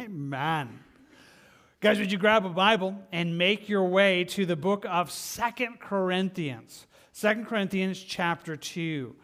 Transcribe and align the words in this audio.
Amen. 0.00 0.80
Guys, 1.80 1.98
would 1.98 2.10
you 2.10 2.18
grab 2.18 2.44
a 2.44 2.48
Bible 2.48 2.96
and 3.12 3.38
make 3.38 3.68
your 3.68 3.84
way 3.84 4.24
to 4.24 4.46
the 4.46 4.56
book 4.56 4.84
of 4.88 5.10
Second 5.10 5.78
Corinthians? 5.80 6.86
Second 7.12 7.46
Corinthians 7.46 8.02
chapter 8.02 8.56
2. 8.56 9.14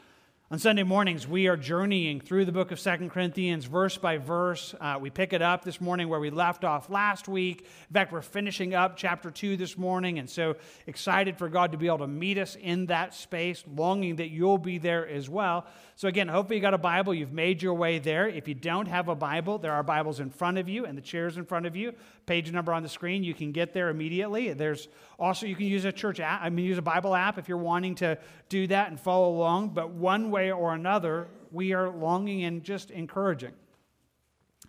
On 0.52 0.58
Sunday 0.58 0.82
mornings, 0.82 1.28
we 1.28 1.46
are 1.46 1.56
journeying 1.56 2.20
through 2.20 2.44
the 2.44 2.50
book 2.50 2.72
of 2.72 2.80
Second 2.80 3.10
Corinthians 3.10 3.66
verse 3.66 3.96
by 3.96 4.18
verse. 4.18 4.74
Uh, 4.80 4.98
we 5.00 5.08
pick 5.08 5.32
it 5.32 5.42
up 5.42 5.64
this 5.64 5.80
morning 5.80 6.08
where 6.08 6.18
we 6.18 6.30
left 6.30 6.64
off 6.64 6.90
last 6.90 7.28
week. 7.28 7.60
In 7.60 7.94
fact, 7.94 8.10
we're 8.10 8.20
finishing 8.20 8.74
up 8.74 8.96
chapter 8.96 9.30
2 9.30 9.56
this 9.56 9.78
morning, 9.78 10.18
and 10.18 10.28
so 10.28 10.56
excited 10.88 11.38
for 11.38 11.48
God 11.48 11.70
to 11.70 11.78
be 11.78 11.86
able 11.86 11.98
to 11.98 12.08
meet 12.08 12.36
us 12.36 12.56
in 12.56 12.86
that 12.86 13.14
space, 13.14 13.62
longing 13.76 14.16
that 14.16 14.30
you'll 14.30 14.58
be 14.58 14.78
there 14.78 15.06
as 15.06 15.28
well. 15.28 15.66
So, 15.94 16.08
again, 16.08 16.26
hopefully 16.26 16.56
you 16.56 16.62
got 16.62 16.74
a 16.74 16.78
Bible. 16.78 17.14
You've 17.14 17.32
made 17.32 17.62
your 17.62 17.74
way 17.74 18.00
there. 18.00 18.26
If 18.26 18.48
you 18.48 18.54
don't 18.54 18.88
have 18.88 19.06
a 19.06 19.14
Bible, 19.14 19.58
there 19.58 19.74
are 19.74 19.84
Bibles 19.84 20.18
in 20.18 20.30
front 20.30 20.58
of 20.58 20.68
you 20.68 20.84
and 20.84 20.98
the 20.98 21.02
chairs 21.02 21.36
in 21.36 21.44
front 21.44 21.66
of 21.66 21.76
you. 21.76 21.92
Page 22.26 22.50
number 22.50 22.72
on 22.72 22.82
the 22.82 22.88
screen. 22.88 23.22
You 23.22 23.34
can 23.34 23.52
get 23.52 23.72
there 23.72 23.88
immediately. 23.88 24.52
There's 24.52 24.88
also, 25.16 25.46
you 25.46 25.54
can 25.54 25.66
use 25.66 25.84
a 25.84 25.92
church 25.92 26.18
app, 26.18 26.40
I 26.42 26.50
mean, 26.50 26.64
use 26.64 26.78
a 26.78 26.82
Bible 26.82 27.14
app 27.14 27.38
if 27.38 27.48
you're 27.48 27.58
wanting 27.58 27.94
to 27.96 28.18
do 28.48 28.66
that 28.66 28.88
and 28.88 28.98
follow 28.98 29.28
along. 29.30 29.68
But 29.74 29.90
one 29.90 30.32
way 30.32 30.39
or 30.48 30.74
another, 30.74 31.28
we 31.52 31.72
are 31.74 31.90
longing 31.90 32.44
and 32.44 32.64
just 32.64 32.90
encouraging. 32.90 33.52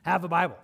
Have 0.04 0.24
a 0.24 0.28
Bible. 0.28 0.58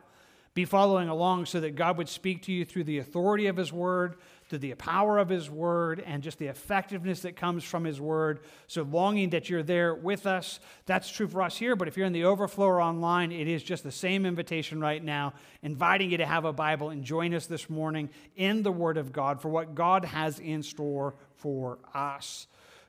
Be 0.58 0.66
following 0.66 1.08
along 1.08 1.46
so 1.46 1.60
that 1.60 1.76
God 1.76 2.00
would 2.00 2.10
speak 2.10 2.42
to 2.46 2.52
you 2.52 2.66
through 2.66 2.86
the 2.86 2.98
authority 2.98 3.46
of 3.46 3.58
His 3.58 3.72
Word, 3.72 4.16
through 4.50 4.58
the 4.58 4.74
power 4.74 5.20
of 5.20 5.30
His 5.30 5.52
Word 5.52 6.02
and 6.04 6.24
just 6.24 6.40
the 6.40 6.48
effectiveness 6.48 7.20
that 7.20 7.36
comes 7.36 7.64
from 7.64 7.84
His 7.84 8.02
Word. 8.02 8.40
So, 8.66 8.82
longing 8.82 9.30
that 9.30 9.52
you're 9.52 9.62
there 9.62 9.94
with 9.94 10.26
us. 10.26 10.60
That's 10.88 11.12
true 11.12 11.28
for 11.28 11.44
us 11.44 11.56
here, 11.56 11.76
but 11.76 11.88
if 11.88 11.96
you're 11.96 12.08
in 12.08 12.14
the 12.14 12.24
overflow 12.24 12.66
or 12.66 12.82
online, 12.82 13.32
it 13.32 13.48
is 13.48 13.62
just 13.62 13.84
the 13.84 13.92
same 13.92 14.26
invitation 14.26 14.82
right 14.82 15.04
now, 15.04 15.34
inviting 15.62 16.10
you 16.10 16.18
to 16.18 16.26
have 16.26 16.44
a 16.44 16.54
Bible 16.54 16.90
and 16.90 17.04
join 17.04 17.36
us 17.36 17.46
this 17.46 17.70
morning 17.70 18.10
in 18.36 18.64
the 18.64 18.72
Word 18.72 18.98
of 18.98 19.12
God 19.12 19.40
for 19.40 19.50
what 19.50 19.76
God 19.76 20.06
has 20.06 20.40
in 20.40 20.64
store 20.64 21.14
for 21.36 21.78
us. 21.94 22.48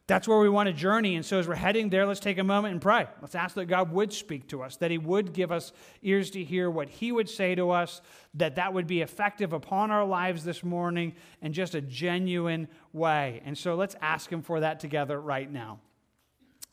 That's 0.09 0.27
where 0.27 0.39
we 0.39 0.49
want 0.49 0.69
to 0.69 0.73
journey. 0.73 1.17
And 1.17 1.25
so, 1.25 1.39
as 1.39 1.47
we're 1.47 1.55
heading 1.55 1.91
there, 1.91 2.07
let's 2.07 2.19
take 2.19 2.39
a 2.39 2.45
moment 2.45 2.73
and 2.73 2.81
pray. 2.81 3.07
Let's 3.21 3.35
ask 3.35 3.55
that 3.57 3.67
God 3.67 3.93
would 3.93 4.11
speak 4.11 4.49
to 4.49 4.63
us, 4.63 4.77
that 4.77 4.91
He 4.91 4.97
would 4.97 5.35
give 5.35 5.53
us 5.53 5.71
ears 6.03 6.31
to 6.31 6.43
hear 6.43 6.71
what 6.71 6.89
He 6.89 7.13
would 7.13 7.29
say 7.29 7.55
to 7.55 7.71
us, 7.71 8.01
that 8.33 8.57
that 8.57 8.73
would 8.73 8.87
be 8.87 9.03
effective 9.03 9.53
upon 9.53 9.91
our 9.91 10.07
lives 10.07 10.45
this 10.45 10.65
morning 10.65 11.15
in 11.43 11.53
just 11.53 11.75
a 11.75 11.83
genuine 11.83 12.69
way. 12.95 13.43
And 13.45 13.57
so, 13.57 13.75
let's 13.75 13.97
ask 14.01 14.33
Him 14.33 14.41
for 14.41 14.61
that 14.61 14.81
together 14.81 15.21
right 15.21 15.51
now. 15.51 15.79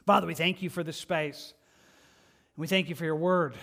Father, 0.05 0.27
we 0.27 0.33
thank 0.33 0.61
you 0.61 0.69
for 0.69 0.81
this 0.81 0.97
space. 0.97 1.53
We 2.55 2.67
thank 2.67 2.87
you 2.87 2.95
for 2.95 3.03
your 3.03 3.17
word. 3.17 3.53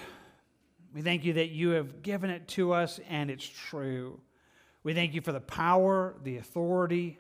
We 0.92 1.01
thank 1.01 1.25
you 1.25 1.33
that 1.34 1.48
you 1.48 1.70
have 1.70 2.03
given 2.03 2.29
it 2.29 2.47
to 2.48 2.73
us 2.73 3.01
and 3.09 3.31
it's 3.31 3.48
true. 3.48 4.20
We 4.83 4.92
thank 4.92 5.14
you 5.14 5.23
for 5.23 5.33
the 5.33 5.41
power, 5.41 6.14
the 6.23 6.36
authority, 6.36 7.19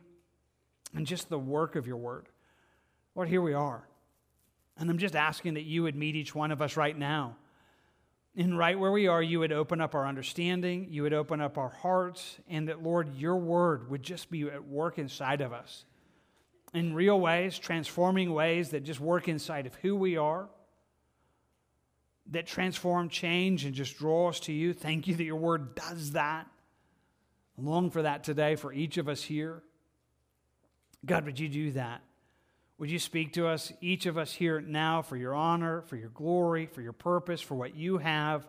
and 0.94 1.06
just 1.06 1.30
the 1.30 1.38
work 1.38 1.76
of 1.76 1.86
your 1.86 1.96
word. 1.96 2.28
Lord, 3.14 3.28
here 3.28 3.42
we 3.42 3.54
are. 3.54 3.86
And 4.78 4.90
I'm 4.90 4.98
just 4.98 5.14
asking 5.14 5.54
that 5.54 5.64
you 5.64 5.82
would 5.82 5.96
meet 5.96 6.16
each 6.16 6.34
one 6.34 6.50
of 6.50 6.62
us 6.62 6.76
right 6.76 6.96
now. 6.96 7.36
And 8.34 8.56
right 8.56 8.78
where 8.78 8.90
we 8.90 9.06
are, 9.08 9.22
you 9.22 9.40
would 9.40 9.52
open 9.52 9.82
up 9.82 9.94
our 9.94 10.06
understanding, 10.06 10.86
you 10.88 11.02
would 11.02 11.12
open 11.12 11.42
up 11.42 11.58
our 11.58 11.68
hearts, 11.68 12.38
and 12.48 12.68
that, 12.68 12.82
Lord, 12.82 13.14
your 13.14 13.36
word 13.36 13.90
would 13.90 14.02
just 14.02 14.30
be 14.30 14.42
at 14.44 14.66
work 14.66 14.98
inside 14.98 15.42
of 15.42 15.52
us 15.52 15.84
in 16.72 16.94
real 16.94 17.20
ways, 17.20 17.58
transforming 17.58 18.32
ways 18.32 18.70
that 18.70 18.84
just 18.84 19.00
work 19.00 19.28
inside 19.28 19.66
of 19.66 19.74
who 19.76 19.94
we 19.94 20.16
are, 20.16 20.48
that 22.30 22.46
transform, 22.46 23.10
change, 23.10 23.66
and 23.66 23.74
just 23.74 23.98
draw 23.98 24.30
us 24.30 24.40
to 24.40 24.52
you. 24.52 24.72
Thank 24.72 25.06
you 25.06 25.14
that 25.16 25.24
your 25.24 25.36
word 25.36 25.74
does 25.74 26.12
that. 26.12 26.46
I 27.58 27.62
long 27.62 27.90
for 27.90 28.00
that 28.00 28.24
today 28.24 28.56
for 28.56 28.72
each 28.72 28.96
of 28.96 29.08
us 29.08 29.22
here. 29.22 29.62
God, 31.04 31.26
would 31.26 31.38
you 31.38 31.50
do 31.50 31.72
that? 31.72 32.00
Would 32.78 32.90
you 32.90 32.98
speak 32.98 33.34
to 33.34 33.46
us, 33.46 33.72
each 33.80 34.06
of 34.06 34.18
us 34.18 34.32
here 34.32 34.60
now, 34.60 35.02
for 35.02 35.16
your 35.16 35.34
honor, 35.34 35.82
for 35.82 35.96
your 35.96 36.08
glory, 36.08 36.66
for 36.66 36.82
your 36.82 36.92
purpose, 36.92 37.40
for 37.40 37.54
what 37.54 37.76
you 37.76 37.98
have? 37.98 38.46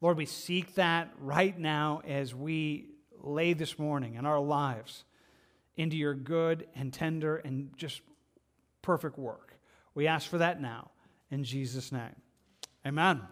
Lord, 0.00 0.16
we 0.16 0.26
seek 0.26 0.74
that 0.74 1.12
right 1.18 1.56
now 1.56 2.02
as 2.06 2.34
we 2.34 2.88
lay 3.22 3.52
this 3.52 3.78
morning 3.78 4.14
in 4.14 4.26
our 4.26 4.40
lives 4.40 5.04
into 5.76 5.96
your 5.96 6.14
good 6.14 6.66
and 6.74 6.92
tender 6.92 7.36
and 7.36 7.70
just 7.76 8.00
perfect 8.82 9.18
work. 9.18 9.58
We 9.94 10.06
ask 10.06 10.28
for 10.28 10.38
that 10.38 10.60
now 10.60 10.90
in 11.30 11.44
Jesus' 11.44 11.92
name. 11.92 12.14
Amen. 12.86 13.22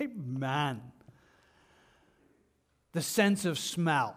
Amen. 0.00 0.82
The 2.92 3.02
sense 3.02 3.44
of 3.44 3.58
smell, 3.58 4.16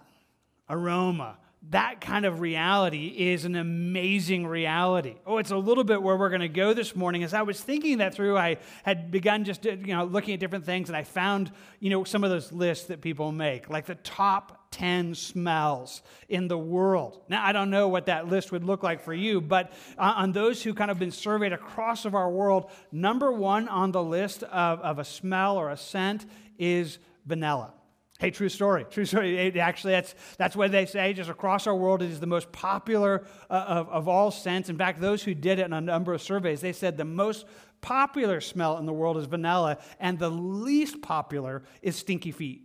aroma, 0.69 1.37
that 1.71 1.99
kind 1.99 2.25
of 2.25 2.39
reality 2.39 3.07
is 3.07 3.43
an 3.43 3.55
amazing 3.55 4.47
reality. 4.47 5.15
Oh, 5.25 5.37
it's 5.37 5.51
a 5.51 5.57
little 5.57 5.83
bit 5.83 6.01
where 6.01 6.15
we're 6.15 6.29
going 6.29 6.41
to 6.41 6.47
go 6.47 6.73
this 6.73 6.95
morning. 6.95 7.23
As 7.23 7.33
I 7.33 7.41
was 7.41 7.59
thinking 7.59 7.97
that 7.97 8.13
through, 8.13 8.37
I 8.37 8.57
had 8.83 9.11
begun 9.11 9.43
just 9.43 9.65
you 9.65 9.75
know 9.77 10.05
looking 10.05 10.33
at 10.33 10.39
different 10.39 10.65
things, 10.65 10.89
and 10.89 10.95
I 10.95 11.03
found 11.03 11.51
you 11.79 11.89
know 11.89 12.03
some 12.03 12.23
of 12.23 12.29
those 12.29 12.51
lists 12.51 12.87
that 12.87 13.01
people 13.01 13.31
make, 13.31 13.69
like 13.69 13.85
the 13.85 13.95
top 13.95 14.71
10 14.71 15.15
smells 15.15 16.01
in 16.29 16.47
the 16.47 16.57
world. 16.57 17.21
Now, 17.29 17.45
I 17.45 17.51
don't 17.51 17.69
know 17.69 17.87
what 17.87 18.05
that 18.07 18.27
list 18.27 18.51
would 18.51 18.63
look 18.63 18.83
like 18.83 19.01
for 19.01 19.13
you, 19.13 19.41
but 19.41 19.71
uh, 19.97 20.13
on 20.17 20.31
those 20.31 20.61
who 20.61 20.73
kind 20.73 20.91
of 20.91 20.99
been 20.99 21.11
surveyed 21.11 21.53
across 21.53 22.05
of 22.05 22.15
our 22.15 22.29
world, 22.29 22.69
number 22.91 23.31
one 23.31 23.67
on 23.67 23.91
the 23.91 24.03
list 24.03 24.43
of, 24.43 24.79
of 24.81 24.99
a 24.99 25.05
smell 25.05 25.57
or 25.57 25.69
a 25.69 25.77
scent 25.77 26.25
is 26.57 26.99
vanilla. 27.25 27.73
Hey, 28.19 28.31
true 28.31 28.49
story. 28.49 28.83
True 28.89 29.05
story. 29.05 29.37
It 29.37 29.57
actually, 29.57 29.93
that's, 29.93 30.15
that's 30.37 30.55
what 30.55 30.71
they 30.71 30.87
say. 30.87 31.13
Just 31.13 31.29
across 31.29 31.67
our 31.67 31.75
world, 31.75 32.01
it 32.01 32.09
is 32.09 32.19
the 32.19 32.25
most 32.25 32.51
popular 32.51 33.25
uh, 33.49 33.53
of, 33.67 33.89
of 33.89 34.07
all 34.07 34.31
scents. 34.31 34.69
In 34.69 34.77
fact, 34.77 34.99
those 34.99 35.21
who 35.21 35.35
did 35.35 35.59
it 35.59 35.65
in 35.65 35.73
a 35.73 35.81
number 35.81 36.13
of 36.13 36.21
surveys, 36.21 36.61
they 36.61 36.73
said 36.73 36.97
the 36.97 37.05
most 37.05 37.45
popular 37.79 38.41
smell 38.41 38.79
in 38.79 38.87
the 38.87 38.93
world 38.93 39.17
is 39.17 39.25
vanilla, 39.25 39.77
and 39.99 40.17
the 40.17 40.31
least 40.31 41.01
popular 41.03 41.61
is 41.83 41.95
stinky 41.95 42.31
feet. 42.31 42.63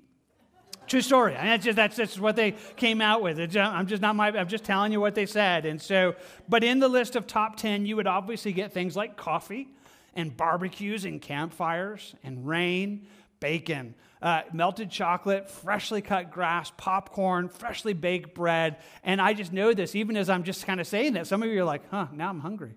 True 0.87 1.03
story. 1.03 1.37
I 1.37 1.43
mean, 1.43 1.51
that's 1.51 1.65
just 1.65 1.77
that's 1.77 1.97
just 1.97 2.19
what 2.19 2.35
they 2.35 2.53
came 2.77 3.01
out 3.01 3.23
with. 3.23 3.37
Just, 3.37 3.57
I'm 3.57 3.87
just 3.87 4.03
not 4.03 4.17
my. 4.17 4.29
I'm 4.29 4.49
just 4.49 4.65
telling 4.65 4.91
you 4.91 5.01
what 5.01 5.15
they 5.15 5.27
said. 5.27 5.65
And 5.65 5.81
so, 5.81 6.17
but 6.49 6.65
in 6.65 6.81
the 6.81 6.89
list 6.89 7.15
of 7.15 7.27
top 7.27 7.57
ten, 7.57 7.87
you 7.87 7.97
would 7.97 8.09
obviously 8.09 8.53
get 8.53 8.73
things 8.73 8.97
like 8.97 9.17
coffee, 9.17 9.69
and 10.15 10.37
barbecues, 10.37 11.05
and 11.05 11.23
campfires, 11.23 12.15
and 12.25 12.47
rain, 12.49 13.07
bacon, 13.39 13.95
uh, 14.23 14.43
melted 14.53 14.91
chocolate, 14.91 15.51
freshly 15.51 16.01
cut 16.01 16.31
grass, 16.31 16.73
popcorn, 16.77 17.49
freshly 17.49 17.93
baked 17.93 18.35
bread. 18.35 18.77
And 19.03 19.21
I 19.21 19.35
just 19.35 19.53
know 19.53 19.75
this, 19.75 19.95
even 19.95 20.17
as 20.17 20.31
I'm 20.31 20.45
just 20.45 20.65
kind 20.65 20.81
of 20.81 20.87
saying 20.87 21.15
that. 21.15 21.27
Some 21.27 21.43
of 21.43 21.49
you 21.51 21.61
are 21.61 21.65
like, 21.65 21.83
huh, 21.91 22.07
now 22.13 22.31
I'm 22.31 22.41
hungry. 22.41 22.75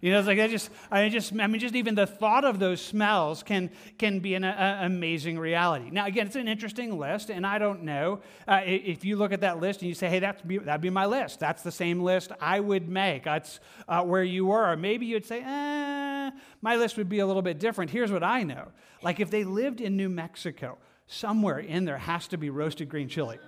You 0.00 0.12
know, 0.12 0.20
it's 0.20 0.28
like 0.28 0.38
I 0.38 0.46
just, 0.46 0.70
I 0.92 1.08
just, 1.08 1.32
I 1.32 1.46
mean, 1.48 1.60
just 1.60 1.74
even 1.74 1.96
the 1.96 2.06
thought 2.06 2.44
of 2.44 2.60
those 2.60 2.80
smells 2.80 3.42
can 3.42 3.70
can 3.98 4.20
be 4.20 4.34
an 4.34 4.44
a, 4.44 4.80
amazing 4.82 5.40
reality. 5.40 5.90
Now, 5.90 6.06
again, 6.06 6.28
it's 6.28 6.36
an 6.36 6.46
interesting 6.46 6.96
list, 6.96 7.30
and 7.30 7.44
I 7.44 7.58
don't 7.58 7.82
know 7.82 8.20
uh, 8.46 8.60
if 8.64 9.04
you 9.04 9.16
look 9.16 9.32
at 9.32 9.40
that 9.40 9.58
list 9.58 9.80
and 9.80 9.88
you 9.88 9.94
say, 9.94 10.08
"Hey, 10.08 10.20
that's 10.20 10.40
be, 10.42 10.58
that'd 10.58 10.80
be 10.80 10.90
my 10.90 11.06
list. 11.06 11.40
That's 11.40 11.62
the 11.62 11.72
same 11.72 12.00
list 12.00 12.30
I 12.40 12.60
would 12.60 12.88
make. 12.88 13.24
That's 13.24 13.58
uh, 13.88 14.04
where 14.04 14.22
you 14.22 14.46
were." 14.46 14.76
Maybe 14.76 15.06
you'd 15.06 15.26
say, 15.26 15.42
"Eh, 15.44 16.30
my 16.62 16.76
list 16.76 16.96
would 16.96 17.08
be 17.08 17.18
a 17.18 17.26
little 17.26 17.42
bit 17.42 17.58
different." 17.58 17.90
Here's 17.90 18.12
what 18.12 18.22
I 18.22 18.44
know: 18.44 18.68
like 19.02 19.18
if 19.18 19.30
they 19.30 19.42
lived 19.42 19.80
in 19.80 19.96
New 19.96 20.08
Mexico, 20.08 20.78
somewhere 21.08 21.58
in 21.58 21.84
there 21.84 21.98
has 21.98 22.28
to 22.28 22.38
be 22.38 22.50
roasted 22.50 22.88
green 22.88 23.08
chili. 23.08 23.38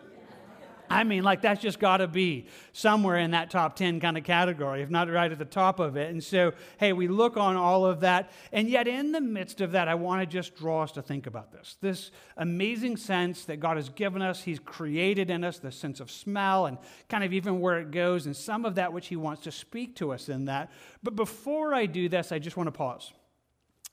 I 0.93 1.05
mean, 1.05 1.23
like 1.23 1.41
that's 1.41 1.63
just 1.63 1.79
got 1.79 1.99
to 1.99 2.09
be 2.09 2.47
somewhere 2.73 3.17
in 3.17 3.31
that 3.31 3.49
top 3.49 3.77
10 3.77 4.01
kind 4.01 4.19
of 4.19 4.25
category, 4.25 4.83
if 4.83 4.91
not 4.91 5.09
right 5.09 5.31
at 5.31 5.39
the 5.39 5.45
top 5.45 5.79
of 5.79 5.97
it. 5.97 6.11
And 6.11 6.23
so, 6.23 6.53
hey, 6.79 6.93
we 6.93 7.07
look 7.07 7.37
on 7.37 7.57
all 7.57 7.87
of 7.87 8.01
that. 8.01 8.33
And 8.51 8.69
yet, 8.69 8.89
in 8.89 9.13
the 9.13 9.21
midst 9.21 9.61
of 9.61 9.73
that, 9.73 9.87
I 9.87 9.95
want 9.95 10.21
to 10.21 10.27
just 10.27 10.57
draw 10.57 10.83
us 10.83 10.91
to 10.93 11.03
think 11.03 11.29
about 11.29 11.53
this 11.53 11.77
this 11.81 12.11
amazing 12.37 12.97
sense 12.97 13.45
that 13.45 13.61
God 13.61 13.77
has 13.77 13.89
given 13.89 14.21
us, 14.21 14.43
He's 14.43 14.59
created 14.59 15.31
in 15.31 15.45
us, 15.45 15.61
the 15.61 15.71
sense 15.71 16.01
of 16.01 16.11
smell 16.11 16.67
and 16.67 16.77
kind 17.09 17.23
of 17.23 17.33
even 17.33 17.61
where 17.61 17.79
it 17.79 17.93
goes, 17.93 18.27
and 18.27 18.37
some 18.37 18.65
of 18.65 18.75
that 18.75 18.93
which 18.93 19.07
He 19.07 19.17
wants 19.17 19.43
to 19.43 19.53
speak 19.53 19.95
to 19.97 20.13
us 20.13 20.29
in 20.29 20.47
that. 20.47 20.73
But 21.05 21.15
before 21.15 21.73
I 21.73 21.87
do 21.87 22.09
this, 22.09 22.33
I 22.33 22.41
just 22.41 22.57
want 22.57 22.67
to 22.67 22.73
pause 22.73 23.13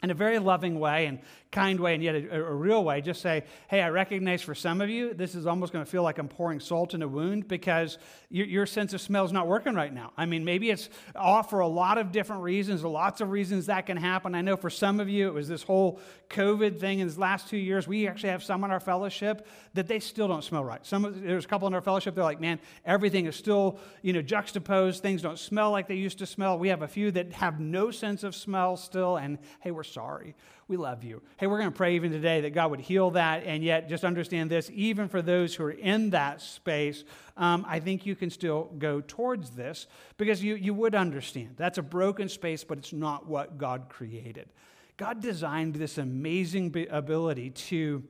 in 0.03 0.11
a 0.11 0.13
very 0.13 0.39
loving 0.39 0.79
way 0.79 1.05
and 1.07 1.19
kind 1.51 1.79
way 1.79 1.93
and 1.93 2.03
yet 2.03 2.13
a, 2.13 2.35
a, 2.35 2.53
real 2.53 2.83
way 2.83 2.99
just 2.99 3.21
say 3.21 3.41
hey 3.69 3.81
i 3.81 3.89
recognize 3.89 4.41
for 4.41 4.53
some 4.53 4.81
of 4.81 4.89
you 4.89 5.13
this 5.13 5.33
is 5.33 5.45
almost 5.45 5.71
going 5.71 5.83
to 5.83 5.89
feel 5.89 6.03
like 6.03 6.17
i'm 6.17 6.27
pouring 6.27 6.59
salt 6.59 6.93
in 6.93 7.01
a 7.01 7.07
wound 7.07 7.47
because 7.47 7.97
your, 8.29 8.45
your 8.45 8.65
sense 8.65 8.93
of 8.93 8.99
smell 8.99 9.23
is 9.23 9.31
not 9.31 9.47
working 9.47 9.73
right 9.73 9.93
now. 9.93 10.11
I 10.17 10.25
mean 10.25 10.43
maybe 10.43 10.69
it's 10.69 10.89
off 11.15 11.49
for 11.49 11.59
a 11.59 11.67
lot 11.67 11.97
of 11.97 12.11
different 12.11 12.43
reasons 12.43 12.83
lots 12.83 13.21
of 13.21 13.29
reasons 13.29 13.67
that 13.67 13.85
can 13.85 13.97
happen. 13.97 14.35
I 14.35 14.41
know 14.41 14.57
for 14.57 14.69
some 14.69 14.99
of 14.99 15.07
you 15.07 15.27
it 15.27 15.33
was 15.33 15.47
this 15.47 15.63
whole 15.63 15.99
covid 16.29 16.79
thing 16.79 16.99
in 16.99 17.07
the 17.07 17.19
last 17.19 17.47
two 17.47 17.57
years. 17.57 17.87
We 17.87 18.07
actually 18.07 18.29
have 18.29 18.43
some 18.43 18.63
in 18.63 18.71
our 18.71 18.79
fellowship 18.79 19.47
that 19.73 19.87
they 19.87 19.99
still 19.99 20.27
don't 20.27 20.43
smell 20.43 20.63
right. 20.63 20.85
Some 20.85 21.21
there's 21.25 21.45
a 21.45 21.47
couple 21.47 21.67
in 21.67 21.73
our 21.73 21.81
fellowship 21.81 22.15
they're 22.15 22.23
like 22.23 22.41
man 22.41 22.59
everything 22.85 23.27
is 23.27 23.35
still 23.35 23.79
you 24.01 24.13
know 24.13 24.21
juxtaposed. 24.21 25.01
Things 25.01 25.21
don't 25.21 25.39
smell 25.39 25.71
like 25.71 25.87
they 25.87 25.95
used 25.95 26.19
to 26.19 26.25
smell. 26.25 26.59
We 26.59 26.69
have 26.69 26.81
a 26.81 26.87
few 26.87 27.11
that 27.11 27.33
have 27.33 27.59
no 27.59 27.91
sense 27.91 28.23
of 28.23 28.35
smell 28.35 28.75
still 28.75 29.17
and 29.17 29.37
hey 29.61 29.71
we're 29.71 29.83
sorry. 29.83 30.35
We 30.67 30.75
love 30.75 31.05
you. 31.05 31.21
Hey, 31.37 31.47
we're 31.47 31.59
going 31.59 31.71
to 31.71 31.75
pray 31.75 31.95
even 31.95 32.11
today 32.11 32.41
that 32.41 32.49
God 32.49 32.71
would 32.71 32.81
heal 32.81 33.11
that. 33.11 33.45
And 33.45 33.63
yet, 33.63 33.87
just 33.87 34.03
understand 34.03 34.49
this 34.49 34.69
even 34.73 35.07
for 35.07 35.21
those 35.21 35.55
who 35.55 35.63
are 35.63 35.71
in 35.71 36.09
that 36.09 36.41
space, 36.41 37.05
um, 37.37 37.65
I 37.67 37.79
think 37.79 38.05
you 38.05 38.15
can 38.15 38.29
still 38.29 38.65
go 38.77 39.01
towards 39.05 39.51
this 39.51 39.87
because 40.17 40.43
you, 40.43 40.55
you 40.55 40.73
would 40.73 40.93
understand 40.93 41.55
that's 41.55 41.77
a 41.77 41.83
broken 41.83 42.27
space, 42.27 42.65
but 42.65 42.77
it's 42.77 42.91
not 42.91 43.27
what 43.27 43.57
God 43.57 43.87
created. 43.87 44.49
God 44.97 45.21
designed 45.21 45.75
this 45.75 45.97
amazing 45.97 46.87
ability 46.89 47.51
to 47.51 48.03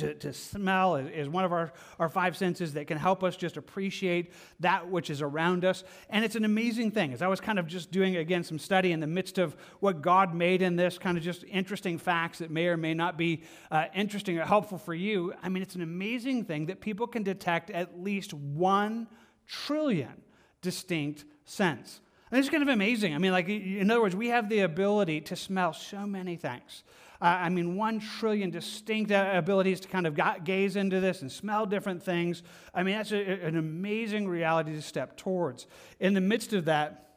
to, 0.00 0.14
to 0.14 0.32
smell 0.32 0.96
is 0.96 1.28
one 1.28 1.44
of 1.44 1.52
our, 1.52 1.72
our 1.98 2.08
five 2.08 2.36
senses 2.36 2.74
that 2.74 2.86
can 2.86 2.98
help 2.98 3.22
us 3.24 3.36
just 3.36 3.56
appreciate 3.56 4.32
that 4.60 4.88
which 4.90 5.10
is 5.10 5.22
around 5.22 5.64
us. 5.64 5.84
And 6.08 6.24
it's 6.24 6.36
an 6.36 6.44
amazing 6.44 6.90
thing. 6.90 7.12
As 7.12 7.22
I 7.22 7.28
was 7.28 7.40
kind 7.40 7.58
of 7.58 7.66
just 7.66 7.90
doing, 7.90 8.16
again, 8.16 8.44
some 8.44 8.58
study 8.58 8.92
in 8.92 9.00
the 9.00 9.06
midst 9.06 9.38
of 9.38 9.56
what 9.80 10.02
God 10.02 10.34
made 10.34 10.62
in 10.62 10.76
this, 10.76 10.98
kind 10.98 11.16
of 11.16 11.24
just 11.24 11.44
interesting 11.44 11.98
facts 11.98 12.38
that 12.38 12.50
may 12.50 12.66
or 12.66 12.76
may 12.76 12.94
not 12.94 13.16
be 13.16 13.42
uh, 13.70 13.86
interesting 13.94 14.38
or 14.38 14.44
helpful 14.44 14.78
for 14.78 14.94
you. 14.94 15.32
I 15.42 15.48
mean, 15.48 15.62
it's 15.62 15.74
an 15.74 15.82
amazing 15.82 16.44
thing 16.44 16.66
that 16.66 16.80
people 16.80 17.06
can 17.06 17.22
detect 17.22 17.70
at 17.70 18.00
least 18.02 18.34
one 18.34 19.08
trillion 19.46 20.22
distinct 20.62 21.24
scents. 21.44 22.00
And 22.30 22.38
it's 22.38 22.48
kind 22.48 22.62
of 22.62 22.68
amazing. 22.68 23.14
I 23.14 23.18
mean, 23.18 23.32
like, 23.32 23.48
in 23.48 23.90
other 23.90 24.00
words, 24.00 24.14
we 24.14 24.28
have 24.28 24.48
the 24.48 24.60
ability 24.60 25.22
to 25.22 25.36
smell 25.36 25.72
so 25.72 26.06
many 26.06 26.36
things. 26.36 26.84
Uh, 27.20 27.26
I 27.26 27.48
mean, 27.50 27.76
one 27.76 28.00
trillion 28.00 28.50
distinct 28.50 29.10
abilities 29.10 29.80
to 29.80 29.88
kind 29.88 30.06
of 30.06 30.18
gaze 30.44 30.76
into 30.76 31.00
this 31.00 31.20
and 31.20 31.30
smell 31.30 31.66
different 31.66 32.02
things. 32.02 32.42
I 32.74 32.82
mean, 32.82 32.96
that's 32.96 33.12
a, 33.12 33.46
an 33.46 33.56
amazing 33.56 34.26
reality 34.26 34.72
to 34.74 34.82
step 34.82 35.16
towards. 35.16 35.66
In 35.98 36.14
the 36.14 36.20
midst 36.20 36.52
of 36.54 36.64
that, 36.64 37.10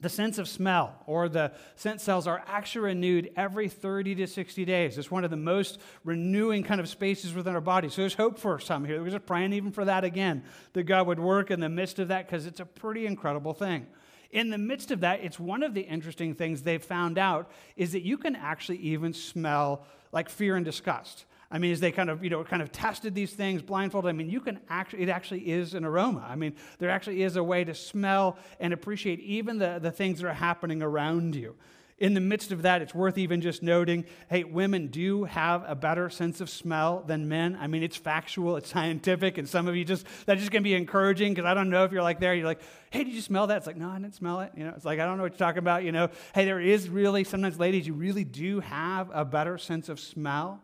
the 0.00 0.08
sense 0.08 0.38
of 0.38 0.48
smell 0.48 0.96
or 1.06 1.28
the 1.28 1.52
scent 1.76 2.00
cells 2.00 2.26
are 2.26 2.42
actually 2.46 2.86
renewed 2.86 3.30
every 3.36 3.68
30 3.68 4.16
to 4.16 4.26
60 4.26 4.64
days. 4.64 4.98
It's 4.98 5.10
one 5.10 5.24
of 5.24 5.30
the 5.30 5.36
most 5.36 5.78
renewing 6.04 6.64
kind 6.64 6.80
of 6.80 6.88
spaces 6.88 7.34
within 7.34 7.54
our 7.54 7.60
body. 7.60 7.88
So 7.88 8.02
there's 8.02 8.14
hope 8.14 8.38
for 8.38 8.58
some 8.58 8.84
here. 8.84 9.00
We're 9.00 9.10
just 9.10 9.26
praying 9.26 9.52
even 9.52 9.70
for 9.70 9.84
that 9.84 10.02
again, 10.02 10.42
that 10.72 10.84
God 10.84 11.06
would 11.06 11.20
work 11.20 11.52
in 11.52 11.60
the 11.60 11.68
midst 11.68 12.00
of 12.00 12.08
that 12.08 12.26
because 12.26 12.46
it's 12.46 12.58
a 12.58 12.66
pretty 12.66 13.06
incredible 13.06 13.54
thing 13.54 13.86
in 14.32 14.48
the 14.48 14.58
midst 14.58 14.90
of 14.90 15.00
that, 15.00 15.20
it's 15.22 15.38
one 15.38 15.62
of 15.62 15.74
the 15.74 15.82
interesting 15.82 16.34
things 16.34 16.62
they've 16.62 16.82
found 16.82 17.18
out 17.18 17.50
is 17.76 17.92
that 17.92 18.02
you 18.02 18.16
can 18.16 18.34
actually 18.34 18.78
even 18.78 19.12
smell 19.12 19.84
like 20.10 20.28
fear 20.28 20.56
and 20.56 20.64
disgust. 20.64 21.26
I 21.50 21.58
mean, 21.58 21.70
as 21.70 21.80
they 21.80 21.92
kind 21.92 22.08
of, 22.08 22.24
you 22.24 22.30
know, 22.30 22.42
kind 22.42 22.62
of 22.62 22.72
tested 22.72 23.14
these 23.14 23.34
things 23.34 23.60
blindfolded, 23.60 24.08
I 24.08 24.12
mean, 24.12 24.30
you 24.30 24.40
can 24.40 24.58
actually, 24.70 25.02
it 25.02 25.10
actually 25.10 25.50
is 25.50 25.74
an 25.74 25.84
aroma. 25.84 26.26
I 26.26 26.34
mean, 26.34 26.54
there 26.78 26.88
actually 26.88 27.22
is 27.22 27.36
a 27.36 27.44
way 27.44 27.62
to 27.62 27.74
smell 27.74 28.38
and 28.58 28.72
appreciate 28.72 29.20
even 29.20 29.58
the, 29.58 29.78
the 29.80 29.90
things 29.90 30.20
that 30.20 30.28
are 30.28 30.32
happening 30.32 30.82
around 30.82 31.36
you 31.36 31.54
in 32.02 32.14
the 32.14 32.20
midst 32.20 32.50
of 32.50 32.62
that, 32.62 32.82
it's 32.82 32.92
worth 32.92 33.16
even 33.16 33.40
just 33.40 33.62
noting 33.62 34.04
hey, 34.28 34.42
women 34.42 34.88
do 34.88 35.22
have 35.22 35.62
a 35.68 35.76
better 35.76 36.10
sense 36.10 36.40
of 36.40 36.50
smell 36.50 37.04
than 37.06 37.28
men. 37.28 37.56
I 37.60 37.68
mean, 37.68 37.84
it's 37.84 37.96
factual, 37.96 38.56
it's 38.56 38.68
scientific, 38.70 39.38
and 39.38 39.48
some 39.48 39.68
of 39.68 39.76
you 39.76 39.84
just, 39.84 40.04
that's 40.26 40.40
just 40.40 40.50
to 40.50 40.60
be 40.60 40.74
encouraging 40.74 41.32
because 41.32 41.46
I 41.46 41.54
don't 41.54 41.70
know 41.70 41.84
if 41.84 41.92
you're 41.92 42.02
like 42.02 42.18
there, 42.18 42.34
you're 42.34 42.44
like, 42.44 42.60
hey, 42.90 43.04
did 43.04 43.14
you 43.14 43.20
smell 43.20 43.46
that? 43.46 43.58
It's 43.58 43.68
like, 43.68 43.76
no, 43.76 43.88
I 43.88 44.00
didn't 44.00 44.16
smell 44.16 44.40
it. 44.40 44.50
You 44.56 44.64
know, 44.64 44.72
it's 44.74 44.84
like, 44.84 44.98
I 44.98 45.06
don't 45.06 45.16
know 45.16 45.22
what 45.22 45.32
you're 45.32 45.38
talking 45.38 45.60
about. 45.60 45.84
You 45.84 45.92
know, 45.92 46.08
hey, 46.34 46.44
there 46.44 46.58
is 46.58 46.88
really, 46.88 47.22
sometimes, 47.22 47.60
ladies, 47.60 47.86
you 47.86 47.94
really 47.94 48.24
do 48.24 48.58
have 48.58 49.08
a 49.14 49.24
better 49.24 49.56
sense 49.56 49.88
of 49.88 50.00
smell. 50.00 50.60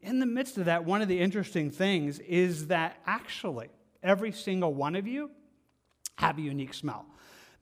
In 0.00 0.18
the 0.18 0.24
midst 0.24 0.56
of 0.56 0.64
that, 0.64 0.86
one 0.86 1.02
of 1.02 1.08
the 1.08 1.20
interesting 1.20 1.70
things 1.70 2.20
is 2.20 2.68
that 2.68 2.96
actually, 3.04 3.68
every 4.02 4.32
single 4.32 4.72
one 4.72 4.96
of 4.96 5.06
you 5.06 5.30
have 6.16 6.38
a 6.38 6.40
unique 6.40 6.72
smell 6.72 7.04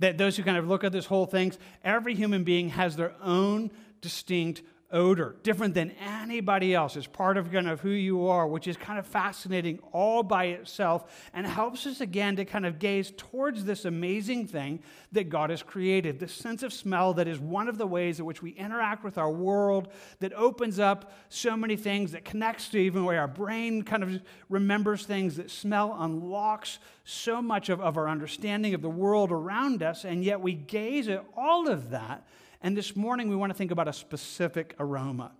that 0.01 0.19
those 0.19 0.37
who 0.37 0.43
kind 0.43 0.57
of 0.57 0.69
look 0.69 0.85
at 0.85 0.93
this 0.93 1.07
whole 1.07 1.27
thing, 1.27 1.53
every 1.85 2.15
human 2.15 2.45
being 2.45 2.71
has 2.71 2.97
their 2.97 3.13
own 3.23 3.71
distinct 4.01 4.63
odor, 4.91 5.37
different 5.43 5.75
than 5.75 5.91
anybody 6.01 6.75
else. 6.75 6.97
It's 6.97 7.07
part 7.07 7.37
of 7.37 7.53
kind 7.53 7.69
of 7.69 7.81
who 7.81 7.91
you 7.91 8.27
are, 8.29 8.47
which 8.47 8.67
is 8.67 8.77
kind 8.77 8.99
of 8.99 9.07
fascinating 9.07 9.81
all 9.93 10.23
by 10.23 10.47
itself 10.47 11.29
and 11.35 11.47
helps 11.47 11.87
us 11.87 12.01
again 12.01 12.37
to 12.37 12.47
kind 12.47 12.65
of 12.65 12.79
gaze 12.79 13.13
towards 13.17 13.65
this 13.65 13.85
amazing 13.85 14.47
thing 14.47 14.81
that 15.13 15.29
God 15.29 15.51
has 15.51 15.63
created. 15.63 16.19
This 16.19 16.33
sense 16.33 16.63
of 16.63 16.73
smell 16.73 17.13
that 17.15 17.29
is 17.29 17.39
one 17.39 17.69
of 17.69 17.77
the 17.77 17.87
ways 17.87 18.19
in 18.19 18.25
which 18.25 18.43
we 18.43 18.53
interact 18.53 19.05
with 19.05 19.19
our 19.19 19.31
world, 19.31 19.89
that 20.21 20.33
opens 20.33 20.79
up 20.79 21.13
so 21.29 21.55
many 21.55 21.77
things, 21.77 22.13
that 22.13 22.25
connects 22.25 22.69
to 22.71 22.79
even 22.79 23.03
the 23.03 23.09
way 23.09 23.19
our 23.19 23.29
brain 23.29 23.83
kind 23.83 24.03
of 24.03 24.23
remembers 24.49 25.05
things, 25.05 25.37
that 25.37 25.51
smell 25.51 25.95
unlocks 25.99 26.79
so 27.05 27.43
much 27.43 27.69
of, 27.69 27.81
of 27.81 27.99
our 27.99 28.09
understanding 28.09 28.73
of 28.73 28.81
the 28.81 28.89
world 28.89 29.33
around 29.33 29.83
us, 29.83 30.05
and 30.05 30.25
yet 30.25 30.41
we 30.41 30.55
gaze 30.55 31.09
at 31.09 31.25
all 31.37 31.69
of 31.69 31.91
that 31.91 32.27
and 32.61 32.77
this 32.77 32.97
morning, 32.97 33.29
we 33.29 33.37
want 33.37 33.51
to 33.51 33.57
think 33.57 33.71
about 33.71 33.89
a 33.89 33.93
specific 33.93 34.75
aroma 34.79 35.33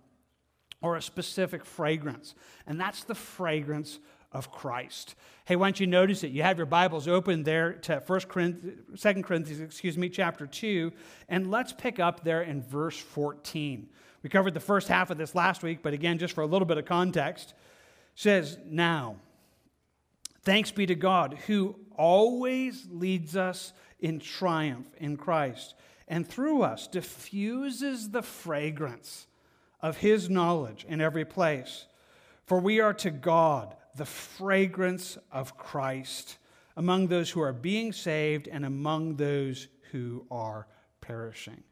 or 0.81 0.95
a 0.95 1.01
specific 1.01 1.65
fragrance, 1.65 2.35
and 2.65 2.79
that's 2.79 3.03
the 3.03 3.15
fragrance 3.15 3.99
of 4.31 4.51
Christ. 4.51 5.15
Hey, 5.45 5.55
why 5.55 5.67
don't 5.67 5.79
you 5.79 5.87
notice 5.87 6.23
it? 6.23 6.31
You 6.31 6.43
have 6.43 6.57
your 6.57 6.67
Bibles 6.67 7.07
open 7.07 7.43
there 7.43 7.73
to 7.73 8.01
1 8.05 8.19
Corinthians, 8.21 9.01
2 9.01 9.23
Corinthians, 9.23 9.59
excuse 9.59 9.97
me, 9.97 10.07
chapter 10.07 10.45
2, 10.45 10.91
and 11.27 11.49
let's 11.49 11.73
pick 11.73 11.99
up 11.99 12.23
there 12.23 12.43
in 12.43 12.61
verse 12.61 12.97
14. 12.97 13.89
We 14.21 14.29
covered 14.29 14.53
the 14.53 14.59
first 14.59 14.87
half 14.87 15.09
of 15.09 15.17
this 15.17 15.33
last 15.33 15.63
week, 15.63 15.79
but 15.81 15.93
again, 15.93 16.19
just 16.19 16.33
for 16.33 16.41
a 16.41 16.47
little 16.47 16.65
bit 16.65 16.77
of 16.77 16.85
context, 16.85 17.53
says, 18.15 18.57
Now, 18.65 19.15
thanks 20.43 20.71
be 20.71 20.85
to 20.85 20.95
God 20.95 21.37
who 21.47 21.75
always 21.95 22.87
leads 22.89 23.35
us 23.35 23.73
in 23.99 24.19
triumph 24.19 24.87
in 24.97 25.17
Christ 25.17 25.73
and 26.09 26.27
through 26.27 26.63
us 26.63 26.87
diffuses 26.87 28.09
the 28.09 28.23
fragrance 28.23 29.27
of 29.81 29.97
his 29.97 30.29
knowledge 30.29 30.85
in 30.89 30.99
every 30.99 31.25
place. 31.25 31.85
For 32.45 32.59
we 32.59 32.79
are 32.79 32.93
to 32.95 33.11
God 33.11 33.75
the 33.95 34.05
fragrance 34.05 35.17
of 35.31 35.57
Christ 35.57 36.37
among 36.75 37.07
those 37.07 37.29
who 37.29 37.41
are 37.41 37.53
being 37.53 37.93
saved 37.93 38.47
and 38.47 38.65
among 38.65 39.15
those 39.15 39.67
who 39.91 40.25
are 40.31 40.67
perishing 41.01 41.63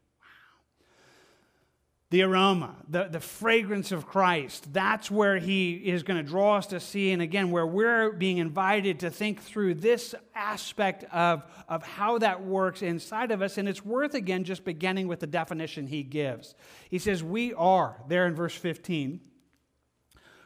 the 2.09 2.21
aroma, 2.21 2.73
the, 2.87 3.09
the 3.11 3.19
fragrance 3.19 3.91
of 3.91 4.05
Christ. 4.05 4.71
That's 4.71 5.11
where 5.11 5.37
he 5.37 5.73
is 5.73 6.03
going 6.03 6.23
to 6.23 6.29
draw 6.29 6.55
us 6.55 6.67
to 6.67 6.79
see. 6.79 7.11
And 7.11 7.21
again, 7.21 7.51
where 7.51 7.67
we're 7.67 8.13
being 8.13 8.37
invited 8.37 9.01
to 9.01 9.09
think 9.09 9.41
through 9.41 9.75
this 9.75 10.15
aspect 10.33 11.03
of, 11.11 11.43
of 11.67 11.83
how 11.83 12.17
that 12.19 12.43
works 12.43 12.81
inside 12.81 13.31
of 13.31 13.41
us. 13.41 13.57
And 13.57 13.67
it's 13.67 13.83
worth, 13.83 14.13
again, 14.13 14.45
just 14.45 14.63
beginning 14.63 15.09
with 15.09 15.19
the 15.19 15.27
definition 15.27 15.87
he 15.87 16.03
gives. 16.03 16.55
He 16.89 16.97
says, 16.97 17.23
We 17.23 17.53
are, 17.53 18.01
there 18.07 18.25
in 18.25 18.35
verse 18.35 18.55
15, 18.55 19.19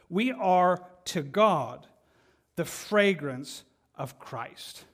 we 0.08 0.32
are 0.32 0.84
to 1.06 1.22
God 1.22 1.86
the 2.56 2.64
fragrance 2.64 3.62
of 3.94 4.18
Christ. 4.18 4.84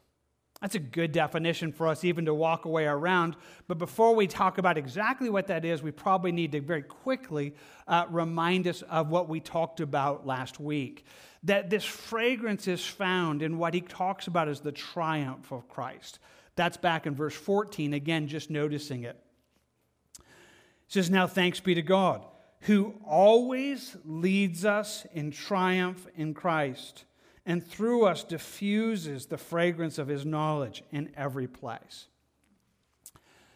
That's 0.60 0.74
a 0.74 0.80
good 0.80 1.12
definition 1.12 1.70
for 1.70 1.86
us 1.86 2.04
even 2.04 2.24
to 2.24 2.34
walk 2.34 2.64
away 2.64 2.84
around. 2.84 3.36
But 3.68 3.78
before 3.78 4.14
we 4.16 4.26
talk 4.26 4.58
about 4.58 4.76
exactly 4.76 5.30
what 5.30 5.46
that 5.46 5.64
is, 5.64 5.82
we 5.82 5.92
probably 5.92 6.32
need 6.32 6.50
to 6.52 6.60
very 6.60 6.82
quickly 6.82 7.54
uh, 7.86 8.06
remind 8.10 8.66
us 8.66 8.82
of 8.82 9.08
what 9.08 9.28
we 9.28 9.38
talked 9.38 9.78
about 9.78 10.26
last 10.26 10.58
week. 10.58 11.06
That 11.44 11.70
this 11.70 11.84
fragrance 11.84 12.66
is 12.66 12.84
found 12.84 13.42
in 13.42 13.58
what 13.58 13.72
he 13.72 13.80
talks 13.80 14.26
about 14.26 14.48
as 14.48 14.60
the 14.60 14.72
triumph 14.72 15.52
of 15.52 15.68
Christ. 15.68 16.18
That's 16.56 16.76
back 16.76 17.06
in 17.06 17.14
verse 17.14 17.36
14, 17.36 17.94
again, 17.94 18.26
just 18.26 18.50
noticing 18.50 19.04
it. 19.04 19.16
It 20.18 20.24
says, 20.88 21.08
Now 21.08 21.28
thanks 21.28 21.60
be 21.60 21.76
to 21.76 21.82
God, 21.82 22.24
who 22.62 22.94
always 23.06 23.96
leads 24.04 24.64
us 24.64 25.06
in 25.12 25.30
triumph 25.30 26.04
in 26.16 26.34
Christ 26.34 27.04
and 27.48 27.66
through 27.66 28.04
us 28.04 28.24
diffuses 28.24 29.24
the 29.24 29.38
fragrance 29.38 29.96
of 29.96 30.06
his 30.06 30.26
knowledge 30.26 30.84
in 30.92 31.10
every 31.16 31.48
place. 31.48 32.06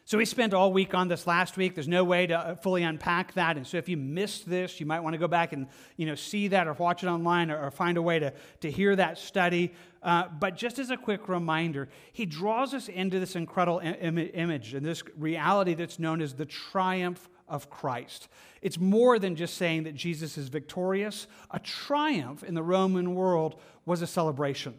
So 0.07 0.17
we 0.17 0.25
spent 0.25 0.55
all 0.55 0.73
week 0.73 0.95
on 0.95 1.09
this 1.09 1.27
last 1.27 1.59
week. 1.59 1.75
There's 1.75 1.87
no 1.87 2.03
way 2.03 2.27
to 2.27 2.39
uh, 2.39 2.55
fully 2.55 2.83
unpack 2.83 3.35
that. 3.35 3.59
And 3.59 3.67
so 3.67 3.77
if 3.77 3.91
you 3.91 3.99
missed 3.99 4.49
this, 4.49 4.81
you 4.81 4.87
might 4.87 5.01
want 5.01 5.13
to 5.13 5.19
go 5.19 5.29
back 5.29 5.53
and 5.53 5.69
you 5.99 6.07
know, 6.07 6.15
see 6.15 6.49
that 6.49 6.67
or 6.67 6.73
watch 6.73 7.05
it 7.05 7.07
online 7.07 7.51
or, 7.51 7.67
or 7.67 7.71
find 7.71 7.99
a 7.99 8.03
way 8.03 8.19
to, 8.19 8.33
to 8.63 8.71
hear 8.71 8.97
that 8.97 9.19
study. 9.19 9.75
Uh, 10.03 10.25
but 10.41 10.57
just 10.57 10.79
as 10.79 10.91
a 10.91 10.97
quick 10.97 11.29
reminder, 11.29 11.89
he 12.13 12.25
draws 12.25 12.73
us 12.73 12.89
into 12.89 13.21
this 13.21 13.37
incredible 13.37 13.79
Im- 13.81 14.19
image 14.19 14.73
and 14.73 14.85
this 14.85 15.03
reality 15.19 15.75
that's 15.75 15.99
known 15.99 16.23
as 16.23 16.33
the 16.33 16.47
triumph 16.47 17.29
of 17.53 17.69
Christ. 17.69 18.29
It's 18.63 18.81
more 18.81 19.19
than 19.19 19.37
just 19.37 19.55
saying 19.59 19.85
that 19.85 19.95
Jesus 19.95 20.39
is 20.39 20.49
victorious. 20.49 21.27
A 21.51 21.61
triumph 21.61 22.43
in 22.43 22.55
the 22.55 22.63
Roman 22.63 23.15
world 23.15 23.61
was 23.85 24.01
a 24.01 24.07
celebration. 24.07 24.75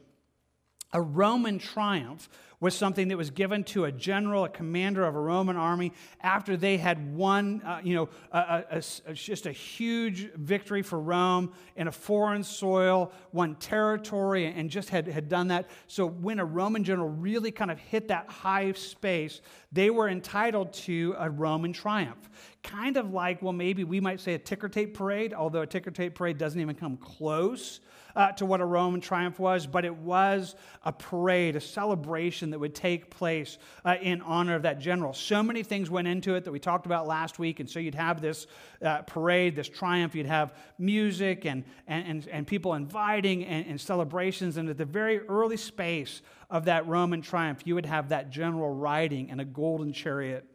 A 0.92 1.02
Roman 1.02 1.60
triumph 1.60 2.30
was 2.60 2.74
something 2.74 3.10
that 3.10 3.18
was 3.18 3.30
given 3.30 3.62
to 3.62 3.84
a 3.84 3.92
general, 3.92 4.46
a 4.46 4.50
commander 4.50 5.04
of 5.04 5.16
a 5.16 5.20
Roman 5.20 5.58
army 5.58 5.92
after 6.22 6.56
they 6.56 6.78
had 6.78 7.14
won, 7.14 7.62
uh, 7.66 7.82
you 7.84 7.94
know, 7.94 8.10
a, 8.32 8.64
a, 8.72 8.84
a, 9.08 9.14
just 9.14 9.48
a 9.48 9.52
huge 9.52 10.32
victory 10.36 10.82
for 10.82 10.98
Rome 10.98 11.52
in 11.76 11.90
a 11.90 11.92
foreign 11.92 12.42
soil, 12.42 13.12
won 13.34 13.56
territory, 13.56 14.46
and 14.46 14.70
just 14.70 14.90
had, 14.90 15.08
had 15.08 15.28
done 15.28 15.50
that. 15.50 15.68
So 15.88 16.06
when 16.08 16.40
a 16.40 16.46
Roman 16.46 16.86
general 16.86 17.10
really 17.10 17.52
kind 17.52 17.70
of 17.70 17.80
hit 17.80 18.08
that 18.08 18.30
high 18.30 18.72
space, 18.74 19.42
they 19.74 19.90
were 19.90 20.08
entitled 20.08 20.72
to 20.74 21.16
a 21.18 21.30
Roman 21.30 21.74
triumph. 21.74 22.30
Kind 22.64 22.96
of 22.96 23.12
like, 23.12 23.42
well, 23.42 23.54
maybe 23.54 23.84
we 23.84 24.00
might 24.00 24.22
say 24.22 24.34
a 24.34 24.40
ticker 24.40 24.70
tape 24.70 24.94
parade, 24.94 25.34
although 25.34 25.62
a 25.62 25.68
ticker 25.68 25.92
tape 25.92 26.16
parade 26.16 26.38
doesn't 26.38 26.60
even 26.60 26.76
come 26.76 26.96
close 26.96 27.82
uh, 28.16 28.32
to 28.34 28.46
what 28.46 28.62
a 28.62 28.66
Roman 28.66 29.02
triumph 29.02 29.40
was, 29.40 29.68
but 29.68 29.86
it 29.86 29.96
was 29.96 30.56
a 30.86 30.92
parade, 30.92 31.56
a 31.56 31.62
celebration 31.62 32.52
that 32.52 32.60
would 32.60 32.76
take 32.76 33.10
place 33.10 33.58
uh, 33.84 33.96
in 34.02 34.22
honor 34.22 34.56
of 34.56 34.62
that 34.62 34.80
general. 34.80 35.14
So 35.14 35.44
many 35.44 35.64
things 35.64 35.90
went 35.90 36.08
into 36.08 36.36
it 36.36 36.46
that 36.46 36.52
we 36.52 36.60
talked 36.60 36.86
about 36.86 37.08
last 37.08 37.38
week, 37.38 37.60
and 37.60 37.70
so 37.70 37.80
you'd 37.80 37.96
have 37.96 38.22
this 38.22 38.48
uh, 38.82 39.02
parade, 39.02 39.56
this 39.56 39.70
triumph, 39.70 40.16
you'd 40.16 40.26
have 40.26 40.54
music 40.78 41.46
and, 41.46 41.64
and, 41.88 42.08
and, 42.08 42.28
and 42.30 42.48
people 42.48 42.76
inviting 42.76 43.46
and, 43.46 43.68
and 43.68 43.82
celebrations, 43.82 44.58
and 44.58 44.70
at 44.70 44.78
the 44.78 44.86
very 44.86 45.20
early 45.28 45.58
space 45.58 46.22
of 46.50 46.66
that 46.66 46.88
Roman 46.88 47.22
triumph, 47.22 47.64
you 47.66 47.76
would 47.76 47.86
have 47.86 48.10
that 48.10 48.30
general 48.30 48.74
riding 48.74 49.30
in 49.30 49.40
a 49.40 49.46
golden 49.46 49.92
chariot 49.92 50.46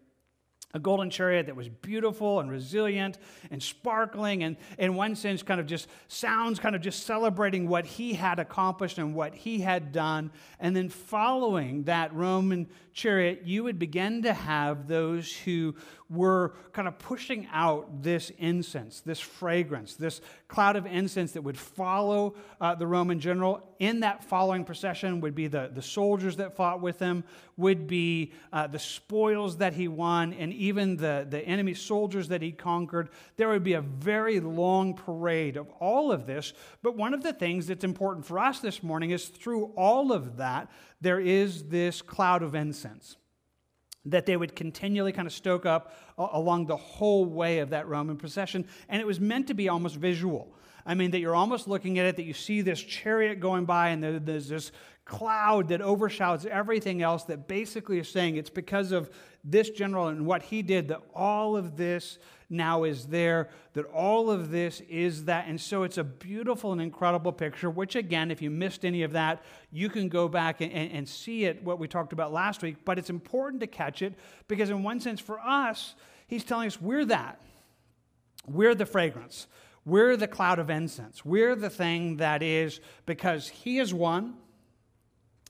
a 0.75 0.79
golden 0.79 1.09
chariot 1.09 1.47
that 1.47 1.57
was 1.57 1.69
beautiful 1.69 2.41
and 2.41 2.51
resilient 2.51 3.19
and 3.51 3.63
sparkling 3.63 4.43
and 4.43 4.57
in 4.79 4.95
one 4.95 5.15
sense 5.15 5.43
kind 5.43 5.61
of 5.61 5.67
just 5.67 5.89
sounds 6.09 6.59
kind 6.59 6.77
of 6.77 6.83
just 6.83 7.07
celebrating 7.07 7.69
what 7.69 7.87
he 7.87 8.13
had 8.13 8.39
accomplished 8.39 8.99
and 8.99 9.15
what 9.15 9.35
he 9.35 9.61
had 9.61 9.93
done. 9.93 10.31
And 10.61 10.77
then 10.77 10.91
following 10.91 11.85
that 11.85 12.13
roman 12.15 12.69
chariot 12.99 13.43
you 13.45 13.63
would 13.63 13.79
begin 13.79 14.23
to 14.23 14.33
have 14.33 14.89
those 14.89 15.33
who 15.33 15.75
were 16.11 16.55
kind 16.73 16.89
of 16.89 16.99
pushing 16.99 17.47
out 17.53 18.03
this 18.03 18.33
incense, 18.39 19.01
this 19.01 19.21
fragrance, 19.21 19.95
this 19.95 20.21
cloud 20.49 20.75
of 20.75 20.87
incense 20.87 21.33
that 21.33 21.43
would 21.43 21.59
follow 21.59 22.35
uh, 22.61 22.75
the 22.75 22.87
Roman 22.87 23.21
general. 23.21 23.63
In 23.79 24.01
that 24.01 24.25
following 24.25 24.65
procession 24.65 25.21
would 25.21 25.35
be 25.35 25.47
the, 25.49 25.71
the 25.73 25.83
soldiers 25.83 26.37
that 26.37 26.57
fought 26.57 26.81
with 26.81 26.99
him, 26.99 27.25
would 27.59 27.87
be 27.87 28.33
uh, 28.53 28.67
the 28.69 28.79
spoils 28.79 29.59
that 29.59 29.75
he 29.75 29.87
won, 29.87 30.33
and 30.33 30.53
even 30.55 30.97
the, 30.97 31.27
the 31.29 31.41
enemy 31.41 31.75
soldiers 31.75 32.29
that 32.29 32.41
he 32.41 32.53
conquered. 32.53 33.11
There 33.37 33.49
would 33.49 33.65
be 33.65 33.75
a 33.75 33.81
very 33.83 34.41
long 34.41 34.95
parade 34.95 35.57
of 35.57 35.69
all 35.79 36.11
of 36.11 36.27
this. 36.27 36.55
But 36.83 36.97
one 36.97 37.13
of 37.13 37.23
the 37.23 37.33
things 37.33 37.67
that's 37.67 37.85
important 37.85 38.25
for 38.25 38.39
us 38.39 38.61
this 38.61 38.83
morning 38.83 39.11
is 39.11 39.27
through 39.27 39.73
all 39.77 40.13
of 40.13 40.39
that, 40.39 40.71
there 41.01 41.21
is 41.21 41.65
this 41.65 42.03
cloud 42.03 42.43
of 42.43 42.55
incense 42.55 43.17
that 44.05 44.27
they 44.27 44.37
would 44.37 44.57
continually 44.57 45.13
kind 45.13 45.27
of 45.27 45.33
stoke 45.33 45.67
up 45.67 45.93
along 46.17 46.67
the 46.67 46.77
whole 46.77 47.25
way 47.25 47.59
of 47.59 47.71
that 47.71 47.87
Roman 47.89 48.17
procession. 48.17 48.67
And 48.89 49.01
it 49.01 49.07
was 49.07 49.21
meant 49.21 49.47
to 49.49 49.55
be 49.55 49.69
almost 49.69 49.97
visual. 49.97 50.55
I 50.87 50.95
mean, 50.95 51.11
that 51.11 51.19
you're 51.19 51.35
almost 51.35 51.69
looking 51.69 51.99
at 51.99 52.07
it, 52.07 52.17
that 52.17 52.23
you 52.23 52.33
see 52.33 52.63
this 52.63 52.81
chariot 52.81 53.41
going 53.41 53.67
by, 53.67 53.91
and 53.91 54.03
there's 54.03 54.49
this 54.49 54.73
cloud 55.05 55.69
that 55.69 55.83
overshadows 55.83 56.47
everything 56.47 57.03
else 57.03 57.25
that 57.25 57.49
basically 57.49 57.99
is 57.99 58.09
saying 58.09 58.37
it's 58.37 58.51
because 58.51 58.93
of 58.93 59.11
this 59.51 59.71
general 59.71 60.09
and 60.09 60.27
what 60.27 60.43
he 60.43 60.63
did 60.63 60.89
that 60.89 61.01
all 61.15 61.57
of 61.57 61.77
this 61.77 62.19
now 62.51 62.85
is 62.85 63.07
there, 63.07 63.49
that 63.75 63.85
all 63.87 64.31
of 64.31 64.51
this 64.51 64.81
is 64.89 65.27
that. 65.27 65.47
And 65.47 65.61
so 65.61 65.83
it's 65.83 65.99
a 65.99 66.05
beautiful 66.05 66.73
and 66.73 66.81
incredible 66.81 67.33
picture, 67.33 67.69
which, 67.69 67.95
again, 67.95 68.31
if 68.31 68.41
you 68.41 68.51
missed 68.51 68.85
any 68.85 69.03
of 69.03 69.13
that, 69.13 69.43
you 69.71 69.89
can 69.89 70.09
go 70.09 70.29
back 70.29 70.61
and, 70.61 70.73
and, 70.73 70.91
and 70.93 71.09
see 71.09 71.45
it, 71.45 71.63
what 71.63 71.79
we 71.79 71.89
talked 71.89 72.13
about 72.13 72.33
last 72.33 72.63
week. 72.63 72.77
But 72.85 72.99
it's 72.99 73.11
important 73.11 73.61
to 73.61 73.67
catch 73.67 74.03
it 74.03 74.15
because, 74.49 74.71
in 74.71 74.83
one 74.83 75.01
sense, 75.01 75.21
for 75.21 75.39
us, 75.41 75.95
he's 76.27 76.45
telling 76.45 76.67
us 76.67 76.81
we're 76.81 77.05
that. 77.07 77.41
We're 78.47 78.75
the 78.75 78.87
fragrance. 78.87 79.47
We're 79.85 80.17
the 80.17 80.29
cloud 80.29 80.59
of 80.59 80.71
incense. 80.71 81.25
We're 81.25 81.55
the 81.55 81.71
thing 81.71 82.17
that 82.17 82.43
is 82.43 82.81
because 83.05 83.49
he 83.49 83.79
is 83.79 83.93
won 83.93 84.35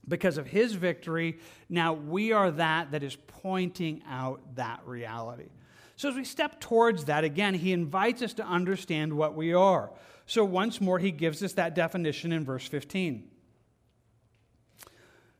because 0.09 0.39
of 0.39 0.47
his 0.47 0.75
victory, 0.75 1.39
now 1.69 1.93
we 1.93 2.33
are 2.33 2.51
that 2.51 2.93
that 2.93 3.03
is 3.03 3.17
pointing 3.27 4.03
out 4.09 4.41
that 4.57 4.81
reality. 4.87 5.49
So, 5.97 6.09
as 6.09 6.15
we 6.15 6.25
step 6.25 6.61
towards 6.61 7.07
that, 7.07 7.25
again, 7.25 7.55
he 7.55 7.73
invites 7.73 8.23
us 8.23 8.33
to 8.35 8.45
understand 8.45 9.13
what 9.13 9.35
we 9.35 9.53
are. 9.53 9.91
So, 10.27 10.45
once 10.45 10.81
more, 10.81 10.99
he 10.99 11.11
gives 11.11 11.43
us 11.43 11.55
that 11.55 11.75
definition 11.75 12.33
in 12.33 12.45
verse 12.45 12.67
15. 12.67 13.29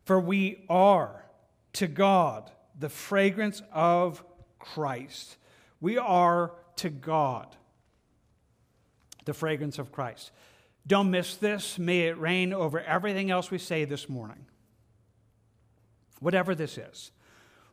For 0.05 0.19
we 0.19 0.65
are 0.69 1.25
to 1.75 1.87
God 1.87 2.51
the 2.79 2.89
fragrance 2.89 3.63
of 3.73 4.25
Christ. 4.59 5.37
We 5.81 5.99
are 5.99 6.53
to 6.77 6.91
God 6.91 7.55
the 9.27 9.35
fragrance 9.35 9.79
of 9.79 9.93
Christ. 9.93 10.33
Don't 10.87 11.11
miss 11.11 11.37
this. 11.37 11.79
May 11.79 12.09
it 12.09 12.19
reign 12.19 12.53
over 12.53 12.81
everything 12.81 13.31
else 13.31 13.51
we 13.51 13.59
say 13.59 13.85
this 13.85 14.09
morning. 14.09 14.47
Whatever 16.21 16.55
this 16.55 16.79
is 16.79 17.13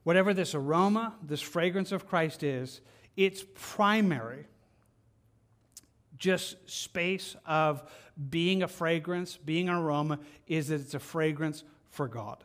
whatever 0.05 0.35
this 0.35 0.53
aroma, 0.53 1.15
this 1.23 1.41
fragrance 1.41 1.91
of 1.91 2.07
Christ 2.07 2.43
is, 2.43 2.79
its 3.17 3.43
primary 3.55 4.45
just 6.15 6.57
space 6.69 7.35
of 7.45 7.83
being 8.29 8.61
a 8.61 8.67
fragrance, 8.67 9.35
being 9.35 9.67
an 9.67 9.75
aroma, 9.75 10.19
is 10.47 10.67
that 10.67 10.79
it's 10.79 10.93
a 10.93 10.99
fragrance 10.99 11.63
for 11.89 12.07
God. 12.07 12.37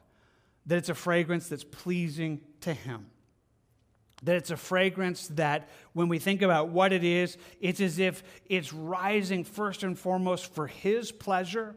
That 0.67 0.79
it's 0.79 0.89
a 0.89 0.95
fragrance 0.95 1.49
that's 1.49 1.63
pleasing 1.63 2.41
to 2.63 2.73
Him. 2.73 3.07
That 4.23 4.37
it's 4.37 4.51
a 4.51 4.57
fragrance 4.57 5.29
that, 5.29 5.69
when 5.93 6.09
we 6.09 6.19
think 6.19 6.41
about 6.41 6.69
what 6.71 6.95
it 6.95 7.05
is, 7.05 7.37
it's 7.61 7.81
as 7.83 7.99
if 7.99 8.23
it's 8.47 8.73
rising 8.73 9.45
first 9.45 9.83
and 9.83 9.99
foremost 9.99 10.55
for 10.55 10.67
His 10.67 11.13
pleasure, 11.13 11.77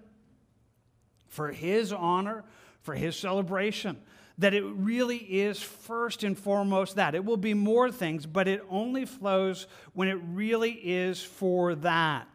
for 1.28 1.52
His 1.52 1.92
honor, 1.92 2.46
for 2.84 2.94
His 2.94 3.16
celebration 3.16 3.98
that 4.38 4.54
it 4.54 4.64
really 4.64 5.18
is 5.18 5.62
first 5.62 6.24
and 6.24 6.38
foremost 6.38 6.96
that. 6.96 7.16
It 7.16 7.24
will 7.24 7.38
be 7.38 7.54
more 7.54 7.92
things, 7.92 8.26
but 8.26 8.48
it 8.48 8.64
only 8.70 9.06
flows 9.06 9.68
when 9.94 10.08
it 10.08 10.20
really 10.32 10.72
is 10.72 11.22
for 11.22 11.76
that. 11.76 12.28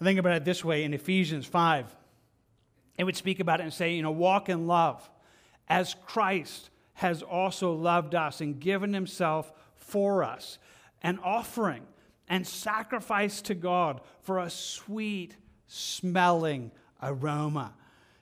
I 0.00 0.04
think 0.04 0.18
about 0.18 0.36
it 0.36 0.44
this 0.44 0.64
way 0.64 0.84
in 0.84 0.94
Ephesians 0.94 1.46
5. 1.46 1.94
It 2.98 3.04
would 3.04 3.16
speak 3.16 3.40
about 3.40 3.60
it 3.60 3.64
and 3.64 3.72
say, 3.72 3.94
you 3.94 4.02
know, 4.02 4.10
walk 4.10 4.48
in 4.48 4.66
love 4.66 5.08
as 5.68 5.94
Christ 6.06 6.70
has 6.94 7.22
also 7.22 7.72
loved 7.72 8.14
us 8.14 8.40
and 8.40 8.60
given 8.60 8.92
himself 8.92 9.52
for 9.76 10.22
us, 10.22 10.58
an 11.02 11.18
offering 11.22 11.82
and 12.28 12.46
sacrifice 12.46 13.42
to 13.42 13.54
God 13.54 14.00
for 14.22 14.38
a 14.38 14.50
sweet 14.50 15.36
smelling 15.66 16.70
aroma. 17.02 17.74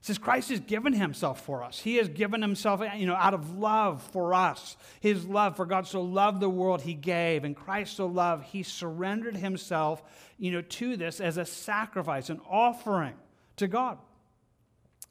Says 0.02 0.18
Christ 0.18 0.50
has 0.50 0.58
given 0.58 0.92
himself 0.92 1.44
for 1.44 1.62
us. 1.62 1.78
He 1.78 1.96
has 1.96 2.08
given 2.08 2.42
himself, 2.42 2.82
you 2.96 3.06
know, 3.06 3.14
out 3.14 3.34
of 3.34 3.56
love 3.56 4.02
for 4.12 4.34
us. 4.34 4.76
His 4.98 5.24
love 5.24 5.56
for 5.56 5.64
God 5.64 5.86
so 5.86 6.02
loved 6.02 6.40
the 6.40 6.50
world 6.50 6.82
he 6.82 6.94
gave, 6.94 7.44
and 7.44 7.54
Christ 7.54 7.96
so 7.96 8.06
loved, 8.06 8.46
he 8.46 8.64
surrendered 8.64 9.36
himself, 9.36 10.02
you 10.38 10.50
know, 10.50 10.60
to 10.60 10.96
this 10.96 11.20
as 11.20 11.36
a 11.36 11.44
sacrifice, 11.44 12.30
an 12.30 12.40
offering 12.50 13.14
to 13.56 13.68
God. 13.68 13.96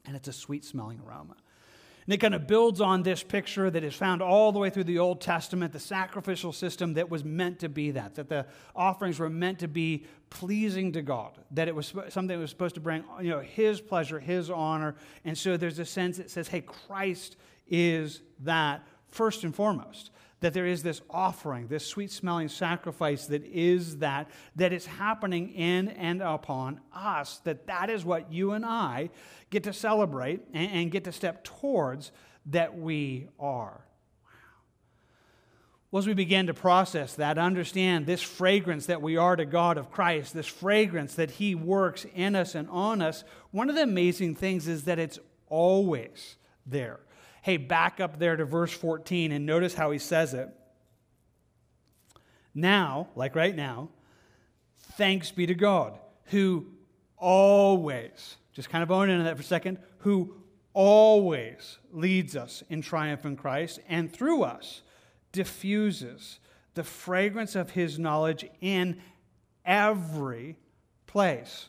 And 0.04 0.14
it's 0.14 0.28
a 0.28 0.32
sweet 0.32 0.62
smelling 0.62 1.00
aroma. 1.06 1.36
And 2.04 2.12
it 2.12 2.18
kind 2.18 2.34
of 2.34 2.46
builds 2.46 2.80
on 2.80 3.02
this 3.02 3.22
picture 3.22 3.70
that 3.70 3.84
is 3.84 3.94
found 3.94 4.22
all 4.22 4.50
the 4.50 4.58
way 4.58 4.70
through 4.70 4.84
the 4.84 4.98
Old 4.98 5.20
Testament, 5.20 5.72
the 5.72 5.78
sacrificial 5.78 6.52
system 6.52 6.94
that 6.94 7.08
was 7.08 7.24
meant 7.24 7.60
to 7.60 7.68
be 7.68 7.92
that, 7.92 8.16
that 8.16 8.28
the 8.28 8.46
offerings 8.74 9.20
were 9.20 9.30
meant 9.30 9.60
to 9.60 9.68
be 9.68 10.06
pleasing 10.28 10.92
to 10.92 11.02
God, 11.02 11.38
that 11.52 11.68
it 11.68 11.74
was 11.74 11.94
something 12.08 12.26
that 12.26 12.38
was 12.38 12.50
supposed 12.50 12.74
to 12.74 12.80
bring 12.80 13.04
you 13.20 13.30
know, 13.30 13.40
His 13.40 13.80
pleasure, 13.80 14.18
His 14.18 14.50
honor. 14.50 14.96
And 15.24 15.38
so 15.38 15.56
there's 15.56 15.78
a 15.78 15.84
sense 15.84 16.16
that 16.16 16.30
says, 16.30 16.48
hey, 16.48 16.62
Christ 16.62 17.36
is 17.68 18.22
that 18.40 18.86
first 19.08 19.44
and 19.44 19.54
foremost 19.54 20.10
that 20.42 20.52
there 20.52 20.66
is 20.66 20.82
this 20.82 21.00
offering, 21.08 21.68
this 21.68 21.86
sweet 21.86 22.10
smelling 22.10 22.48
sacrifice 22.48 23.26
that 23.26 23.44
is 23.44 23.98
that, 23.98 24.28
that 24.56 24.72
is 24.72 24.84
happening 24.86 25.52
in 25.54 25.88
and 25.88 26.20
upon 26.20 26.80
us, 26.92 27.38
that 27.44 27.66
that 27.68 27.88
is 27.88 28.04
what 28.04 28.30
you 28.30 28.52
and 28.52 28.66
I 28.66 29.10
get 29.50 29.62
to 29.64 29.72
celebrate 29.72 30.42
and, 30.52 30.70
and 30.70 30.90
get 30.90 31.04
to 31.04 31.12
step 31.12 31.44
towards 31.44 32.12
that 32.46 32.76
we 32.76 33.28
are. 33.38 33.84
Well, 35.92 35.98
as 35.98 36.06
we 36.06 36.14
begin 36.14 36.46
to 36.46 36.54
process 36.54 37.14
that, 37.16 37.38
understand 37.38 38.06
this 38.06 38.22
fragrance 38.22 38.86
that 38.86 39.02
we 39.02 39.16
are 39.16 39.36
to 39.36 39.44
God 39.44 39.78
of 39.78 39.90
Christ, 39.90 40.34
this 40.34 40.46
fragrance 40.46 41.14
that 41.14 41.32
He 41.32 41.54
works 41.54 42.04
in 42.14 42.34
us 42.34 42.54
and 42.54 42.68
on 42.70 43.00
us, 43.00 43.24
one 43.50 43.68
of 43.68 43.76
the 43.76 43.82
amazing 43.82 44.34
things 44.34 44.66
is 44.66 44.84
that 44.84 44.98
it's 44.98 45.18
always 45.48 46.36
there. 46.66 47.00
Hey, 47.42 47.56
back 47.56 48.00
up 48.00 48.18
there 48.18 48.36
to 48.36 48.44
verse 48.44 48.72
14 48.72 49.32
and 49.32 49.44
notice 49.44 49.74
how 49.74 49.90
he 49.90 49.98
says 49.98 50.32
it. 50.32 50.48
Now, 52.54 53.08
like 53.14 53.34
right 53.34 53.54
now, 53.54 53.88
thanks 54.92 55.30
be 55.30 55.46
to 55.46 55.54
God, 55.54 55.98
who 56.26 56.66
always, 57.16 58.36
just 58.52 58.70
kind 58.70 58.82
of 58.82 58.90
own 58.90 59.10
into 59.10 59.24
that 59.24 59.36
for 59.36 59.42
a 59.42 59.44
second, 59.44 59.78
who 59.98 60.34
always 60.72 61.78
leads 61.92 62.36
us 62.36 62.62
in 62.70 62.80
triumph 62.80 63.26
in 63.26 63.36
Christ 63.36 63.80
and 63.88 64.12
through 64.12 64.42
us 64.42 64.82
diffuses 65.32 66.38
the 66.74 66.84
fragrance 66.84 67.54
of 67.56 67.70
his 67.70 67.98
knowledge 67.98 68.44
in 68.60 69.00
every 69.64 70.56
place. 71.06 71.68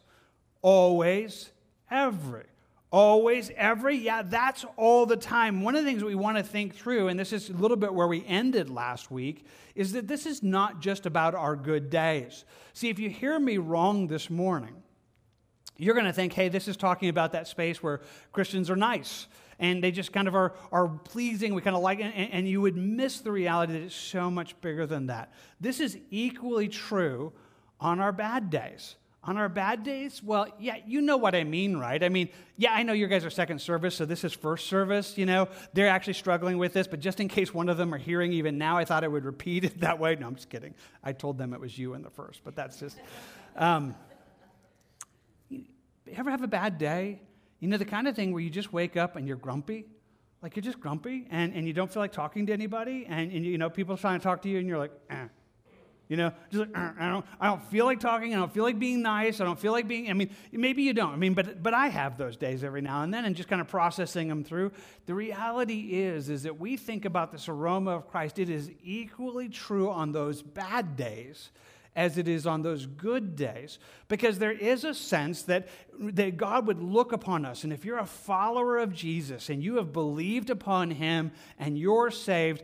Always, 0.62 1.52
every. 1.90 2.46
Always, 2.94 3.50
every. 3.58 3.98
Yeah, 3.98 4.22
that's 4.22 4.66
all 4.78 5.08
the 5.08 5.18
time. 5.18 5.64
One 5.64 5.76
of 5.76 5.84
the 5.84 5.90
things 5.90 6.04
we 6.04 6.14
want 6.14 6.38
to 6.38 6.44
think 6.44 6.76
through, 6.76 7.08
and 7.08 7.20
this 7.20 7.34
is 7.34 7.50
a 7.50 7.54
little 7.54 7.76
bit 7.76 7.92
where 7.92 8.08
we 8.08 8.24
ended 8.28 8.70
last 8.70 9.10
week, 9.10 9.48
is 9.74 9.94
that 9.94 10.08
this 10.08 10.28
is 10.28 10.44
not 10.44 10.80
just 10.80 11.08
about 11.08 11.34
our 11.34 11.56
good 11.56 11.90
days. 11.90 12.46
See, 12.74 12.90
if 12.90 13.00
you 13.00 13.10
hear 13.10 13.40
me 13.40 13.58
wrong 13.58 14.06
this 14.06 14.30
morning, 14.30 14.76
you're 15.76 15.96
going 15.96 16.06
to 16.06 16.14
think, 16.14 16.34
hey, 16.34 16.50
this 16.50 16.68
is 16.68 16.78
talking 16.78 17.10
about 17.10 17.32
that 17.32 17.48
space 17.48 17.82
where 17.82 18.02
Christians 18.32 18.70
are 18.70 18.76
nice 18.76 19.26
and 19.58 19.84
they 19.84 19.90
just 19.90 20.14
kind 20.14 20.28
of 20.28 20.36
are, 20.36 20.54
are 20.72 20.88
pleasing. 20.88 21.56
We 21.56 21.64
kind 21.64 21.76
of 21.76 21.82
like 21.82 22.00
it. 22.00 22.14
And, 22.16 22.32
and 22.32 22.48
you 22.48 22.62
would 22.62 22.78
miss 22.78 23.22
the 23.22 23.32
reality 23.32 23.74
that 23.74 23.82
it's 23.82 23.96
so 23.96 24.30
much 24.30 24.60
bigger 24.62 24.86
than 24.86 25.08
that. 25.08 25.34
This 25.60 25.80
is 25.80 25.98
equally 26.12 26.68
true 26.68 27.34
on 27.80 28.00
our 28.00 28.12
bad 28.12 28.52
days. 28.52 28.98
On 29.26 29.38
our 29.38 29.48
bad 29.48 29.84
days, 29.84 30.22
well, 30.22 30.48
yeah, 30.60 30.78
you 30.86 31.02
know 31.02 31.16
what 31.16 31.34
I 31.34 31.46
mean, 31.46 31.78
right? 31.78 32.04
I 32.04 32.10
mean, 32.10 32.28
yeah, 32.58 32.74
I 32.74 32.84
know 32.84 32.92
you 32.92 33.08
guys 33.08 33.24
are 33.24 33.30
second 33.30 33.60
service, 33.60 33.96
so 33.96 34.06
this 34.06 34.26
is 34.26 34.34
first 34.34 34.68
service, 34.68 35.18
you 35.18 35.26
know. 35.26 35.48
They're 35.72 35.88
actually 35.88 36.14
struggling 36.14 36.58
with 36.58 36.74
this, 36.74 36.88
but 36.88 37.00
just 37.00 37.22
in 37.22 37.30
case 37.30 37.54
one 37.54 37.70
of 37.70 37.78
them 37.78 37.94
are 37.94 37.98
hearing 37.98 38.34
even 38.34 38.58
now, 38.58 38.78
I 38.78 38.84
thought 38.84 39.06
I 39.06 39.08
would 39.08 39.24
repeat 39.24 39.64
it 39.64 39.80
that 39.82 39.98
way. 39.98 40.16
No, 40.16 40.28
I'm 40.28 40.36
just 40.36 40.50
kidding. 40.50 40.74
I 41.04 41.14
told 41.14 41.38
them 41.38 41.54
it 41.54 41.60
was 41.60 41.78
you 41.78 41.94
in 41.94 42.02
the 42.02 42.10
first, 42.10 42.42
but 42.44 42.56
that's 42.56 42.80
just. 42.80 42.98
Um, 43.56 43.96
ever 46.16 46.32
have 46.32 46.44
a 46.44 46.48
bad 46.48 46.78
day? 46.78 47.22
You 47.60 47.68
know, 47.68 47.78
the 47.78 47.86
kind 47.86 48.08
of 48.08 48.16
thing 48.16 48.34
where 48.34 48.42
you 48.42 48.50
just 48.50 48.74
wake 48.74 48.98
up 48.98 49.16
and 49.16 49.28
you're 49.28 49.38
grumpy? 49.38 49.86
Like 50.42 50.56
you're 50.56 50.64
just 50.64 50.80
grumpy 50.80 51.28
and, 51.30 51.54
and 51.54 51.66
you 51.66 51.74
don't 51.74 51.92
feel 51.92 52.02
like 52.02 52.12
talking 52.12 52.46
to 52.48 52.54
anybody 52.54 53.06
and, 53.08 53.32
and 53.32 53.46
you 53.46 53.58
know, 53.58 53.70
people 53.70 53.96
trying 53.96 54.20
to 54.20 54.24
talk 54.24 54.42
to 54.42 54.50
you 54.50 54.60
and 54.60 54.68
you're 54.68 54.78
like, 54.78 54.92
eh. 55.10 55.28
You 56.10 56.18
know, 56.18 56.32
just 56.52 56.70
like, 56.70 56.78
I, 57.00 57.10
don't, 57.10 57.26
I 57.40 57.48
don't 57.48 57.64
feel 57.66 57.86
like 57.86 58.00
talking. 58.00 58.34
I 58.34 58.38
don't 58.38 58.54
feel 58.54 58.64
like 58.64 58.80
being 58.80 59.02
nice. 59.02 59.40
I 59.40 59.46
don't 59.46 59.60
feel 59.60 59.72
like 59.72 59.88
being, 59.88 60.10
I 60.10 60.14
mean, 60.14 60.30
maybe 60.52 60.84
you 60.84 60.94
don't. 60.94 61.14
I 61.14 61.16
mean, 61.16 61.34
but, 61.34 61.64
but 61.64 61.74
I 61.74 61.88
have 61.88 62.18
those 62.18 62.38
days 62.38 62.64
every 62.64 62.82
now 62.82 63.04
and 63.04 63.14
then 63.14 63.26
and 63.26 63.36
just 63.36 63.50
kind 63.50 63.62
of 63.62 63.68
processing 63.68 64.28
them 64.28 64.44
through. 64.44 64.72
The 65.06 65.14
reality 65.14 65.94
is, 65.94 66.30
is 66.30 66.44
that 66.44 66.60
we 66.60 66.78
think 66.78 67.06
about 67.06 67.32
this 67.32 67.48
aroma 67.48 67.92
of 67.92 68.08
Christ. 68.08 68.40
It 68.40 68.50
is 68.50 68.70
equally 68.84 69.50
true 69.50 69.90
on 69.90 70.12
those 70.12 70.42
bad 70.42 70.96
days 70.96 71.52
as 71.96 72.18
it 72.18 72.28
is 72.28 72.48
on 72.48 72.64
those 72.64 72.86
good 72.86 73.36
days. 73.36 73.80
Because 74.08 74.40
there 74.40 74.52
is 74.52 74.84
a 74.84 74.94
sense 74.94 75.44
that, 75.44 75.68
that 76.00 76.38
God 76.38 76.68
would 76.68 76.82
look 76.82 77.12
upon 77.12 77.46
us. 77.46 77.64
And 77.64 77.72
if 77.72 77.86
you're 77.86 78.00
a 78.00 78.06
follower 78.06 78.78
of 78.78 78.94
Jesus 78.94 79.50
and 79.50 79.64
you 79.64 79.76
have 79.78 79.94
believed 79.94 80.50
upon 80.50 80.92
him 80.92 81.32
and 81.60 81.78
you're 81.78 82.12
saved 82.12 82.64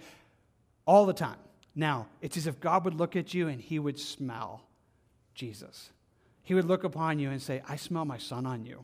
all 0.86 1.06
the 1.06 1.14
time, 1.14 1.38
now 1.80 2.08
it's 2.22 2.38
as 2.38 2.46
if 2.46 2.60
God 2.60 2.86
would 2.86 2.94
look 2.94 3.16
at 3.16 3.34
you 3.34 3.48
and 3.48 3.60
he 3.60 3.80
would 3.80 4.00
smell 4.00 4.64
Jesus. 5.34 5.92
He 6.44 6.54
would 6.54 6.66
look 6.66 6.84
upon 6.84 7.20
you 7.20 7.30
and 7.30 7.42
say, 7.42 7.62
I 7.68 7.76
smell 7.76 8.06
my 8.06 8.18
son 8.18 8.46
on 8.46 8.66
you. 8.66 8.84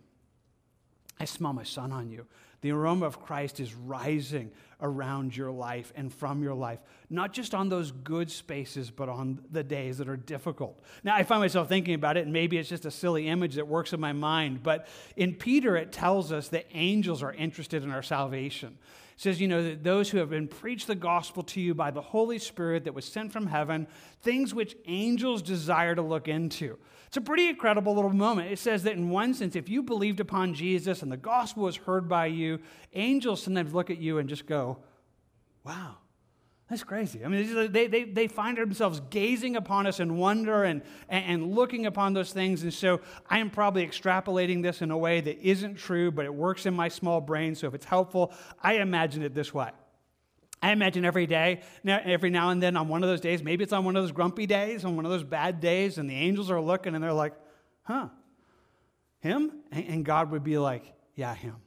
I 1.20 1.26
smell 1.26 1.54
my 1.54 1.64
son 1.64 1.92
on 1.92 2.10
you. 2.10 2.26
The 2.62 2.72
aroma 2.72 3.06
of 3.06 3.22
Christ 3.22 3.60
is 3.60 3.74
rising 3.74 4.52
around 4.82 5.36
your 5.36 5.52
life 5.52 5.94
and 5.96 6.14
from 6.14 6.42
your 6.42 6.56
life, 6.56 6.80
not 7.10 7.32
just 7.32 7.54
on 7.54 7.70
those 7.70 7.92
good 7.92 8.32
spaces, 8.32 8.92
but 8.92 9.08
on 9.08 9.44
the 9.52 9.64
days 9.64 10.00
that 10.00 10.10
are 10.10 10.18
difficult. 10.18 10.82
Now, 11.04 11.16
I 11.16 11.24
find 11.24 11.42
myself 11.42 11.70
thinking 11.70 11.94
about 11.94 12.18
it, 12.18 12.24
and 12.24 12.34
maybe 12.34 12.58
it's 12.58 12.70
just 12.70 12.86
a 12.86 12.92
silly 12.92 13.28
image 13.28 13.56
that 13.56 13.68
works 13.68 13.94
in 13.94 14.00
my 14.00 14.14
mind, 14.14 14.64
but 14.64 14.88
in 15.16 15.36
Peter, 15.36 15.78
it 15.78 15.92
tells 15.92 16.32
us 16.32 16.50
that 16.50 16.66
angels 16.74 17.22
are 17.22 17.34
interested 17.34 17.84
in 17.84 17.92
our 17.92 18.04
salvation. 18.04 18.78
It 19.16 19.22
says, 19.22 19.40
you 19.40 19.48
know, 19.48 19.64
that 19.64 19.84
those 19.84 20.10
who 20.10 20.18
have 20.18 20.30
been 20.30 20.48
preached 20.48 20.88
the 20.88 20.96
gospel 20.96 21.42
to 21.44 21.62
you 21.62 21.74
by 21.74 21.90
the 21.90 22.02
Holy 22.02 22.38
Spirit 22.38 22.84
that 22.84 22.94
was 22.94 23.06
sent 23.06 23.32
from 23.32 23.48
heaven, 23.48 23.88
things 24.22 24.54
which 24.54 24.76
angels 24.88 25.42
desire 25.42 25.96
to 25.96 26.02
look 26.02 26.28
into. 26.28 26.78
It's 27.08 27.16
a 27.16 27.22
pretty 27.22 27.48
incredible 27.48 27.96
little 27.96 28.12
moment. 28.12 28.52
It 28.52 28.60
says 28.60 28.84
that 28.84 28.94
in 28.94 29.10
one 29.10 29.34
sense, 29.34 29.56
if 29.56 29.70
you 29.70 29.84
believed 29.84 30.20
upon 30.20 30.54
Jesus 30.54 31.02
and 31.02 31.10
the 31.10 31.18
gospel 31.18 31.64
was 31.64 31.78
heard 31.78 32.10
by 32.10 32.26
you, 32.26 32.60
angels 32.94 33.42
sometimes 33.42 33.74
look 33.74 33.90
at 33.90 34.00
you 34.00 34.18
and 34.18 34.28
just 34.28 34.48
go, 34.48 34.80
wow, 35.64 35.96
that's 36.70 36.84
crazy. 36.84 37.24
I 37.24 37.28
mean, 37.28 37.72
they, 37.72 37.86
they, 37.86 38.04
they 38.06 38.28
find 38.28 38.58
themselves 38.58 39.00
gazing 39.12 39.56
upon 39.56 39.86
us 39.86 40.00
in 40.00 40.18
wonder 40.18 40.64
and, 40.64 40.82
and 41.10 41.54
looking 41.54 41.86
upon 41.86 42.14
those 42.14 42.34
things. 42.34 42.64
And 42.64 42.74
so 42.74 43.02
I 43.30 43.38
am 43.38 43.52
probably 43.52 43.86
extrapolating 43.86 44.64
this 44.64 44.82
in 44.82 44.90
a 44.90 44.98
way 44.98 45.22
that 45.22 45.40
isn't 45.48 45.76
true, 45.76 46.10
but 46.12 46.26
it 46.26 46.34
works 46.34 46.66
in 46.66 46.74
my 46.74 46.88
small 46.88 47.22
brain. 47.22 47.54
So 47.54 47.68
if 47.68 47.76
it's 47.76 47.86
helpful, 47.86 48.34
I 48.64 48.76
imagine 48.76 49.22
it 49.22 49.36
this 49.36 49.54
way. 49.54 49.70
I 50.60 50.72
imagine 50.72 51.06
every 51.06 51.28
day, 51.28 51.62
every 51.86 52.32
now 52.32 52.50
and 52.50 52.64
then 52.64 52.76
on 52.76 52.88
one 52.88 53.04
of 53.04 53.10
those 53.10 53.22
days, 53.22 53.44
maybe 53.44 53.64
it's 53.64 53.74
on 53.74 53.86
one 53.86 53.96
of 53.96 54.02
those 54.02 54.12
grumpy 54.12 54.48
days, 54.48 54.84
on 54.86 54.96
one 54.96 55.06
of 55.06 55.12
those 55.12 55.24
bad 55.24 55.60
days, 55.60 56.00
and 56.00 56.10
the 56.10 56.16
angels 56.16 56.50
are 56.50 56.60
looking 56.60 56.96
and 56.96 57.04
they're 57.04 57.14
like, 57.14 57.34
huh, 57.84 58.08
him? 59.20 59.52
And 59.72 60.04
God 60.04 60.32
would 60.32 60.44
be 60.44 60.58
like, 60.58 60.92
yeah, 61.14 61.36
him. 61.36 61.58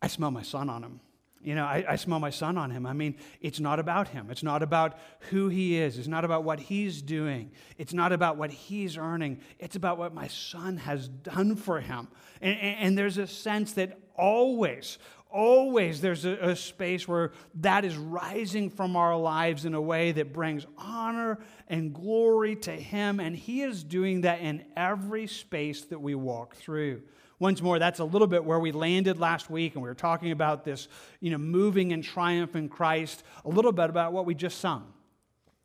I 0.00 0.06
smell 0.06 0.30
my 0.30 0.42
son 0.42 0.70
on 0.70 0.84
him. 0.84 1.00
You 1.46 1.54
know, 1.54 1.64
I, 1.64 1.84
I, 1.90 1.94
smell 1.94 2.18
my 2.18 2.30
son 2.30 2.58
on 2.58 2.72
him. 2.72 2.86
I 2.86 2.92
mean, 2.92 3.14
it's 3.40 3.60
not 3.60 3.78
about 3.78 4.08
him. 4.08 4.32
It's 4.32 4.42
not 4.42 4.64
about 4.64 4.98
who 5.30 5.48
he 5.48 5.78
is. 5.78 5.96
It's 5.96 6.08
not 6.08 6.24
about 6.24 6.42
what 6.42 6.58
he's 6.58 7.00
doing. 7.00 7.52
It's 7.78 7.92
not 7.92 8.10
about 8.10 8.36
what 8.36 8.50
he's 8.50 8.98
earning. 8.98 9.38
It's 9.60 9.76
about 9.76 9.96
what 9.96 10.12
my 10.12 10.26
son 10.26 10.76
has 10.78 11.06
done 11.06 11.54
for 11.54 11.80
him. 11.80 12.08
And, 12.40 12.58
and, 12.58 12.76
and 12.80 12.98
there's 12.98 13.16
a 13.16 13.28
sense 13.28 13.74
that 13.74 13.96
always, 14.16 14.98
always 15.30 16.00
there's 16.00 16.24
a, 16.24 16.32
a, 16.32 16.56
space 16.56 17.06
where 17.06 17.30
that 17.60 17.84
is 17.84 17.96
rising 17.96 18.68
from 18.68 18.96
our 18.96 19.16
lives 19.16 19.64
in 19.64 19.74
a 19.74 19.80
way 19.80 20.10
that 20.10 20.32
brings 20.32 20.66
honor 20.76 21.38
and 21.68 21.94
glory 21.94 22.56
to 22.56 22.72
Him. 22.72 23.20
And 23.20 23.36
He 23.36 23.62
is 23.62 23.84
doing 23.84 24.22
that 24.22 24.40
in 24.40 24.64
every 24.76 25.28
space 25.28 25.82
that 25.84 26.00
we 26.00 26.16
walk 26.16 26.56
through. 26.56 27.02
Once 27.38 27.60
more, 27.60 27.78
that's 27.78 27.98
a 27.98 28.04
little 28.04 28.26
bit 28.26 28.44
where 28.44 28.58
we 28.58 28.72
landed 28.72 29.18
last 29.18 29.50
week, 29.50 29.74
and 29.74 29.82
we 29.82 29.88
were 29.88 29.94
talking 29.94 30.30
about 30.30 30.64
this, 30.64 30.88
you 31.20 31.30
know, 31.30 31.38
moving 31.38 31.90
in 31.90 32.00
triumph 32.00 32.56
in 32.56 32.68
Christ, 32.68 33.22
a 33.44 33.48
little 33.48 33.72
bit 33.72 33.90
about 33.90 34.12
what 34.12 34.24
we 34.24 34.34
just 34.34 34.58
sung. 34.58 34.92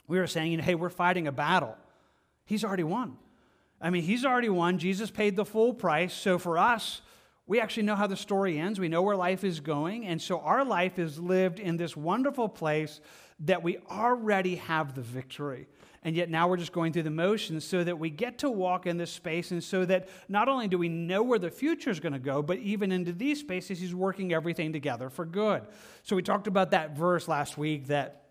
We 0.08 0.20
were 0.20 0.28
saying, 0.28 0.52
you 0.52 0.58
know, 0.58 0.64
hey, 0.64 0.76
we're 0.76 0.90
fighting 0.90 1.28
a 1.28 1.32
battle. 1.32 1.78
He's 2.46 2.66
already 2.66 2.84
won. 2.84 3.16
I 3.80 3.90
mean, 3.90 4.04
He's 4.04 4.26
already 4.26 4.50
won. 4.50 4.78
Jesus 4.78 5.10
paid 5.10 5.38
the 5.38 5.46
full 5.46 5.74
price. 5.74 6.14
So 6.14 6.38
for 6.38 6.58
us, 6.58 7.02
we 7.48 7.60
actually 7.60 7.84
know 7.84 7.96
how 7.96 8.08
the 8.08 8.18
story 8.18 8.58
ends. 8.60 8.80
We 8.80 8.90
know 8.90 9.02
where 9.02 9.16
life 9.16 9.44
is 9.44 9.60
going. 9.60 10.06
And 10.06 10.22
so 10.22 10.40
our 10.40 10.66
life 10.66 11.00
is 11.00 11.20
lived 11.20 11.60
in 11.60 11.78
this 11.78 11.96
wonderful 11.96 12.50
place 12.50 13.00
that 13.42 13.64
we 13.64 13.78
already 13.90 14.56
have 14.56 14.94
the 14.94 15.02
victory. 15.02 15.68
And 16.04 16.16
yet 16.16 16.30
now 16.30 16.48
we're 16.48 16.58
just 16.58 16.72
going 16.72 16.94
through 16.94 17.04
the 17.04 17.12
motions 17.12 17.64
so 17.64 17.84
that 17.84 18.00
we 18.00 18.10
get 18.10 18.40
to 18.40 18.50
walk 18.50 18.88
in 18.88 18.98
this 18.98 19.12
space. 19.12 19.52
And 19.52 19.64
so 19.64 19.86
that 19.86 20.10
not 20.28 20.50
only 20.50 20.68
do 20.68 20.80
we 20.80 20.90
know 20.90 21.22
where 21.22 21.38
the 21.38 21.52
future 21.52 21.92
is 21.92 22.00
going 22.00 22.14
to 22.14 22.20
go, 22.20 22.42
but 22.42 22.58
even 22.58 22.92
into 22.92 23.14
these 23.14 23.40
spaces, 23.40 23.80
He's 23.80 23.94
working 23.94 24.34
everything 24.34 24.74
together 24.74 25.10
for 25.10 25.26
good. 25.26 25.62
So 26.02 26.16
we 26.16 26.24
talked 26.24 26.48
about 26.48 26.72
that 26.72 26.98
verse 26.98 27.28
last 27.28 27.56
week 27.56 27.88
that, 27.88 28.24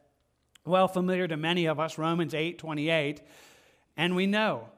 well, 0.64 0.88
familiar 0.88 1.28
to 1.28 1.37
many 1.37 1.66
of 1.66 1.78
us, 1.78 1.96
Romans 1.96 2.35
8 2.35 2.59
28. 2.59 3.22
And 3.96 4.16
we 4.16 4.26
know 4.26 4.68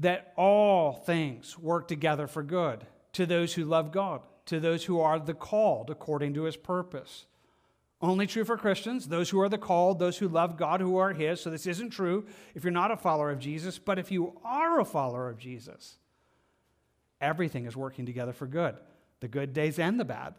that 0.00 0.32
all 0.36 0.92
things 0.92 1.58
work 1.58 1.88
together 1.88 2.26
for 2.26 2.42
good 2.42 2.84
to 3.12 3.24
those 3.24 3.54
who 3.54 3.64
love 3.64 3.90
God, 3.90 4.20
to 4.46 4.60
those 4.60 4.84
who 4.84 5.00
are 5.00 5.18
the 5.18 5.34
called 5.34 5.88
according 5.88 6.34
to 6.34 6.42
his 6.42 6.56
purpose. 6.56 7.26
Only 8.04 8.26
true 8.26 8.44
for 8.44 8.58
Christians, 8.58 9.08
those 9.08 9.30
who 9.30 9.40
are 9.40 9.48
the 9.48 9.56
called, 9.56 9.98
those 9.98 10.18
who 10.18 10.28
love 10.28 10.58
God, 10.58 10.80
who 10.80 10.98
are 10.98 11.14
his. 11.14 11.40
So 11.40 11.48
this 11.48 11.66
isn't 11.66 11.90
true 11.90 12.26
if 12.54 12.62
you're 12.62 12.70
not 12.70 12.90
a 12.90 12.96
follower 12.96 13.30
of 13.30 13.38
Jesus, 13.38 13.78
but 13.78 13.98
if 13.98 14.10
you 14.10 14.38
are 14.44 14.78
a 14.78 14.84
follower 14.84 15.30
of 15.30 15.38
Jesus, 15.38 15.96
everything 17.20 17.64
is 17.64 17.76
working 17.76 18.04
together 18.04 18.32
for 18.32 18.46
good 18.46 18.76
the 19.20 19.28
good 19.28 19.54
days 19.54 19.78
and 19.78 19.98
the 19.98 20.04
bad 20.04 20.34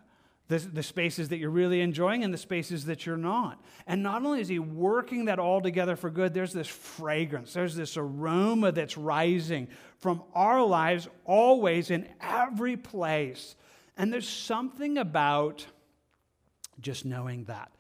the, 0.47 0.59
the 0.59 0.83
spaces 0.83 1.29
that 1.29 1.37
you're 1.37 1.49
really 1.49 1.81
enjoying 1.81 2.23
and 2.23 2.33
the 2.33 2.37
spaces 2.37 2.85
that 2.85 3.05
you're 3.05 3.17
not. 3.17 3.59
And 3.87 4.03
not 4.03 4.23
only 4.23 4.41
is 4.41 4.47
he 4.47 4.59
working 4.59 5.25
that 5.25 5.39
all 5.39 5.59
together 5.59 5.95
for 5.95 6.11
good, 6.11 6.33
there's 6.33 6.53
this 6.53 6.67
fragrance, 6.67 7.53
there's 7.53 7.75
this 7.75 7.97
aroma 7.97 8.71
that's 8.71 8.97
rising 8.97 9.67
from 9.97 10.21
our 10.35 10.63
lives 10.63 11.07
always 11.25 11.89
in 11.89 12.07
every 12.21 12.77
place. 12.77 13.55
And 13.97 14.13
there's 14.13 14.29
something 14.29 14.97
about 14.97 15.65
just 16.79 17.05
knowing 17.05 17.45
that. 17.45 17.71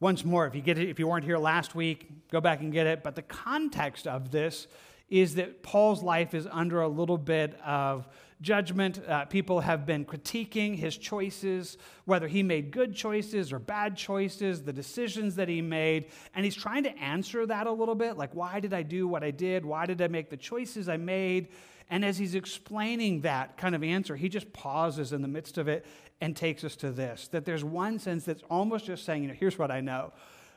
Once 0.00 0.24
more, 0.24 0.46
if 0.46 0.54
you 0.54 0.60
get 0.60 0.78
it, 0.78 0.88
if 0.88 0.98
you 0.98 1.06
weren't 1.06 1.24
here 1.24 1.38
last 1.38 1.74
week, 1.74 2.10
go 2.30 2.40
back 2.40 2.60
and 2.60 2.72
get 2.72 2.86
it. 2.86 3.02
But 3.02 3.14
the 3.14 3.22
context 3.22 4.06
of 4.06 4.30
this 4.30 4.66
is 5.08 5.36
that 5.36 5.62
Paul's 5.62 6.02
life 6.02 6.34
is 6.34 6.48
under 6.50 6.80
a 6.80 6.88
little 6.88 7.18
bit 7.18 7.58
of 7.64 8.08
judgment. 8.40 9.00
Uh, 9.06 9.24
people 9.26 9.60
have 9.60 9.86
been 9.86 10.04
critiquing 10.04 10.76
his 10.76 10.96
choices, 10.96 11.78
whether 12.04 12.26
he 12.26 12.42
made 12.42 12.70
good 12.70 12.94
choices 12.94 13.52
or 13.52 13.58
bad 13.58 13.96
choices, 13.96 14.62
the 14.62 14.72
decisions 14.72 15.36
that 15.36 15.48
he 15.48 15.62
made. 15.62 16.06
And 16.34 16.44
he's 16.44 16.56
trying 16.56 16.84
to 16.84 16.98
answer 16.98 17.46
that 17.46 17.66
a 17.66 17.72
little 17.72 17.94
bit 17.94 18.16
like, 18.16 18.34
why 18.34 18.60
did 18.60 18.74
I 18.74 18.82
do 18.82 19.06
what 19.06 19.22
I 19.22 19.30
did? 19.30 19.64
Why 19.64 19.86
did 19.86 20.00
I 20.02 20.08
make 20.08 20.30
the 20.30 20.36
choices 20.36 20.88
I 20.88 20.96
made? 20.96 21.48
And 21.90 22.04
as 22.04 22.16
he's 22.16 22.34
explaining 22.34 23.20
that 23.22 23.56
kind 23.56 23.74
of 23.74 23.82
answer, 23.82 24.16
he 24.16 24.28
just 24.28 24.52
pauses 24.52 25.12
in 25.12 25.22
the 25.22 25.28
midst 25.28 25.58
of 25.58 25.68
it 25.68 25.84
and 26.24 26.34
takes 26.34 26.64
us 26.64 26.74
to 26.76 26.90
this 26.90 27.28
that 27.28 27.44
there's 27.44 27.62
one 27.62 27.98
sense 27.98 28.24
that's 28.24 28.42
almost 28.48 28.86
just 28.86 29.04
saying, 29.04 29.22
you 29.22 29.28
know, 29.28 29.34
here's 29.34 29.58
what 29.58 29.70
I 29.70 29.82
know. 29.82 30.10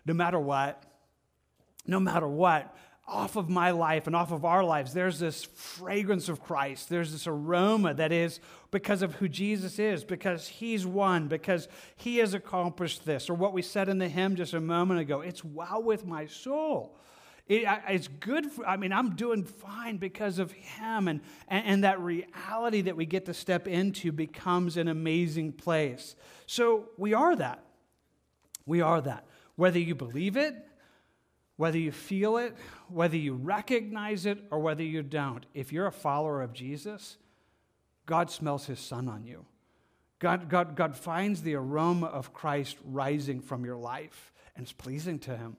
No 0.06 0.14
matter 0.14 0.40
what, 0.40 0.82
no 1.86 2.00
matter 2.00 2.28
what, 2.28 2.74
off 3.06 3.36
of 3.36 3.50
my 3.50 3.72
life 3.72 4.08
and 4.08 4.16
off 4.16 4.32
of 4.32 4.46
our 4.46 4.64
lives, 4.64 4.94
there's 4.94 5.20
this 5.20 5.44
fragrance 5.44 6.30
of 6.30 6.42
Christ. 6.42 6.88
There's 6.88 7.12
this 7.12 7.28
aroma 7.28 7.94
that 7.96 8.14
is 8.14 8.40
because 8.72 9.02
of 9.02 9.16
who 9.16 9.28
Jesus 9.28 9.78
is, 9.78 10.06
because 10.06 10.48
he's 10.48 10.86
won, 10.86 11.28
because 11.28 11.68
he 11.98 12.18
has 12.18 12.34
accomplished 12.34 13.06
this. 13.06 13.30
Or 13.30 13.34
what 13.34 13.52
we 13.52 13.62
said 13.62 13.90
in 13.90 13.98
the 13.98 14.08
hymn 14.08 14.38
just 14.38 14.54
a 14.54 14.62
moment 14.62 15.02
ago 15.02 15.20
it's 15.20 15.44
well 15.44 15.84
with 15.84 16.06
my 16.06 16.28
soul. 16.28 16.98
It, 17.48 17.68
it's 17.88 18.08
good. 18.08 18.52
For, 18.52 18.66
I 18.68 18.78
mean, 18.78 18.92
I'm 18.92 19.16
doing 19.16 19.44
fine 19.44 19.98
because 19.98 20.40
of 20.40 20.52
him. 20.52 21.08
And, 21.08 21.22
and, 21.48 21.66
and 21.66 21.84
that 21.84 22.00
reality 22.00 22.82
that 22.82 22.96
we 22.96 23.06
get 23.06 23.26
to 23.26 23.34
step 23.34 23.68
into 23.68 24.12
becomes 24.12 24.78
an 24.78 24.88
amazing 24.88 25.54
place. 25.54 26.16
So 26.46 26.90
we 26.98 27.14
are 27.14 27.36
that. 27.36 27.64
We 28.66 28.82
are 28.82 29.02
that. 29.02 29.26
Whether 29.56 29.80
you 29.80 29.96
believe 29.96 30.36
it 30.38 30.56
whether 31.58 31.78
you 31.78 31.92
feel 31.92 32.38
it, 32.38 32.56
whether 32.88 33.18
you 33.18 33.34
recognize 33.34 34.26
it, 34.26 34.38
or 34.52 34.60
whether 34.60 34.84
you 34.84 35.02
don't, 35.02 35.46
if 35.54 35.74
you're 35.74 35.88
a 35.88 35.92
follower 35.92 36.42
of 36.42 36.54
Jesus, 36.54 37.18
God 38.06 38.32
smells 38.32 38.68
his 38.68 38.80
son 38.80 39.10
on 39.10 39.26
you. 39.26 39.46
God, 40.20 40.50
God, 40.50 40.76
God 40.76 40.96
finds 40.96 41.42
the 41.42 41.56
aroma 41.56 42.08
of 42.08 42.34
Christ 42.34 42.78
rising 42.86 43.42
from 43.42 43.66
your 43.66 43.76
life, 43.76 44.32
and 44.56 44.64
it's 44.64 44.72
pleasing 44.72 45.20
to 45.20 45.36
him. 45.36 45.58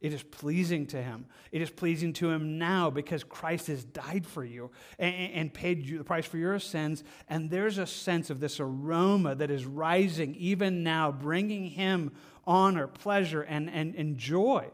It 0.00 0.14
is 0.14 0.22
pleasing 0.22 0.86
to 0.88 1.02
him. 1.02 1.26
It 1.52 1.60
is 1.60 1.70
pleasing 1.70 2.12
to 2.14 2.30
him 2.30 2.58
now 2.58 2.88
because 2.88 3.22
Christ 3.22 3.66
has 3.66 3.84
died 3.84 4.26
for 4.26 4.44
you 4.44 4.70
and, 4.98 5.14
and, 5.14 5.54
paid 5.54 5.86
you 5.86 5.98
the 5.98 6.04
price 6.04 6.24
for 6.24 6.38
your 6.38 6.58
sins. 6.58 7.04
And 7.28 7.50
there's 7.50 7.76
a 7.76 7.86
sense 7.86 8.30
of 8.30 8.40
this 8.40 8.60
aroma 8.60 9.34
that 9.34 9.50
is 9.50 9.66
rising 9.66 10.34
even 10.36 10.82
now, 10.82 11.12
bringing 11.12 11.66
him 11.66 12.12
honor, 12.46 12.86
pleasure, 12.86 13.42
and, 13.42 13.68
and, 13.70 13.94
and 13.94 14.16
joy 14.16 14.70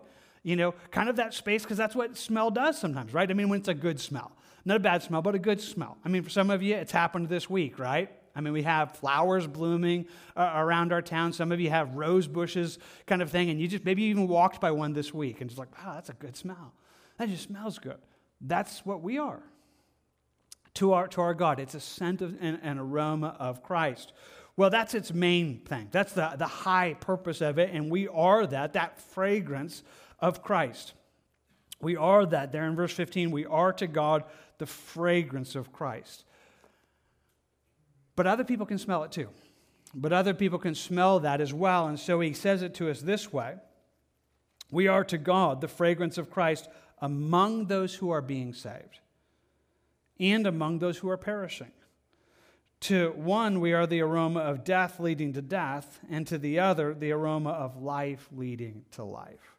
you 0.46 0.54
know, 0.54 0.74
kind 0.92 1.08
of 1.08 1.16
that 1.16 1.34
space, 1.34 1.64
because 1.64 1.76
that's 1.76 1.96
what 1.96 2.16
smell 2.16 2.52
does 2.52 2.78
sometimes, 2.78 3.12
right? 3.12 3.28
I 3.28 3.34
mean, 3.34 3.48
when 3.48 3.58
it's 3.58 3.66
a 3.66 3.74
good 3.74 3.98
smell. 3.98 4.30
Not 4.64 4.76
a 4.76 4.80
bad 4.80 5.02
smell, 5.02 5.20
but 5.20 5.34
a 5.34 5.40
good 5.40 5.60
smell. 5.60 5.98
I 6.04 6.08
mean, 6.08 6.22
for 6.22 6.30
some 6.30 6.50
of 6.50 6.62
you, 6.62 6.76
it's 6.76 6.92
happened 6.92 7.28
this 7.28 7.50
week, 7.50 7.80
right? 7.80 8.08
I 8.36 8.42
mean, 8.42 8.52
we 8.52 8.62
have 8.62 8.94
flowers 8.96 9.46
blooming 9.46 10.06
uh, 10.36 10.52
around 10.54 10.92
our 10.92 11.00
town. 11.00 11.32
Some 11.32 11.52
of 11.52 11.60
you 11.60 11.70
have 11.70 11.94
rose 11.94 12.28
bushes 12.28 12.78
kind 13.06 13.22
of 13.22 13.30
thing, 13.30 13.48
and 13.48 13.58
you 13.58 13.66
just 13.66 13.84
maybe 13.84 14.02
you 14.02 14.10
even 14.10 14.28
walked 14.28 14.60
by 14.60 14.70
one 14.70 14.92
this 14.92 15.14
week 15.14 15.40
and 15.40 15.48
just 15.48 15.58
like, 15.58 15.76
wow, 15.78 15.94
that's 15.94 16.10
a 16.10 16.14
good 16.14 16.36
smell. 16.36 16.74
That 17.18 17.30
just 17.30 17.44
smells 17.44 17.78
good. 17.78 17.98
That's 18.40 18.84
what 18.84 19.00
we 19.00 19.18
are 19.18 19.42
to 20.74 20.92
our, 20.92 21.08
to 21.08 21.22
our 21.22 21.34
God. 21.34 21.58
It's 21.58 21.74
a 21.74 21.80
scent 21.80 22.20
of, 22.20 22.36
and 22.40 22.60
an 22.62 22.78
aroma 22.78 23.34
of 23.38 23.62
Christ. 23.62 24.12
Well, 24.56 24.70
that's 24.70 24.94
its 24.94 25.12
main 25.12 25.60
thing. 25.60 25.88
That's 25.90 26.12
the, 26.12 26.34
the 26.36 26.46
high 26.46 26.94
purpose 26.94 27.40
of 27.40 27.58
it, 27.58 27.70
and 27.72 27.90
we 27.90 28.08
are 28.08 28.46
that, 28.46 28.74
that 28.74 29.00
fragrance 29.00 29.82
of 30.20 30.42
Christ. 30.42 30.94
We 31.80 31.96
are 31.96 32.24
that. 32.26 32.52
There 32.52 32.64
in 32.64 32.76
verse 32.76 32.92
15, 32.92 33.30
we 33.30 33.46
are 33.46 33.72
to 33.74 33.86
God 33.86 34.24
the 34.58 34.66
fragrance 34.66 35.54
of 35.54 35.72
Christ. 35.72 36.24
But 38.16 38.26
other 38.26 38.44
people 38.44 38.66
can 38.66 38.78
smell 38.78 39.04
it 39.04 39.12
too. 39.12 39.28
But 39.94 40.12
other 40.12 40.34
people 40.34 40.58
can 40.58 40.74
smell 40.74 41.20
that 41.20 41.40
as 41.40 41.54
well. 41.54 41.86
And 41.86 41.98
so 42.00 42.20
he 42.20 42.32
says 42.32 42.62
it 42.62 42.74
to 42.74 42.90
us 42.90 43.00
this 43.00 43.32
way 43.32 43.56
We 44.70 44.88
are 44.88 45.04
to 45.04 45.18
God 45.18 45.60
the 45.60 45.68
fragrance 45.68 46.18
of 46.18 46.30
Christ 46.30 46.68
among 47.00 47.66
those 47.66 47.94
who 47.94 48.10
are 48.10 48.22
being 48.22 48.52
saved 48.52 49.00
and 50.18 50.46
among 50.46 50.78
those 50.78 50.98
who 50.98 51.10
are 51.10 51.18
perishing. 51.18 51.72
To 52.80 53.12
one, 53.12 53.60
we 53.60 53.72
are 53.72 53.86
the 53.86 54.02
aroma 54.02 54.40
of 54.40 54.64
death 54.64 55.00
leading 55.00 55.32
to 55.32 55.42
death, 55.42 55.98
and 56.10 56.26
to 56.26 56.36
the 56.36 56.58
other, 56.58 56.94
the 56.94 57.12
aroma 57.12 57.50
of 57.50 57.82
life 57.82 58.28
leading 58.32 58.84
to 58.92 59.02
life. 59.02 59.55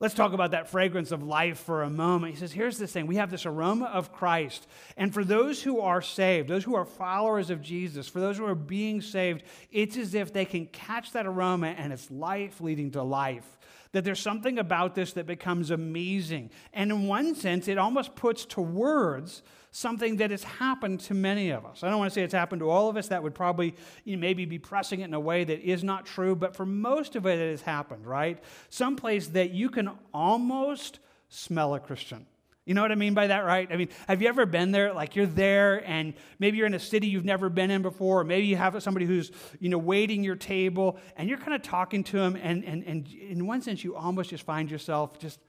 Let's 0.00 0.14
talk 0.14 0.32
about 0.32 0.50
that 0.50 0.68
fragrance 0.68 1.12
of 1.12 1.22
life 1.22 1.58
for 1.58 1.84
a 1.84 1.90
moment. 1.90 2.34
He 2.34 2.40
says, 2.40 2.52
Here's 2.52 2.78
this 2.78 2.92
thing 2.92 3.06
we 3.06 3.16
have 3.16 3.30
this 3.30 3.46
aroma 3.46 3.86
of 3.86 4.12
Christ. 4.12 4.66
And 4.96 5.14
for 5.14 5.24
those 5.24 5.62
who 5.62 5.80
are 5.80 6.02
saved, 6.02 6.48
those 6.48 6.64
who 6.64 6.74
are 6.74 6.84
followers 6.84 7.48
of 7.48 7.62
Jesus, 7.62 8.08
for 8.08 8.18
those 8.18 8.36
who 8.36 8.46
are 8.46 8.56
being 8.56 9.00
saved, 9.00 9.44
it's 9.70 9.96
as 9.96 10.14
if 10.14 10.32
they 10.32 10.44
can 10.44 10.66
catch 10.66 11.12
that 11.12 11.26
aroma 11.26 11.68
and 11.68 11.92
it's 11.92 12.10
life 12.10 12.60
leading 12.60 12.90
to 12.92 13.02
life. 13.02 13.56
That 13.92 14.02
there's 14.02 14.20
something 14.20 14.58
about 14.58 14.96
this 14.96 15.12
that 15.12 15.26
becomes 15.26 15.70
amazing. 15.70 16.50
And 16.72 16.90
in 16.90 17.06
one 17.06 17.36
sense, 17.36 17.68
it 17.68 17.78
almost 17.78 18.16
puts 18.16 18.44
to 18.46 18.60
words 18.60 19.42
something 19.74 20.18
that 20.18 20.30
has 20.30 20.44
happened 20.44 21.00
to 21.00 21.14
many 21.14 21.50
of 21.50 21.66
us. 21.66 21.82
I 21.82 21.90
don't 21.90 21.98
want 21.98 22.12
to 22.12 22.14
say 22.14 22.22
it's 22.22 22.32
happened 22.32 22.60
to 22.60 22.70
all 22.70 22.88
of 22.88 22.96
us. 22.96 23.08
That 23.08 23.24
would 23.24 23.34
probably 23.34 23.74
you 24.04 24.14
know, 24.14 24.20
maybe 24.20 24.44
be 24.44 24.60
pressing 24.60 25.00
it 25.00 25.06
in 25.06 25.14
a 25.14 25.18
way 25.20 25.42
that 25.42 25.60
is 25.68 25.82
not 25.82 26.06
true, 26.06 26.36
but 26.36 26.54
for 26.54 26.64
most 26.64 27.16
of 27.16 27.26
it, 27.26 27.40
it 27.40 27.50
has 27.50 27.62
happened, 27.62 28.06
right? 28.06 28.40
Someplace 28.70 29.26
that 29.28 29.50
you 29.50 29.68
can 29.68 29.90
almost 30.12 31.00
smell 31.28 31.74
a 31.74 31.80
Christian. 31.80 32.24
You 32.64 32.74
know 32.74 32.82
what 32.82 32.92
I 32.92 32.94
mean 32.94 33.14
by 33.14 33.26
that, 33.26 33.40
right? 33.40 33.68
I 33.68 33.76
mean, 33.76 33.88
have 34.06 34.22
you 34.22 34.28
ever 34.28 34.46
been 34.46 34.70
there? 34.70 34.94
Like 34.94 35.16
you're 35.16 35.26
there 35.26 35.82
and 35.84 36.14
maybe 36.38 36.56
you're 36.56 36.68
in 36.68 36.74
a 36.74 36.78
city 36.78 37.08
you've 37.08 37.24
never 37.24 37.48
been 37.48 37.72
in 37.72 37.82
before, 37.82 38.20
or 38.20 38.24
maybe 38.24 38.46
you 38.46 38.54
have 38.54 38.80
somebody 38.80 39.06
who's, 39.06 39.32
you 39.58 39.70
know, 39.70 39.78
waiting 39.78 40.22
your 40.22 40.36
table 40.36 40.98
and 41.16 41.28
you're 41.28 41.38
kind 41.38 41.52
of 41.52 41.62
talking 41.62 42.04
to 42.04 42.16
them, 42.16 42.36
and, 42.40 42.64
and, 42.64 42.84
and 42.84 43.08
in 43.12 43.44
one 43.44 43.60
sense, 43.60 43.82
you 43.82 43.96
almost 43.96 44.30
just 44.30 44.46
find 44.46 44.70
yourself 44.70 45.18
just, 45.18 45.40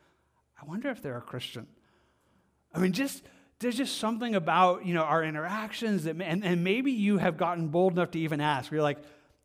I 0.59 0.65
wonder 0.65 0.89
if 0.89 1.03
they're 1.03 1.17
a 1.17 1.21
Christian. 1.21 1.67
I 2.73 2.79
mean, 2.79 2.91
just 2.91 3.23
there's 3.59 3.77
just 3.77 3.97
something 3.97 4.35
about 4.35 4.85
you 4.85 4.93
know 4.93 5.03
our 5.03 5.23
interactions 5.23 6.03
that 6.03 6.19
and, 6.21 6.43
and 6.43 6.63
maybe 6.63 6.91
you 6.91 7.17
have 7.17 7.37
gotten 7.37 7.67
bold 7.67 7.93
enough 7.93 8.11
to 8.11 8.19
even 8.19 8.41
ask. 8.41 8.71
You're 8.71 8.81
like 8.81 8.99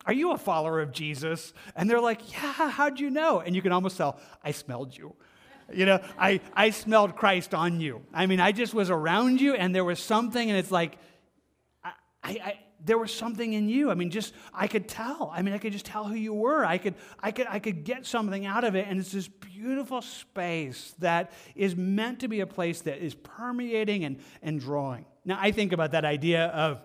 are 0.05 0.13
you 0.13 0.31
a 0.31 0.37
follower 0.37 0.81
of 0.81 0.91
jesus? 0.91 1.53
And 1.75 1.89
they're 1.89 2.01
like 2.01 2.31
yeah 2.31 2.69
how'd 2.69 2.99
you 2.99 3.09
know? 3.09 3.39
And 3.39 3.55
you 3.55 3.61
can 3.61 3.71
almost 3.71 3.97
tell 3.97 4.19
i 4.43 4.51
smelled 4.51 4.95
you. 4.97 5.15
You 5.73 5.85
know 5.85 5.99
i 6.17 6.41
i 6.53 6.69
smelled 6.71 7.15
christ 7.15 7.53
on 7.53 7.79
you. 7.79 8.01
I 8.13 8.25
mean 8.25 8.39
i 8.39 8.51
just 8.51 8.73
was 8.73 8.89
around 8.89 9.39
you 9.39 9.53
and 9.55 9.73
there 9.73 9.85
was 9.85 9.99
something 9.99 10.49
and 10.49 10.59
it's 10.59 10.71
like 10.71 10.97
i 11.83 11.91
i, 12.23 12.59
there 12.85 12.97
was 12.97 13.13
something 13.13 13.53
in 13.53 13.69
you. 13.69 13.91
I 13.91 13.95
mean, 13.95 14.09
just 14.09 14.33
I 14.53 14.67
could 14.67 14.87
tell. 14.87 15.31
I 15.33 15.41
mean, 15.41 15.53
I 15.53 15.57
could 15.57 15.73
just 15.73 15.85
tell 15.85 16.05
who 16.05 16.15
you 16.15 16.33
were. 16.33 16.65
I 16.65 16.77
could, 16.77 16.95
I 17.19 17.31
could, 17.31 17.47
I 17.49 17.59
could 17.59 17.83
get 17.83 18.05
something 18.05 18.45
out 18.45 18.63
of 18.63 18.75
it. 18.75 18.87
And 18.87 18.99
it's 18.99 19.11
this 19.11 19.27
beautiful 19.27 20.01
space 20.01 20.93
that 20.99 21.31
is 21.55 21.75
meant 21.75 22.19
to 22.21 22.27
be 22.27 22.39
a 22.39 22.47
place 22.47 22.81
that 22.81 22.97
is 22.99 23.13
permeating 23.15 24.05
and, 24.05 24.17
and 24.41 24.59
drawing. 24.59 25.05
Now, 25.25 25.37
I 25.39 25.51
think 25.51 25.71
about 25.71 25.91
that 25.91 26.05
idea 26.05 26.47
of 26.47 26.81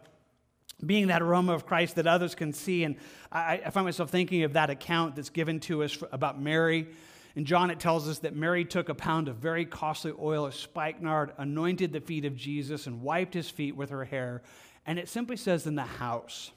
being 0.85 1.07
that 1.07 1.23
aroma 1.23 1.55
of 1.55 1.67
Christ 1.67 1.97
that 1.97 2.07
others 2.07 2.35
can 2.35 2.53
see. 2.53 2.85
And 2.85 2.97
I, 3.33 3.63
I 3.65 3.71
find 3.71 3.87
myself 3.87 4.11
thinking 4.11 4.43
of 4.43 4.53
that 4.55 4.69
account 4.69 5.17
that's 5.17 5.31
given 5.31 5.61
to 5.61 5.83
us 5.83 5.97
about 6.13 6.41
Mary. 6.41 6.89
In 7.35 7.45
John, 7.45 7.71
it 7.71 7.81
tells 7.81 8.09
us 8.09 8.21
that 8.21 8.35
Mary 8.35 8.65
took 8.65 8.89
a 8.89 8.95
pound 8.95 9.29
of 9.29 9.37
very 9.37 9.65
costly 9.67 10.13
oil 10.19 10.47
of 10.47 10.55
spikenard, 10.55 11.33
anointed 11.39 11.93
the 11.93 12.01
feet 12.01 12.25
of 12.25 12.35
Jesus, 12.35 12.87
and 12.87 13.03
wiped 13.03 13.35
his 13.35 13.49
feet 13.49 13.77
with 13.77 13.91
her 13.91 14.05
hair. 14.05 14.43
And 14.87 14.99
it 14.99 15.09
simply 15.09 15.37
says, 15.37 15.67
in 15.67 15.75
the 15.75 15.83
house 15.83 16.53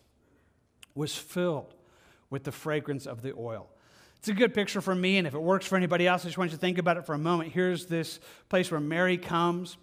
was 0.96 1.16
filled 1.16 1.74
with 2.30 2.44
the 2.44 2.52
fragrance 2.52 3.08
of 3.08 3.22
the 3.22 3.34
oil. 3.36 3.68
It's 4.18 4.28
a 4.28 4.34
good 4.34 4.54
picture 4.54 4.82
for 4.82 4.94
me, 4.94 5.18
and 5.18 5.26
if 5.26 5.34
it 5.34 5.42
works 5.42 5.66
for 5.66 5.78
anybody 5.78 6.06
else, 6.06 6.24
I 6.24 6.28
just 6.28 6.38
want 6.38 6.52
you 6.52 6.58
to 6.58 6.62
think 6.62 6.78
about 6.78 6.98
it 6.98 7.06
for 7.06 7.16
a 7.16 7.20
moment. 7.20 7.52
Here's 7.54 7.86
this 7.86 8.20
place 8.50 8.70
where 8.70 8.80
Mary 8.80 9.18
comes. 9.18 9.78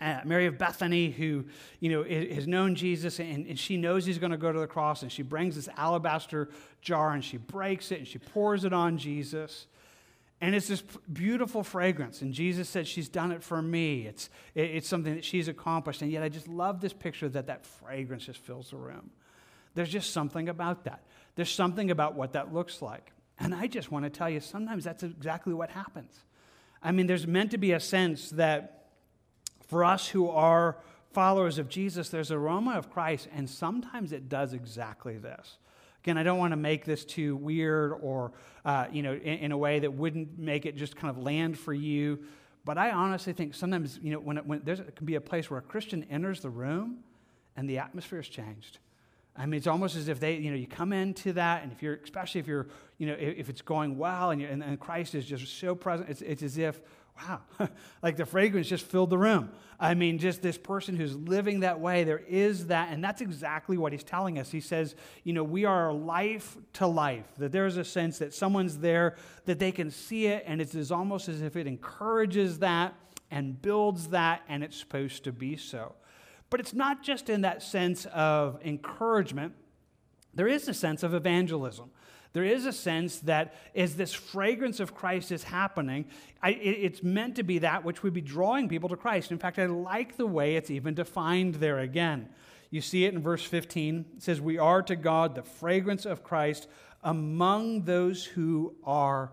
Uh, 0.00 0.20
Mary 0.24 0.46
of 0.46 0.58
Bethany, 0.58 1.10
who 1.10 1.44
you 1.80 1.90
know 1.90 2.04
has 2.04 2.46
known 2.46 2.76
Jesus, 2.76 3.18
and, 3.18 3.46
and 3.46 3.58
she 3.58 3.76
knows 3.76 4.06
he's 4.06 4.18
going 4.18 4.30
to 4.30 4.38
go 4.38 4.52
to 4.52 4.60
the 4.60 4.66
cross, 4.66 5.02
and 5.02 5.10
she 5.10 5.22
brings 5.22 5.56
this 5.56 5.68
alabaster 5.76 6.50
jar 6.80 7.12
and 7.12 7.24
she 7.24 7.36
breaks 7.36 7.90
it 7.90 7.98
and 7.98 8.06
she 8.06 8.18
pours 8.18 8.64
it 8.64 8.72
on 8.72 8.96
Jesus. 8.96 9.66
And 10.40 10.54
it's 10.54 10.68
this 10.68 10.82
beautiful 11.12 11.64
fragrance. 11.64 12.22
And 12.22 12.32
Jesus 12.32 12.68
said, 12.68 12.86
She's 12.86 13.08
done 13.08 13.32
it 13.32 13.42
for 13.42 13.60
me. 13.60 14.06
It's, 14.06 14.30
it's 14.54 14.88
something 14.88 15.14
that 15.14 15.24
she's 15.24 15.48
accomplished. 15.48 16.02
And 16.02 16.12
yet, 16.12 16.22
I 16.22 16.28
just 16.28 16.46
love 16.46 16.80
this 16.80 16.92
picture 16.92 17.28
that 17.30 17.46
that 17.48 17.66
fragrance 17.66 18.26
just 18.26 18.38
fills 18.38 18.70
the 18.70 18.76
room. 18.76 19.10
There's 19.74 19.90
just 19.90 20.12
something 20.12 20.48
about 20.48 20.84
that. 20.84 21.02
There's 21.34 21.50
something 21.50 21.90
about 21.90 22.14
what 22.14 22.32
that 22.32 22.52
looks 22.52 22.82
like. 22.82 23.12
And 23.40 23.54
I 23.54 23.66
just 23.66 23.90
want 23.90 24.04
to 24.04 24.10
tell 24.10 24.30
you, 24.30 24.40
sometimes 24.40 24.84
that's 24.84 25.02
exactly 25.02 25.54
what 25.54 25.70
happens. 25.70 26.24
I 26.82 26.92
mean, 26.92 27.06
there's 27.06 27.26
meant 27.26 27.50
to 27.52 27.58
be 27.58 27.72
a 27.72 27.80
sense 27.80 28.30
that 28.30 28.86
for 29.66 29.84
us 29.84 30.08
who 30.08 30.28
are 30.30 30.78
followers 31.12 31.58
of 31.58 31.68
Jesus, 31.68 32.08
there's 32.08 32.30
aroma 32.30 32.72
of 32.72 32.90
Christ, 32.90 33.28
and 33.34 33.48
sometimes 33.48 34.12
it 34.12 34.28
does 34.28 34.52
exactly 34.52 35.18
this. 35.18 35.58
Again, 36.08 36.16
I 36.16 36.22
don't 36.22 36.38
want 36.38 36.52
to 36.52 36.56
make 36.56 36.86
this 36.86 37.04
too 37.04 37.36
weird 37.36 37.92
or, 38.00 38.32
uh, 38.64 38.86
you 38.90 39.02
know, 39.02 39.12
in, 39.12 39.20
in, 39.40 39.52
a 39.52 39.58
way 39.58 39.78
that 39.80 39.92
wouldn't 39.92 40.38
make 40.38 40.64
it 40.64 40.74
just 40.74 40.96
kind 40.96 41.14
of 41.14 41.22
land 41.22 41.58
for 41.58 41.74
you. 41.74 42.20
But 42.64 42.78
I 42.78 42.92
honestly 42.92 43.34
think 43.34 43.54
sometimes, 43.54 44.00
you 44.02 44.12
know, 44.12 44.18
when, 44.18 44.38
it, 44.38 44.46
when 44.46 44.62
there's, 44.64 44.80
it 44.80 44.96
can 44.96 45.04
be 45.04 45.16
a 45.16 45.20
place 45.20 45.50
where 45.50 45.58
a 45.58 45.62
Christian 45.62 46.04
enters 46.04 46.40
the 46.40 46.48
room 46.48 47.00
and 47.56 47.68
the 47.68 47.76
atmosphere 47.76 48.20
has 48.20 48.28
changed. 48.28 48.78
I 49.36 49.44
mean, 49.44 49.58
it's 49.58 49.66
almost 49.66 49.96
as 49.96 50.08
if 50.08 50.18
they, 50.18 50.36
you 50.36 50.50
know, 50.50 50.56
you 50.56 50.66
come 50.66 50.94
into 50.94 51.34
that, 51.34 51.62
and 51.62 51.72
if 51.72 51.82
you're, 51.82 51.96
especially 52.02 52.40
if 52.40 52.46
you're, 52.46 52.68
you 52.96 53.06
know, 53.06 53.12
if, 53.12 53.40
if 53.40 53.50
it's 53.50 53.60
going 53.60 53.98
well 53.98 54.30
and, 54.30 54.40
and, 54.40 54.62
and, 54.64 54.80
Christ 54.80 55.14
is 55.14 55.26
just 55.26 55.58
so 55.58 55.74
present, 55.74 56.08
it's, 56.08 56.22
it's 56.22 56.42
as 56.42 56.56
if, 56.56 56.80
wow, 57.20 57.40
like 58.02 58.16
the 58.16 58.26
fragrance 58.26 58.68
just 58.68 58.84
filled 58.84 59.10
the 59.10 59.18
room. 59.18 59.50
I 59.80 59.94
mean, 59.94 60.18
just 60.18 60.42
this 60.42 60.58
person 60.58 60.96
who's 60.96 61.14
living 61.14 61.60
that 61.60 61.78
way, 61.78 62.04
there 62.04 62.22
is 62.28 62.66
that. 62.66 62.92
And 62.92 63.02
that's 63.02 63.20
exactly 63.20 63.78
what 63.78 63.92
he's 63.92 64.02
telling 64.02 64.38
us. 64.38 64.50
He 64.50 64.60
says, 64.60 64.96
you 65.22 65.32
know, 65.32 65.44
we 65.44 65.64
are 65.64 65.92
life 65.92 66.56
to 66.74 66.86
life, 66.86 67.26
that 67.38 67.52
there's 67.52 67.76
a 67.76 67.84
sense 67.84 68.18
that 68.18 68.34
someone's 68.34 68.78
there, 68.78 69.16
that 69.44 69.58
they 69.58 69.70
can 69.70 69.90
see 69.90 70.26
it, 70.26 70.42
and 70.46 70.60
it's 70.60 70.90
almost 70.90 71.28
as 71.28 71.42
if 71.42 71.54
it 71.56 71.66
encourages 71.66 72.58
that 72.58 72.94
and 73.30 73.60
builds 73.60 74.08
that, 74.08 74.42
and 74.48 74.64
it's 74.64 74.76
supposed 74.76 75.24
to 75.24 75.32
be 75.32 75.56
so. 75.56 75.94
But 76.50 76.60
it's 76.60 76.74
not 76.74 77.02
just 77.02 77.28
in 77.28 77.42
that 77.42 77.62
sense 77.62 78.06
of 78.06 78.58
encouragement, 78.64 79.52
there 80.34 80.48
is 80.48 80.66
a 80.68 80.74
sense 80.74 81.02
of 81.02 81.14
evangelism. 81.14 81.90
There 82.32 82.44
is 82.44 82.66
a 82.66 82.72
sense 82.72 83.18
that 83.20 83.54
as 83.74 83.96
this 83.96 84.12
fragrance 84.12 84.80
of 84.80 84.94
Christ 84.94 85.32
is 85.32 85.44
happening, 85.44 86.04
I, 86.42 86.50
it, 86.50 86.78
it's 86.82 87.02
meant 87.02 87.36
to 87.36 87.42
be 87.42 87.58
that 87.60 87.84
which 87.84 88.02
would 88.02 88.12
be 88.12 88.20
drawing 88.20 88.68
people 88.68 88.88
to 88.90 88.96
Christ. 88.96 89.32
In 89.32 89.38
fact, 89.38 89.58
I 89.58 89.66
like 89.66 90.16
the 90.16 90.26
way 90.26 90.56
it's 90.56 90.70
even 90.70 90.94
defined 90.94 91.56
there 91.56 91.78
again. 91.78 92.28
You 92.70 92.80
see 92.80 93.04
it 93.04 93.14
in 93.14 93.22
verse 93.22 93.44
15. 93.44 94.04
It 94.16 94.22
says, 94.22 94.40
We 94.40 94.58
are 94.58 94.82
to 94.82 94.96
God 94.96 95.34
the 95.34 95.42
fragrance 95.42 96.04
of 96.04 96.22
Christ 96.22 96.68
among 97.02 97.82
those 97.82 98.24
who 98.24 98.74
are 98.84 99.32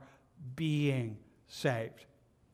being 0.55 1.17
saved. 1.47 2.05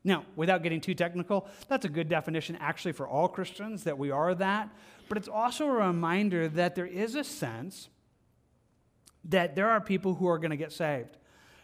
Now, 0.04 0.24
without 0.34 0.64
getting 0.64 0.80
too 0.80 0.94
technical, 0.94 1.46
that's 1.68 1.84
a 1.84 1.88
good 1.88 2.08
definition 2.08 2.56
actually 2.60 2.92
for 2.92 3.06
all 3.06 3.28
Christians 3.28 3.84
that 3.84 3.98
we 3.98 4.10
are 4.10 4.34
that. 4.34 4.68
But 5.08 5.18
it's 5.18 5.28
also 5.28 5.66
a 5.66 5.72
reminder 5.72 6.48
that 6.48 6.74
there 6.74 6.86
is 6.86 7.14
a 7.14 7.22
sense 7.22 7.88
that 9.26 9.54
there 9.54 9.70
are 9.70 9.80
people 9.80 10.14
who 10.14 10.28
are 10.28 10.38
going 10.38 10.50
to 10.50 10.56
get 10.56 10.72
saved, 10.72 11.16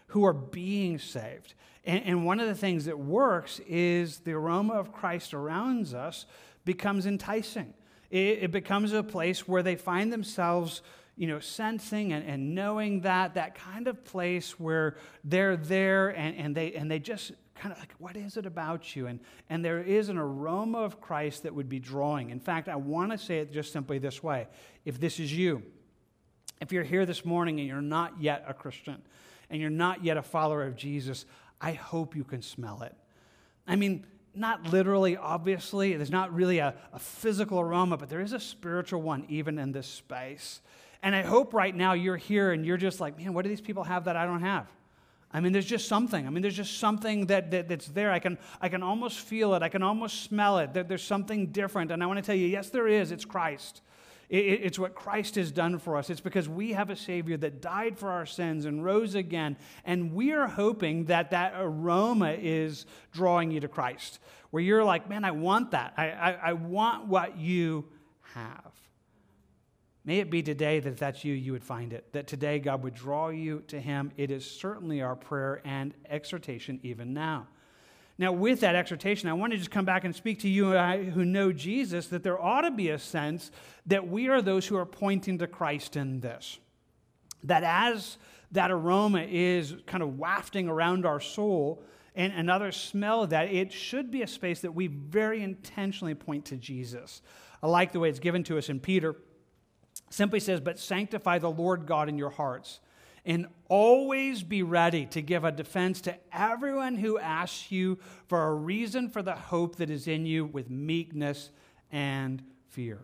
who 0.07 0.25
are 0.25 0.33
being 0.33 0.97
saved. 0.99 1.53
And, 1.85 2.03
and, 2.05 2.25
one 2.25 2.39
of 2.39 2.47
the 2.47 2.55
things 2.55 2.85
that 2.85 2.99
works 2.99 3.59
is 3.67 4.19
the 4.19 4.33
aroma 4.33 4.73
of 4.73 4.91
Christ 4.91 5.33
around 5.33 5.93
us 5.93 6.25
becomes 6.65 7.05
enticing. 7.05 7.73
It, 8.11 8.43
it 8.43 8.51
becomes 8.51 8.93
a 8.93 9.03
place 9.03 9.47
where 9.47 9.63
they 9.63 9.75
find 9.75 10.11
themselves 10.11 10.81
you 11.19 11.27
know, 11.27 11.39
sensing 11.39 12.13
and, 12.13 12.25
and 12.25 12.55
knowing 12.55 13.01
that, 13.01 13.33
that 13.33 13.53
kind 13.53 13.89
of 13.89 14.05
place 14.05 14.57
where 14.57 14.95
they're 15.25 15.57
there 15.57 16.09
and, 16.09 16.37
and, 16.37 16.55
they, 16.55 16.73
and 16.73 16.89
they 16.89 16.97
just 16.97 17.33
kind 17.55 17.73
of 17.73 17.79
like, 17.79 17.93
what 17.97 18.15
is 18.15 18.37
it 18.37 18.45
about 18.45 18.95
you? 18.95 19.07
And, 19.07 19.19
and 19.49 19.63
there 19.63 19.81
is 19.81 20.07
an 20.07 20.17
aroma 20.17 20.79
of 20.79 21.01
Christ 21.01 21.43
that 21.43 21.53
would 21.53 21.67
be 21.67 21.77
drawing. 21.77 22.29
In 22.29 22.39
fact, 22.39 22.69
I 22.69 22.77
want 22.77 23.11
to 23.11 23.17
say 23.17 23.39
it 23.39 23.51
just 23.51 23.73
simply 23.73 23.99
this 23.99 24.23
way. 24.23 24.47
If 24.85 24.97
this 24.97 25.19
is 25.19 25.35
you, 25.35 25.61
if 26.61 26.71
you're 26.71 26.83
here 26.83 27.05
this 27.05 27.25
morning 27.25 27.59
and 27.59 27.67
you're 27.67 27.81
not 27.81 28.21
yet 28.21 28.43
a 28.47 28.53
Christian 28.53 29.01
and 29.49 29.61
you're 29.61 29.69
not 29.69 30.03
yet 30.03 30.17
a 30.17 30.21
follower 30.21 30.63
of 30.63 30.75
Jesus, 30.75 31.25
I 31.61 31.73
hope 31.73 32.15
you 32.15 32.23
can 32.23 32.41
smell 32.41 32.81
it. 32.81 32.95
I 33.67 33.75
mean, 33.75 34.05
not 34.35 34.71
literally, 34.71 35.17
obviously, 35.17 35.95
there's 35.95 36.11
not 36.11 36.33
really 36.33 36.59
a, 36.59 36.75
a, 36.93 36.99
physical 36.99 37.59
aroma, 37.59 37.97
but 37.97 38.09
there 38.09 38.21
is 38.21 38.33
a 38.33 38.39
spiritual 38.39 39.01
one 39.01 39.25
even 39.27 39.57
in 39.57 39.71
this 39.71 39.87
space. 39.87 40.61
And 41.01 41.15
I 41.15 41.23
hope 41.23 41.53
right 41.53 41.75
now 41.75 41.93
you're 41.93 42.17
here 42.17 42.51
and 42.51 42.65
you're 42.65 42.77
just 42.77 42.99
like, 42.99 43.17
man, 43.17 43.33
what 43.33 43.43
do 43.43 43.49
these 43.49 43.61
people 43.61 43.83
have 43.83 44.05
that 44.05 44.15
I 44.15 44.25
don't 44.25 44.41
have? 44.41 44.67
I 45.31 45.39
mean, 45.39 45.53
there's 45.53 45.65
just 45.65 45.87
something. 45.87 46.25
I 46.25 46.29
mean, 46.29 46.41
there's 46.41 46.55
just 46.55 46.79
something 46.79 47.27
that, 47.27 47.51
that, 47.51 47.69
that's 47.69 47.87
there. 47.87 48.11
I 48.11 48.19
can, 48.19 48.37
I 48.61 48.69
can 48.69 48.81
almost 48.81 49.19
feel 49.19 49.53
it. 49.53 49.61
I 49.61 49.69
can 49.69 49.83
almost 49.83 50.23
smell 50.23 50.57
it. 50.57 50.73
There's 50.73 51.03
something 51.03 51.47
different. 51.47 51.91
And 51.91 52.01
I 52.03 52.07
want 52.07 52.17
to 52.17 52.23
tell 52.23 52.35
you, 52.35 52.47
yes, 52.47 52.69
there 52.69 52.87
is. 52.87 53.11
It's 53.11 53.25
Christ. 53.25 53.81
It's 54.29 54.77
what 54.77 54.93
Christ 54.93 55.35
has 55.35 55.51
done 55.51 55.79
for 55.79 55.97
us. 55.97 56.11
It's 56.11 56.21
because 56.21 56.47
we 56.47 56.73
have 56.73 56.91
a 56.91 56.95
Savior 56.95 57.35
that 57.37 57.61
died 57.61 57.97
for 57.97 58.11
our 58.11 58.27
sins 58.27 58.65
and 58.65 58.85
rose 58.85 59.15
again. 59.15 59.57
And 59.85 60.13
we 60.13 60.33
are 60.33 60.47
hoping 60.47 61.05
that 61.05 61.31
that 61.31 61.53
aroma 61.57 62.33
is 62.33 62.85
drawing 63.11 63.49
you 63.49 63.59
to 63.61 63.67
Christ, 63.67 64.19
where 64.51 64.61
you're 64.61 64.83
like, 64.83 65.09
man, 65.09 65.25
I 65.25 65.31
want 65.31 65.71
that. 65.71 65.95
I, 65.97 66.11
I, 66.11 66.31
I 66.31 66.53
want 66.53 67.07
what 67.07 67.37
you 67.37 67.85
have. 68.35 68.71
May 70.05 70.19
it 70.19 70.29
be 70.29 70.43
today 70.43 70.79
that 70.79 70.89
if 70.89 70.99
that's 70.99 71.25
you, 71.25 71.33
you 71.33 71.51
would 71.51 71.63
find 71.63 71.91
it. 71.91 72.13
That 72.13 72.27
today 72.27 72.59
God 72.59 72.83
would 72.83 72.93
draw 72.93 73.29
you 73.29 73.63
to 73.67 73.79
Him. 73.79 74.11
It 74.15 74.29
is 74.29 74.49
certainly 74.49 75.01
our 75.01 75.15
prayer 75.15 75.59
and 75.65 75.93
exhortation 76.07 76.79
even 76.83 77.13
now. 77.13 77.47
Now, 78.19 78.33
with 78.33 78.59
that 78.59 78.75
exhortation, 78.75 79.29
I 79.29 79.33
want 79.33 79.53
to 79.53 79.57
just 79.57 79.71
come 79.71 79.85
back 79.85 80.03
and 80.03 80.13
speak 80.13 80.39
to 80.41 80.49
you 80.49 80.71
and 80.71 80.77
I 80.77 81.03
who 81.05 81.23
know 81.23 81.53
Jesus 81.53 82.09
that 82.09 82.21
there 82.21 82.39
ought 82.39 82.61
to 82.61 82.71
be 82.71 82.89
a 82.89 82.99
sense 82.99 83.49
that 83.85 84.09
we 84.09 84.27
are 84.27 84.41
those 84.41 84.67
who 84.67 84.75
are 84.75 84.85
pointing 84.85 85.37
to 85.37 85.47
Christ 85.47 85.95
in 85.95 86.19
this. 86.19 86.59
That 87.45 87.63
as 87.63 88.17
that 88.51 88.71
aroma 88.71 89.21
is 89.21 89.73
kind 89.87 90.03
of 90.03 90.17
wafting 90.19 90.67
around 90.67 91.05
our 91.05 91.21
soul, 91.21 91.81
and 92.13 92.33
another 92.33 92.73
smell 92.73 93.25
that, 93.27 93.53
it 93.53 93.71
should 93.71 94.11
be 94.11 94.21
a 94.21 94.27
space 94.27 94.59
that 94.61 94.75
we 94.75 94.87
very 94.87 95.41
intentionally 95.41 96.13
point 96.13 96.43
to 96.45 96.57
Jesus. 96.57 97.21
I 97.63 97.67
like 97.67 97.93
the 97.93 98.01
way 98.01 98.09
it's 98.09 98.19
given 98.19 98.43
to 98.45 98.57
us 98.57 98.67
in 98.67 98.81
Peter. 98.81 99.15
Simply 100.09 100.41
says, 100.41 100.59
But 100.59 100.77
sanctify 100.77 101.39
the 101.39 101.51
Lord 101.51 101.85
God 101.85 102.09
in 102.09 102.17
your 102.17 102.31
hearts 102.31 102.81
and 103.29 103.45
always 103.69 104.41
be 104.41 104.63
ready 104.63 105.05
to 105.05 105.21
give 105.21 105.43
a 105.43 105.51
defense 105.51 106.01
to 106.01 106.15
everyone 106.33 106.95
who 106.95 107.19
asks 107.19 107.71
you 107.71 107.99
for 108.27 108.47
a 108.47 108.53
reason 108.55 109.07
for 109.07 109.21
the 109.21 109.35
hope 109.35 109.75
that 109.75 109.91
is 109.91 110.07
in 110.07 110.25
you 110.25 110.45
with 110.45 110.67
meekness 110.71 111.51
and 111.91 112.41
fear. 112.69 112.99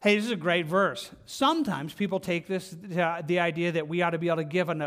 Hey, 0.00 0.14
this 0.14 0.24
is 0.24 0.30
a 0.30 0.36
great 0.36 0.66
verse. 0.66 1.10
Sometimes 1.26 1.92
people 1.92 2.20
take 2.20 2.46
this, 2.46 2.76
uh, 2.96 3.22
the 3.26 3.40
idea 3.40 3.72
that 3.72 3.88
we 3.88 4.02
ought 4.02 4.10
to 4.10 4.18
be 4.18 4.28
able 4.28 4.36
to 4.36 4.44
give 4.44 4.68
an 4.68 4.82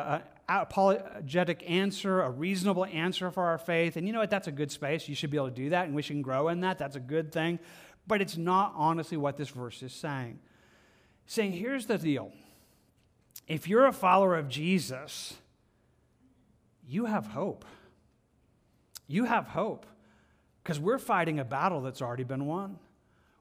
apologetic 0.48 1.70
answer, 1.70 2.22
a 2.22 2.30
reasonable 2.30 2.86
answer 2.86 3.32
for 3.32 3.44
our 3.44 3.58
faith. 3.58 3.98
And 3.98 4.08
you 4.08 4.14
know 4.14 4.20
what? 4.20 4.30
That's 4.30 4.48
a 4.48 4.54
good 4.54 4.72
space. 4.72 5.10
You 5.10 5.16
should 5.16 5.30
be 5.30 5.36
able 5.36 5.50
to 5.50 5.54
do 5.54 5.72
that, 5.72 5.88
and 5.88 5.94
we 5.94 6.02
should 6.02 6.22
grow 6.22 6.48
in 6.48 6.62
that. 6.62 6.78
That's 6.78 6.96
a 6.96 7.02
good 7.02 7.34
thing. 7.34 7.60
But 8.08 8.22
it's 8.22 8.38
not 8.38 8.72
honestly 8.78 9.18
what 9.18 9.36
this 9.36 9.50
verse 9.50 9.84
is 9.84 9.92
saying. 9.92 10.40
saying, 11.26 11.52
here's 11.52 11.86
the 11.86 11.98
deal 11.98 12.32
if 13.48 13.68
you're 13.68 13.86
a 13.86 13.94
follower 13.94 14.38
of 14.38 14.48
Jesus, 14.48 15.36
you 16.88 17.06
have 17.06 17.28
hope. 17.28 17.66
You 19.08 19.26
have 19.26 19.48
hope 19.48 19.86
because 20.64 20.80
we're 20.80 21.00
fighting 21.00 21.40
a 21.40 21.46
battle 21.46 21.82
that's 21.82 22.02
already 22.02 22.24
been 22.24 22.46
won. 22.46 22.78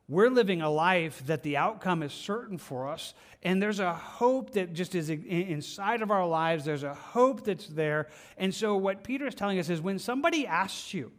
We're 0.09 0.29
living 0.29 0.61
a 0.61 0.69
life 0.69 1.25
that 1.27 1.45
the 1.45 1.57
outcome 1.57 2.03
is 2.03 2.13
certain 2.13 2.59
for 2.59 2.89
us, 2.89 3.15
and 3.45 3.63
there's 3.63 3.79
a 3.79 3.95
hope 3.95 4.55
that 4.55 4.73
just 4.73 4.97
is 4.97 5.09
inside 5.09 6.03
of 6.03 6.11
our 6.11 6.27
lives. 6.27 6.65
There's 6.65 6.83
a 6.83 6.95
hope 6.95 7.45
that's 7.45 7.69
there. 7.69 8.09
And 8.37 8.53
so, 8.53 8.77
what 8.77 9.05
Peter 9.05 9.29
is 9.29 9.37
telling 9.37 9.61
us 9.61 9.69
is 9.69 9.81
when 9.81 10.01
somebody 10.01 10.49
asks 10.49 10.93
you, 10.93 11.13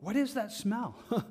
What 0.00 0.16
is 0.16 0.34
that 0.34 0.52
smell? 0.52 0.94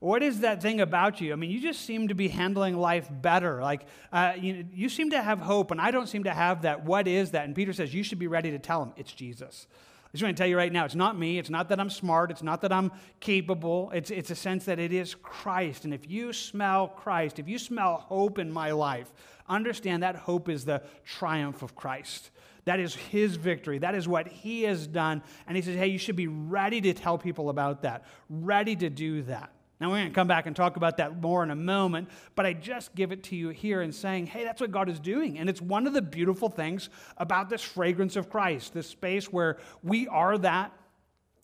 What 0.00 0.22
is 0.22 0.40
that 0.40 0.62
thing 0.62 0.80
about 0.80 1.20
you? 1.20 1.32
I 1.32 1.36
mean, 1.36 1.50
you 1.50 1.60
just 1.60 1.84
seem 1.84 2.08
to 2.08 2.14
be 2.14 2.28
handling 2.28 2.76
life 2.76 3.08
better. 3.10 3.60
Like, 3.60 3.86
uh, 4.12 4.34
you, 4.38 4.64
you 4.72 4.88
seem 4.88 5.10
to 5.10 5.20
have 5.20 5.40
hope, 5.40 5.72
and 5.72 5.80
I 5.80 5.90
don't 5.90 6.08
seem 6.08 6.24
to 6.24 6.32
have 6.32 6.62
that. 6.62 6.84
What 6.84 7.08
is 7.08 7.32
that? 7.32 7.46
And 7.46 7.54
Peter 7.54 7.72
says, 7.72 7.92
You 7.92 8.04
should 8.04 8.20
be 8.20 8.28
ready 8.28 8.52
to 8.52 8.58
tell 8.58 8.82
him 8.82 8.92
it's 8.96 9.12
Jesus. 9.12 9.66
I 10.08 10.10
just 10.12 10.24
want 10.24 10.36
to 10.36 10.40
tell 10.40 10.48
you 10.48 10.56
right 10.56 10.72
now, 10.72 10.86
it's 10.86 10.94
not 10.94 11.18
me. 11.18 11.38
It's 11.38 11.50
not 11.50 11.68
that 11.68 11.78
I'm 11.78 11.90
smart. 11.90 12.30
It's 12.30 12.42
not 12.42 12.62
that 12.62 12.72
I'm 12.72 12.92
capable. 13.20 13.90
It's, 13.92 14.10
it's 14.10 14.30
a 14.30 14.34
sense 14.34 14.64
that 14.64 14.78
it 14.78 14.90
is 14.90 15.14
Christ. 15.14 15.84
And 15.84 15.92
if 15.92 16.08
you 16.08 16.32
smell 16.32 16.88
Christ, 16.88 17.38
if 17.38 17.46
you 17.46 17.58
smell 17.58 17.96
hope 18.08 18.38
in 18.38 18.50
my 18.50 18.70
life, 18.70 19.12
understand 19.48 20.02
that 20.04 20.16
hope 20.16 20.48
is 20.48 20.64
the 20.64 20.82
triumph 21.04 21.62
of 21.62 21.76
Christ. 21.76 22.30
That 22.64 22.80
is 22.80 22.94
his 22.94 23.36
victory. 23.36 23.78
That 23.78 23.94
is 23.94 24.08
what 24.08 24.28
he 24.28 24.62
has 24.62 24.86
done. 24.86 25.22
And 25.46 25.56
he 25.56 25.62
says, 25.62 25.76
hey, 25.76 25.88
you 25.88 25.98
should 25.98 26.16
be 26.16 26.26
ready 26.26 26.80
to 26.82 26.94
tell 26.94 27.18
people 27.18 27.50
about 27.50 27.82
that, 27.82 28.06
ready 28.30 28.76
to 28.76 28.88
do 28.88 29.22
that. 29.24 29.50
Now, 29.80 29.90
we're 29.90 29.98
going 29.98 30.08
to 30.08 30.14
come 30.14 30.26
back 30.26 30.46
and 30.46 30.56
talk 30.56 30.76
about 30.76 30.96
that 30.96 31.20
more 31.22 31.42
in 31.44 31.50
a 31.50 31.56
moment, 31.56 32.08
but 32.34 32.44
I 32.44 32.52
just 32.52 32.94
give 32.96 33.12
it 33.12 33.22
to 33.24 33.36
you 33.36 33.50
here 33.50 33.80
and 33.80 33.94
saying, 33.94 34.26
hey, 34.26 34.42
that's 34.42 34.60
what 34.60 34.72
God 34.72 34.88
is 34.88 34.98
doing. 34.98 35.38
And 35.38 35.48
it's 35.48 35.62
one 35.62 35.86
of 35.86 35.92
the 35.92 36.02
beautiful 36.02 36.48
things 36.48 36.90
about 37.16 37.48
this 37.48 37.62
fragrance 37.62 38.16
of 38.16 38.28
Christ, 38.28 38.74
this 38.74 38.88
space 38.88 39.32
where 39.32 39.58
we 39.82 40.08
are 40.08 40.36
that 40.38 40.72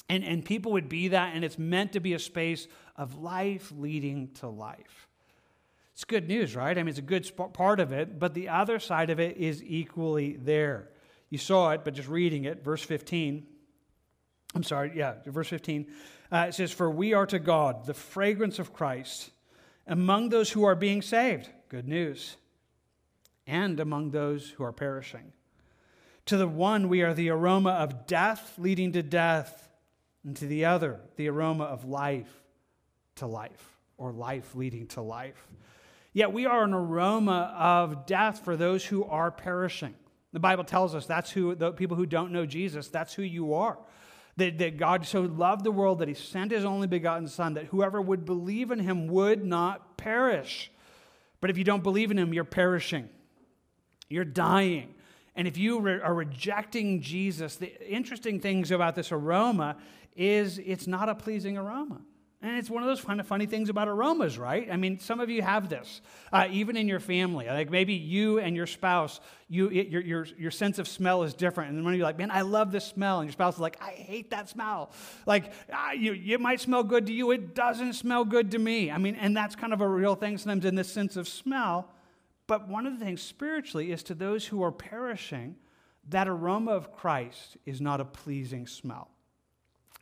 and, 0.09 0.23
and 0.25 0.44
people 0.44 0.73
would 0.73 0.88
be 0.88 1.09
that, 1.09 1.35
and 1.35 1.44
it's 1.44 1.59
meant 1.59 1.92
to 1.92 2.01
be 2.01 2.14
a 2.14 2.18
space 2.18 2.68
of 2.97 3.18
life 3.18 3.73
leading 3.77 4.29
to 4.35 4.49
life. 4.49 5.09
It's 5.92 6.05
good 6.05 6.29
news, 6.29 6.55
right? 6.55 6.77
I 6.77 6.83
mean, 6.83 6.88
it's 6.88 6.99
a 6.99 7.03
good 7.03 7.31
part 7.53 7.81
of 7.81 7.92
it, 7.92 8.18
but 8.18 8.35
the 8.35 8.49
other 8.49 8.79
side 8.79 9.11
of 9.11 9.20
it 9.20 9.37
is 9.37 9.62
equally 9.62 10.37
there. 10.37 10.90
You 11.31 11.38
saw 11.38 11.70
it, 11.70 11.83
but 11.85 11.94
just 11.94 12.09
reading 12.09 12.44
it, 12.44 12.64
verse 12.64 12.83
15. 12.83 13.47
I'm 14.55 14.62
sorry, 14.62 14.92
yeah, 14.94 15.14
verse 15.25 15.49
15. 15.49 15.87
Uh, 16.33 16.47
it 16.49 16.55
says, 16.55 16.73
For 16.73 16.91
we 16.91 17.13
are 17.13 17.27
to 17.27 17.39
God 17.39 17.87
the 17.87 17.95
fragrance 17.95 18.59
of 18.59 18.73
Christ 18.73 19.31
among 19.87 20.29
those 20.29 20.51
who 20.51 20.65
are 20.65 20.75
being 20.75 21.03
saved. 21.03 21.49
Good 21.69 21.89
news. 21.89 22.37
And 23.47 23.79
among 23.79 24.11
those 24.11 24.51
who 24.51 24.65
are 24.65 24.73
perishing. 24.73 25.33
To 26.27 26.37
the 26.39 26.49
one, 26.49 26.89
we 26.89 27.03
are 27.03 27.13
the 27.13 27.29
aroma 27.29 27.71
of 27.71 28.07
death 28.07 28.55
leading 28.57 28.93
to 28.93 29.03
death, 29.03 29.69
and 30.25 30.35
to 30.37 30.47
the 30.47 30.65
other, 30.65 31.01
the 31.17 31.29
aroma 31.29 31.65
of 31.65 31.85
life 31.85 32.43
to 33.17 33.27
life, 33.27 33.77
or 33.99 34.11
life 34.11 34.55
leading 34.55 34.87
to 34.89 35.03
life. 35.03 35.47
Yet 36.15 36.33
we 36.33 36.47
are 36.47 36.65
an 36.65 36.73
aroma 36.73 37.55
of 37.59 38.07
death 38.07 38.43
for 38.43 38.57
those 38.57 38.85
who 38.85 39.05
are 39.05 39.31
perishing. 39.31 39.95
The 40.33 40.41
Bible 40.41 40.65
tells 40.65 40.95
us 40.95 41.05
that's 41.05 41.31
who, 41.31 41.55
the 41.55 41.73
people 41.73 41.97
who 41.97 42.07
don't 42.07 42.33
know 42.33 42.47
Jesus, 42.47 42.89
that's 42.89 43.13
who 43.13 43.23
you 43.23 43.53
are 43.55 43.79
That, 44.37 44.59
that 44.59 44.79
God 44.79 45.07
so 45.07 45.23
loved 45.23 45.62
the 45.62 45.70
world 45.70 46.01
that 46.01 46.09
he 46.09 46.14
sent 46.14 46.51
his 46.51 46.64
only 46.64 46.88
begotten 46.88 47.29
Son, 47.29 47.55
that 47.55 47.66
whoever 47.66 48.03
would 48.03 48.25
believe 48.25 48.73
in 48.73 48.81
him 48.81 49.07
would 49.07 49.44
not 49.44 49.97
perish. 49.97 50.73
But 51.40 51.51
if 51.51 51.59
you 51.59 51.62
don't 51.62 51.85
believe 51.85 52.11
in 52.11 52.18
him, 52.18 52.35
you're 52.35 52.42
perishing, 52.42 53.09
you're 54.09 54.25
dying. 54.25 54.94
And 55.37 55.47
if 55.47 55.57
you 55.57 55.81
re- 55.81 56.01
are 56.01 56.14
rejecting 56.14 57.01
Jesus, 57.01 57.57
the 57.57 57.88
interesting 57.88 58.40
things 58.40 58.70
about 58.70 58.94
this 58.94 59.12
aroma 59.12 59.77
is 60.16 60.59
it's 60.59 60.87
not 60.87 61.09
a 61.09 61.14
pleasing 61.14 61.57
aroma. 61.57 62.01
And 62.44 62.59
it's 62.59 62.68
one 62.68 62.83
of 62.83 62.87
those 62.90 63.00
kind 63.00 63.20
of 63.20 63.26
funny 63.26 63.46
things 63.46 63.70
about 63.70 63.88
aromas, 63.88 64.38
right? 64.38 64.68
I 64.70 64.76
mean, 64.76 64.98
some 64.98 65.18
of 65.18 65.30
you 65.30 65.40
have 65.40 65.70
this, 65.70 66.02
uh, 66.30 66.46
even 66.50 66.76
in 66.76 66.87
your 66.87 67.00
family. 67.00 67.46
Like 67.46 67.70
maybe 67.70 67.94
you 67.94 68.38
and 68.38 68.54
your 68.54 68.66
spouse, 68.66 69.18
you, 69.48 69.70
it, 69.70 69.88
your, 69.88 70.02
your, 70.02 70.26
your 70.37 70.50
sense 70.50 70.78
of 70.78 70.87
smell 70.87 71.22
is 71.22 71.33
different. 71.33 71.70
And 71.70 71.83
one 71.83 71.94
of 71.94 71.98
you 71.98 72.04
like, 72.04 72.18
man, 72.18 72.30
I 72.30 72.42
love 72.42 72.70
this 72.70 72.85
smell. 72.85 73.20
And 73.20 73.28
your 73.28 73.33
spouse 73.33 73.54
is 73.54 73.61
like, 73.61 73.80
I 73.80 73.92
hate 73.92 74.28
that 74.33 74.50
smell. 74.50 74.90
Like, 75.24 75.54
ah, 75.72 75.92
you, 75.92 76.12
it 76.12 76.38
might 76.38 76.61
smell 76.61 76.83
good 76.83 77.07
to 77.07 77.14
you, 77.14 77.30
it 77.30 77.54
doesn't 77.54 77.94
smell 77.94 78.26
good 78.26 78.50
to 78.50 78.59
me. 78.59 78.90
I 78.90 78.98
mean, 78.98 79.14
and 79.14 79.35
that's 79.35 79.57
kind 79.57 79.72
of 79.72 79.80
a 79.80 79.88
real 79.88 80.14
thing 80.14 80.37
sometimes 80.37 80.66
in 80.66 80.74
this 80.74 80.92
sense 80.92 81.16
of 81.16 81.26
smell. 81.26 81.88
But 82.46 82.68
one 82.68 82.87
of 82.87 82.98
the 82.98 83.02
things 83.02 83.22
spiritually 83.22 83.90
is 83.90 84.02
to 84.02 84.14
those 84.14 84.44
who 84.46 84.62
are 84.62 84.72
perishing, 84.72 85.57
that 86.11 86.28
aroma 86.28 86.72
of 86.72 86.92
Christ 86.92 87.57
is 87.64 87.80
not 87.80 88.02
a 88.02 88.04
pleasing 88.04 88.66
smell. 88.66 89.13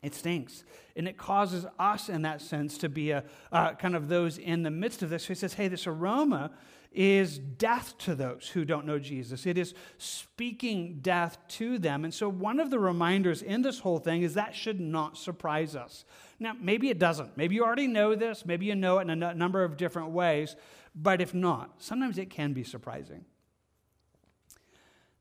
It 0.03 0.15
stinks. 0.15 0.65
And 0.97 1.07
it 1.07 1.17
causes 1.17 1.65
us, 1.79 2.09
in 2.09 2.23
that 2.23 2.41
sense, 2.41 2.77
to 2.79 2.89
be 2.89 3.13
a, 3.13 3.25
uh, 3.53 3.75
kind 3.75 3.95
of 3.95 4.09
those 4.09 4.37
in 4.37 4.63
the 4.63 4.71
midst 4.71 5.03
of 5.03 5.11
this. 5.11 5.27
He 5.27 5.35
says, 5.35 5.55
hey, 5.55 5.69
this 5.69 5.87
aroma 5.87 6.51
is 6.95 7.39
death 7.39 7.97
to 7.99 8.15
those 8.15 8.49
who 8.49 8.65
don't 8.65 8.85
know 8.85 8.99
Jesus. 8.99 9.47
It 9.47 9.57
is 9.57 9.75
speaking 9.99 10.99
death 11.01 11.39
to 11.49 11.79
them. 11.79 12.05
And 12.05 12.13
so, 12.13 12.29
one 12.29 12.61
of 12.61 12.71
the 12.71 12.79
reminders 12.79 13.43
in 13.43 13.63
this 13.63 13.79
whole 13.79 13.99
thing 13.99 14.23
is 14.23 14.35
that 14.35 14.55
should 14.55 14.81
not 14.81 15.17
surprise 15.17 15.75
us. 15.75 16.05
Now, 16.39 16.55
maybe 16.61 16.91
it 16.91 16.99
doesn't. 16.99 17.37
Maybe 17.37 17.55
you 17.55 17.65
already 17.65 17.87
know 17.87 18.15
this. 18.15 18.45
Maybe 18.45 18.67
you 18.67 18.75
know 18.75 18.99
it 18.99 19.09
in 19.09 19.23
a 19.23 19.35
number 19.35 19.65
of 19.65 19.77
different 19.77 20.11
ways. 20.11 20.57
But 20.95 21.21
if 21.21 21.33
not, 21.33 21.71
sometimes 21.79 22.19
it 22.19 22.29
can 22.29 22.53
be 22.53 22.65
surprising. 22.65 23.25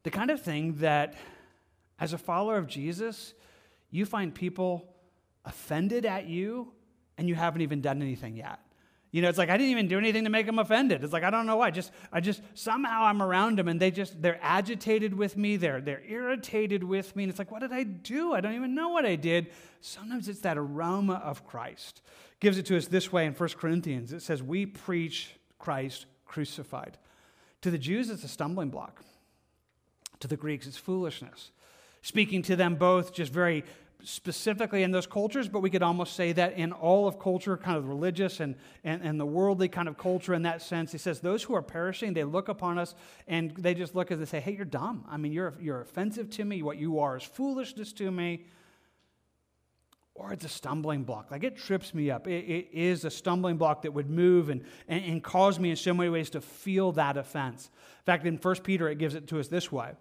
The 0.03 0.11
kind 0.11 0.31
of 0.31 0.41
thing 0.41 0.75
that, 0.77 1.13
as 1.99 2.11
a 2.11 2.17
follower 2.17 2.57
of 2.57 2.67
Jesus, 2.67 3.33
you 3.91 4.05
find 4.05 4.33
people 4.33 4.93
offended 5.45 6.05
at 6.05 6.25
you 6.25 6.71
and 7.17 7.29
you 7.29 7.35
haven't 7.35 7.61
even 7.61 7.81
done 7.81 8.01
anything 8.01 8.35
yet. 8.35 8.59
You 9.11 9.21
know, 9.21 9.27
it's 9.27 9.37
like 9.37 9.49
I 9.49 9.57
didn't 9.57 9.71
even 9.71 9.89
do 9.89 9.97
anything 9.97 10.23
to 10.23 10.29
make 10.29 10.45
them 10.45 10.57
offended. 10.57 11.03
It's 11.03 11.11
like 11.11 11.23
I 11.23 11.29
don't 11.29 11.45
know 11.45 11.57
why. 11.57 11.69
Just 11.69 11.91
I 12.13 12.21
just 12.21 12.41
somehow 12.53 13.03
I'm 13.03 13.21
around 13.21 13.57
them 13.57 13.67
and 13.67 13.79
they 13.79 13.91
just 13.91 14.21
they're 14.21 14.39
agitated 14.41 15.13
with 15.13 15.35
me. 15.35 15.57
They're 15.57 15.81
they're 15.81 16.03
irritated 16.07 16.81
with 16.81 17.13
me. 17.13 17.23
And 17.23 17.29
it's 17.29 17.37
like, 17.37 17.51
what 17.51 17.59
did 17.59 17.73
I 17.73 17.83
do? 17.83 18.33
I 18.33 18.39
don't 18.39 18.55
even 18.55 18.73
know 18.73 18.89
what 18.89 19.05
I 19.05 19.17
did. 19.17 19.51
Sometimes 19.81 20.29
it's 20.29 20.39
that 20.41 20.57
aroma 20.57 21.15
of 21.15 21.45
Christ. 21.45 22.01
Gives 22.39 22.57
it 22.57 22.65
to 22.67 22.77
us 22.77 22.87
this 22.87 23.11
way 23.11 23.25
in 23.25 23.33
1 23.33 23.49
Corinthians. 23.49 24.13
It 24.13 24.21
says, 24.21 24.41
We 24.41 24.65
preach 24.65 25.35
Christ 25.59 26.05
crucified. 26.25 26.97
To 27.61 27.69
the 27.69 27.77
Jews, 27.77 28.09
it's 28.09 28.23
a 28.23 28.27
stumbling 28.27 28.69
block. 28.69 29.03
To 30.21 30.27
the 30.27 30.37
Greeks, 30.37 30.65
it's 30.65 30.77
foolishness. 30.77 31.51
Speaking 32.01 32.41
to 32.43 32.55
them 32.55 32.75
both 32.75 33.13
just 33.13 33.31
very 33.31 33.63
specifically 34.03 34.83
in 34.83 34.91
those 34.91 35.07
cultures, 35.07 35.47
but 35.47 35.61
we 35.61 35.69
could 35.69 35.83
almost 35.83 36.15
say 36.15 36.31
that 36.33 36.53
in 36.53 36.71
all 36.71 37.07
of 37.07 37.19
culture, 37.19 37.57
kind 37.57 37.77
of 37.77 37.87
religious 37.87 38.39
and, 38.39 38.55
and, 38.83 39.01
and 39.01 39.19
the 39.19 39.25
worldly 39.25 39.67
kind 39.67 39.87
of 39.87 39.97
culture 39.97 40.33
in 40.33 40.43
that 40.43 40.61
sense. 40.61 40.91
He 40.91 40.97
says, 40.97 41.19
Those 41.19 41.43
who 41.43 41.53
are 41.55 41.61
perishing, 41.61 42.13
they 42.13 42.23
look 42.23 42.49
upon 42.49 42.77
us 42.77 42.95
and 43.27 43.51
they 43.57 43.73
just 43.73 43.95
look 43.95 44.11
and 44.11 44.21
they 44.21 44.25
say, 44.25 44.39
Hey, 44.39 44.53
you're 44.53 44.65
dumb. 44.65 45.05
I 45.09 45.17
mean, 45.17 45.31
you're, 45.31 45.53
you're 45.59 45.81
offensive 45.81 46.29
to 46.31 46.45
me. 46.45 46.63
What 46.63 46.77
you 46.77 46.99
are 46.99 47.17
is 47.17 47.23
foolishness 47.23 47.93
to 47.93 48.11
me. 48.11 48.45
Or 50.13 50.33
it's 50.33 50.45
a 50.45 50.49
stumbling 50.49 51.03
block. 51.03 51.31
Like 51.31 51.43
it 51.43 51.57
trips 51.57 51.93
me 51.93 52.11
up. 52.11 52.27
it, 52.27 52.45
it 52.45 52.69
is 52.73 53.05
a 53.05 53.09
stumbling 53.09 53.57
block 53.57 53.83
that 53.83 53.93
would 53.93 54.09
move 54.09 54.49
and, 54.49 54.63
and, 54.87 55.03
and 55.03 55.23
cause 55.23 55.59
me 55.59 55.69
in 55.69 55.75
so 55.75 55.93
many 55.93 56.09
ways 56.09 56.29
to 56.31 56.41
feel 56.41 56.91
that 56.93 57.17
offense. 57.17 57.69
In 57.99 58.05
fact, 58.05 58.25
in 58.25 58.37
1 58.37 58.55
Peter, 58.57 58.89
it 58.89 58.97
gives 58.97 59.15
it 59.15 59.27
to 59.27 59.39
us 59.39 59.47
this 59.47 59.71
way 59.71 59.93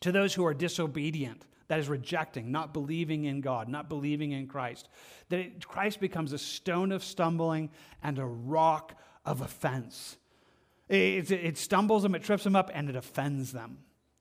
to 0.00 0.10
those 0.12 0.34
who 0.34 0.44
are 0.46 0.54
disobedient 0.54 1.44
that 1.70 1.78
is 1.78 1.88
rejecting, 1.88 2.50
not 2.50 2.74
believing 2.74 3.26
in 3.26 3.40
God, 3.40 3.68
not 3.68 3.88
believing 3.88 4.32
in 4.32 4.48
Christ. 4.48 4.88
That 5.28 5.38
it, 5.38 5.68
Christ 5.68 6.00
becomes 6.00 6.32
a 6.32 6.38
stone 6.38 6.90
of 6.90 7.04
stumbling 7.04 7.70
and 8.02 8.18
a 8.18 8.26
rock 8.26 9.00
of 9.24 9.40
offense. 9.40 10.16
It, 10.88 11.30
it, 11.30 11.44
it, 11.44 11.58
stumbles 11.58 12.02
them, 12.02 12.16
it 12.16 12.24
trips 12.24 12.42
them 12.42 12.56
up, 12.56 12.72
and 12.74 12.90
it 12.90 12.96
offends 12.96 13.52
them. 13.52 13.78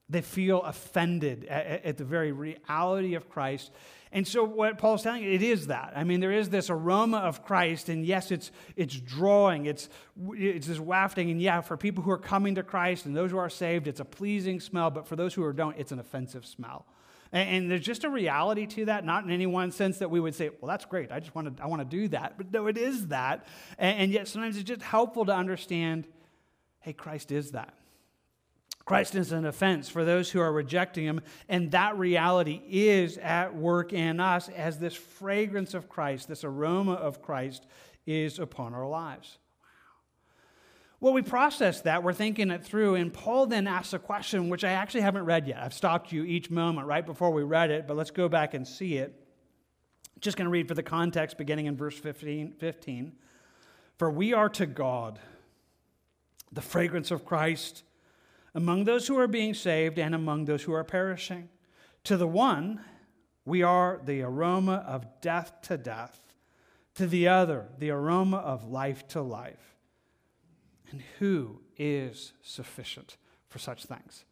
They 0.09 0.21
feel 0.21 0.62
offended 0.62 1.45
at, 1.45 1.85
at 1.85 1.97
the 1.97 2.03
very 2.03 2.31
reality 2.31 3.15
of 3.15 3.29
Christ. 3.29 3.71
And 4.12 4.27
so, 4.27 4.43
what 4.43 4.77
Paul's 4.77 5.01
telling 5.01 5.23
you, 5.23 5.31
it 5.31 5.41
is 5.41 5.67
that. 5.67 5.93
I 5.95 6.03
mean, 6.03 6.19
there 6.19 6.31
is 6.31 6.49
this 6.49 6.69
aroma 6.69 7.17
of 7.17 7.43
Christ, 7.43 7.89
and 7.89 8.05
yes, 8.05 8.29
it's, 8.29 8.51
it's 8.75 8.93
drawing, 8.95 9.65
it's, 9.65 9.89
it's 10.33 10.67
this 10.67 10.79
wafting. 10.79 11.31
And 11.31 11.41
yeah, 11.41 11.62
for 11.62 11.77
people 11.77 12.03
who 12.03 12.12
are 12.12 12.19
coming 12.19 12.53
to 12.55 12.63
Christ 12.63 13.07
and 13.07 13.15
those 13.15 13.31
who 13.31 13.39
are 13.39 13.49
saved, 13.49 13.88
it's 13.88 13.99
a 13.99 14.05
pleasing 14.05 14.59
smell, 14.59 14.91
but 14.91 15.07
for 15.07 15.15
those 15.15 15.33
who 15.33 15.43
are 15.43 15.53
don't, 15.53 15.75
it's 15.79 15.91
an 15.91 15.97
offensive 15.97 16.45
smell. 16.45 16.85
And, 17.31 17.49
and, 17.49 17.71
there's 17.71 17.85
just 17.85 18.03
a 18.03 18.09
reality 18.09 18.65
to 18.65 18.85
that, 18.85 19.05
not 19.05 19.23
in 19.23 19.31
any 19.31 19.45
one 19.45 19.71
sense 19.71 19.99
that 19.99 20.09
we 20.09 20.19
would 20.19 20.33
say, 20.33 20.49
well, 20.59 20.69
that's 20.69 20.85
great. 20.85 21.11
I 21.11 21.19
just 21.19 21.35
want 21.35 21.57
to, 21.57 21.63
I 21.63 21.67
want 21.67 21.81
to 21.81 21.97
do 21.97 22.07
that. 22.09 22.37
But 22.37 22.51
no, 22.51 22.67
it 22.67 22.77
is 22.77 23.07
that. 23.07 23.45
And, 23.77 23.99
and 23.99 24.11
yet 24.11 24.27
sometimes 24.27 24.57
it's 24.57 24.67
just 24.67 24.81
helpful 24.81 25.25
to 25.25 25.35
understand, 25.35 26.07
hey, 26.79 26.93
Christ 26.93 27.31
is 27.31 27.51
that. 27.51 27.73
Christ 28.85 29.13
is 29.13 29.31
an 29.31 29.45
offense 29.45 29.87
for 29.87 30.03
those 30.03 30.31
who 30.31 30.39
are 30.39 30.51
rejecting 30.51 31.05
him, 31.05 31.21
and 31.47 31.69
that 31.71 31.99
reality 31.99 32.59
is 32.67 33.19
at 33.19 33.55
work 33.55 33.93
in 33.93 34.19
us 34.19 34.49
as 34.49 34.79
this 34.79 34.95
fragrance 34.95 35.75
of 35.75 35.87
Christ, 35.87 36.27
this 36.27 36.43
aroma 36.43 36.93
of 36.93 37.21
Christ 37.21 37.67
is 38.07 38.39
upon 38.39 38.73
our 38.73 38.87
lives. 38.87 39.37
Well, 41.01 41.13
we 41.13 41.21
process 41.21 41.81
that, 41.81 42.03
we're 42.03 42.12
thinking 42.12 42.51
it 42.51 42.63
through, 42.63 42.95
and 42.95 43.13
Paul 43.13 43.45
then 43.45 43.67
asks 43.67 43.93
a 43.93 43.99
question 43.99 44.49
which 44.49 44.65
I 44.65 44.71
actually 44.71 45.01
haven't 45.01 45.23
read 45.23 45.47
yet. 45.47 45.59
I've 45.62 45.73
stopped 45.73 46.12
you 46.12 46.25
each 46.25 46.49
moment 46.49 46.88
right 46.88 47.05
before 47.05 47.31
we 47.31 47.43
read 47.43 47.71
it, 47.71 47.88
but 47.88 47.95
let's 47.95 48.12
go 48.12 48.27
back 48.27 48.53
and 48.53 48.67
see 48.67 48.97
it. 48.97 49.15
Just 50.19 50.35
going 50.35 50.45
to 50.45 50.51
read 50.51 50.67
for 50.67 50.73
the 50.73 50.83
context 50.83 51.38
beginning 51.38 51.67
in 51.67 51.77
verse 51.77 51.97
15, 51.97 52.55
15. 52.59 53.13
For 53.97 54.12
we 54.12 54.33
are 54.33 54.49
to 54.49 54.65
God 54.65 55.19
the 56.51 56.62
fragrance 56.62 57.12
of 57.12 57.25
Christ 57.25 57.83
among 58.53 58.83
those 58.83 59.07
who 59.07 59.17
are 59.17 59.27
being 59.27 59.53
saved 59.53 59.99
and 59.99 60.13
among 60.13 60.45
those 60.45 60.63
who 60.63 60.73
are 60.73 60.83
perishing. 60.83 61.47
To 62.05 62.17
the 62.17 62.27
one, 62.27 62.81
we 63.45 63.63
are 63.63 64.01
the 64.03 64.21
aroma 64.21 64.83
of 64.85 65.05
death 65.21 65.62
to 65.63 65.77
death, 65.77 66.19
to 66.95 67.07
the 67.07 67.29
other, 67.29 67.67
the 67.77 67.91
aroma 67.91 68.38
of 68.38 68.65
life 68.65 69.07
to 69.09 69.21
life. 69.21 69.78
And 70.91 71.02
who 71.19 71.62
is 71.78 72.34
sufficient 72.41 73.17
for 73.47 73.60
such 73.60 73.86
things? 73.86 74.25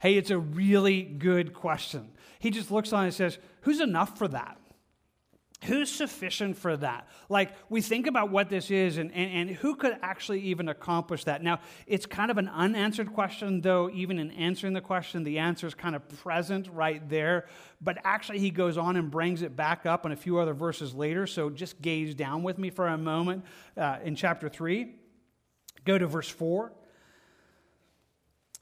Hey, 0.00 0.16
it's 0.16 0.30
a 0.30 0.38
really 0.38 1.02
good 1.02 1.54
question. 1.54 2.10
He 2.38 2.50
just 2.50 2.70
looks 2.70 2.92
on 2.92 3.04
and 3.04 3.14
says, 3.14 3.38
Who's 3.62 3.80
enough 3.80 4.18
for 4.18 4.26
that? 4.28 4.58
Who's 5.64 5.88
sufficient 5.88 6.58
for 6.58 6.76
that? 6.78 7.06
Like, 7.28 7.52
we 7.68 7.82
think 7.82 8.08
about 8.08 8.30
what 8.30 8.48
this 8.48 8.68
is 8.68 8.98
and, 8.98 9.12
and, 9.12 9.48
and, 9.48 9.50
who 9.50 9.76
could 9.76 9.96
actually 10.02 10.40
even 10.40 10.68
accomplish 10.68 11.22
that. 11.24 11.44
Now, 11.44 11.60
it's 11.86 12.04
kind 12.04 12.32
of 12.32 12.38
an 12.38 12.48
unanswered 12.48 13.12
question, 13.14 13.60
though, 13.60 13.88
even 13.90 14.18
in 14.18 14.32
answering 14.32 14.72
the 14.72 14.80
question, 14.80 15.22
the 15.22 15.38
answer 15.38 15.68
is 15.68 15.74
kind 15.74 15.94
of 15.94 16.08
present 16.24 16.66
right 16.72 17.08
there. 17.08 17.46
But 17.80 17.98
actually, 18.02 18.40
he 18.40 18.50
goes 18.50 18.76
on 18.76 18.96
and 18.96 19.08
brings 19.08 19.42
it 19.42 19.54
back 19.54 19.86
up 19.86 20.04
in 20.04 20.10
a 20.10 20.16
few 20.16 20.38
other 20.38 20.52
verses 20.52 20.94
later. 20.94 21.28
So 21.28 21.48
just 21.48 21.80
gaze 21.80 22.16
down 22.16 22.42
with 22.42 22.58
me 22.58 22.70
for 22.70 22.88
a 22.88 22.98
moment 22.98 23.44
uh, 23.76 23.98
in 24.02 24.16
chapter 24.16 24.48
3. 24.48 24.92
Go 25.84 25.98
to 25.98 26.06
verse 26.06 26.28
4. 26.28 26.66
It 26.66 26.72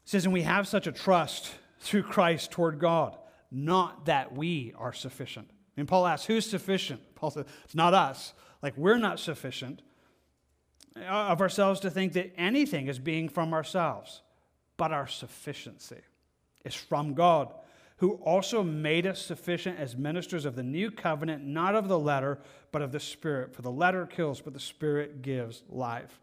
says, 0.05 0.25
And 0.25 0.33
we 0.33 0.41
have 0.41 0.67
such 0.67 0.87
a 0.87 0.91
trust 0.91 1.53
through 1.79 2.03
Christ 2.03 2.51
toward 2.51 2.79
God, 2.79 3.17
not 3.51 4.05
that 4.05 4.35
we 4.35 4.73
are 4.77 4.93
sufficient. 4.93 5.49
And 5.77 5.87
Paul 5.87 6.05
asks, 6.05 6.25
Who's 6.25 6.49
sufficient? 6.49 7.01
Paul 7.15 7.31
says, 7.31 7.45
It's 7.63 7.75
not 7.75 7.93
us. 7.93 8.33
Like, 8.61 8.77
we're 8.77 8.97
not 8.97 9.19
sufficient 9.19 9.81
of 11.07 11.41
ourselves 11.41 11.79
to 11.81 11.89
think 11.89 12.13
that 12.13 12.33
anything 12.37 12.87
is 12.87 12.99
being 12.99 13.29
from 13.29 13.53
ourselves, 13.53 14.21
but 14.77 14.91
our 14.91 15.07
sufficiency 15.07 16.01
is 16.65 16.75
from 16.75 17.13
God, 17.13 17.53
who 17.97 18.13
also 18.15 18.63
made 18.63 19.07
us 19.07 19.21
sufficient 19.21 19.79
as 19.79 19.95
ministers 19.95 20.45
of 20.45 20.55
the 20.55 20.63
new 20.63 20.91
covenant, 20.91 21.43
not 21.45 21.75
of 21.75 21.87
the 21.87 21.99
letter, 21.99 22.39
but 22.71 22.81
of 22.81 22.91
the 22.91 22.99
Spirit. 22.99 23.53
For 23.53 23.61
the 23.61 23.71
letter 23.71 24.05
kills, 24.05 24.41
but 24.41 24.53
the 24.53 24.59
Spirit 24.59 25.21
gives 25.21 25.63
life. 25.69 26.19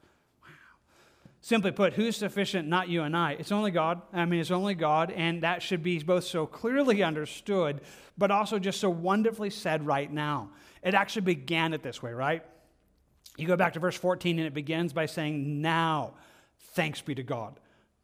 Simply 1.40 1.70
put, 1.70 1.92
who's 1.92 2.16
sufficient? 2.16 2.68
Not 2.68 2.88
you 2.88 3.02
and 3.02 3.16
I. 3.16 3.32
It's 3.32 3.52
only 3.52 3.70
God. 3.70 4.02
I 4.12 4.24
mean, 4.24 4.40
it's 4.40 4.50
only 4.50 4.74
God, 4.74 5.12
and 5.12 5.42
that 5.42 5.62
should 5.62 5.82
be 5.82 5.98
both 6.00 6.24
so 6.24 6.46
clearly 6.46 7.02
understood, 7.02 7.80
but 8.16 8.30
also 8.30 8.58
just 8.58 8.80
so 8.80 8.90
wonderfully 8.90 9.50
said 9.50 9.86
right 9.86 10.12
now. 10.12 10.50
It 10.82 10.94
actually 10.94 11.22
began 11.22 11.72
it 11.74 11.82
this 11.82 12.02
way, 12.02 12.12
right? 12.12 12.42
You 13.36 13.46
go 13.46 13.56
back 13.56 13.74
to 13.74 13.80
verse 13.80 13.96
14, 13.96 14.38
and 14.38 14.46
it 14.46 14.54
begins 14.54 14.92
by 14.92 15.06
saying, 15.06 15.62
Now, 15.62 16.14
thanks 16.72 17.00
be 17.00 17.14
to 17.14 17.22
God. 17.22 17.60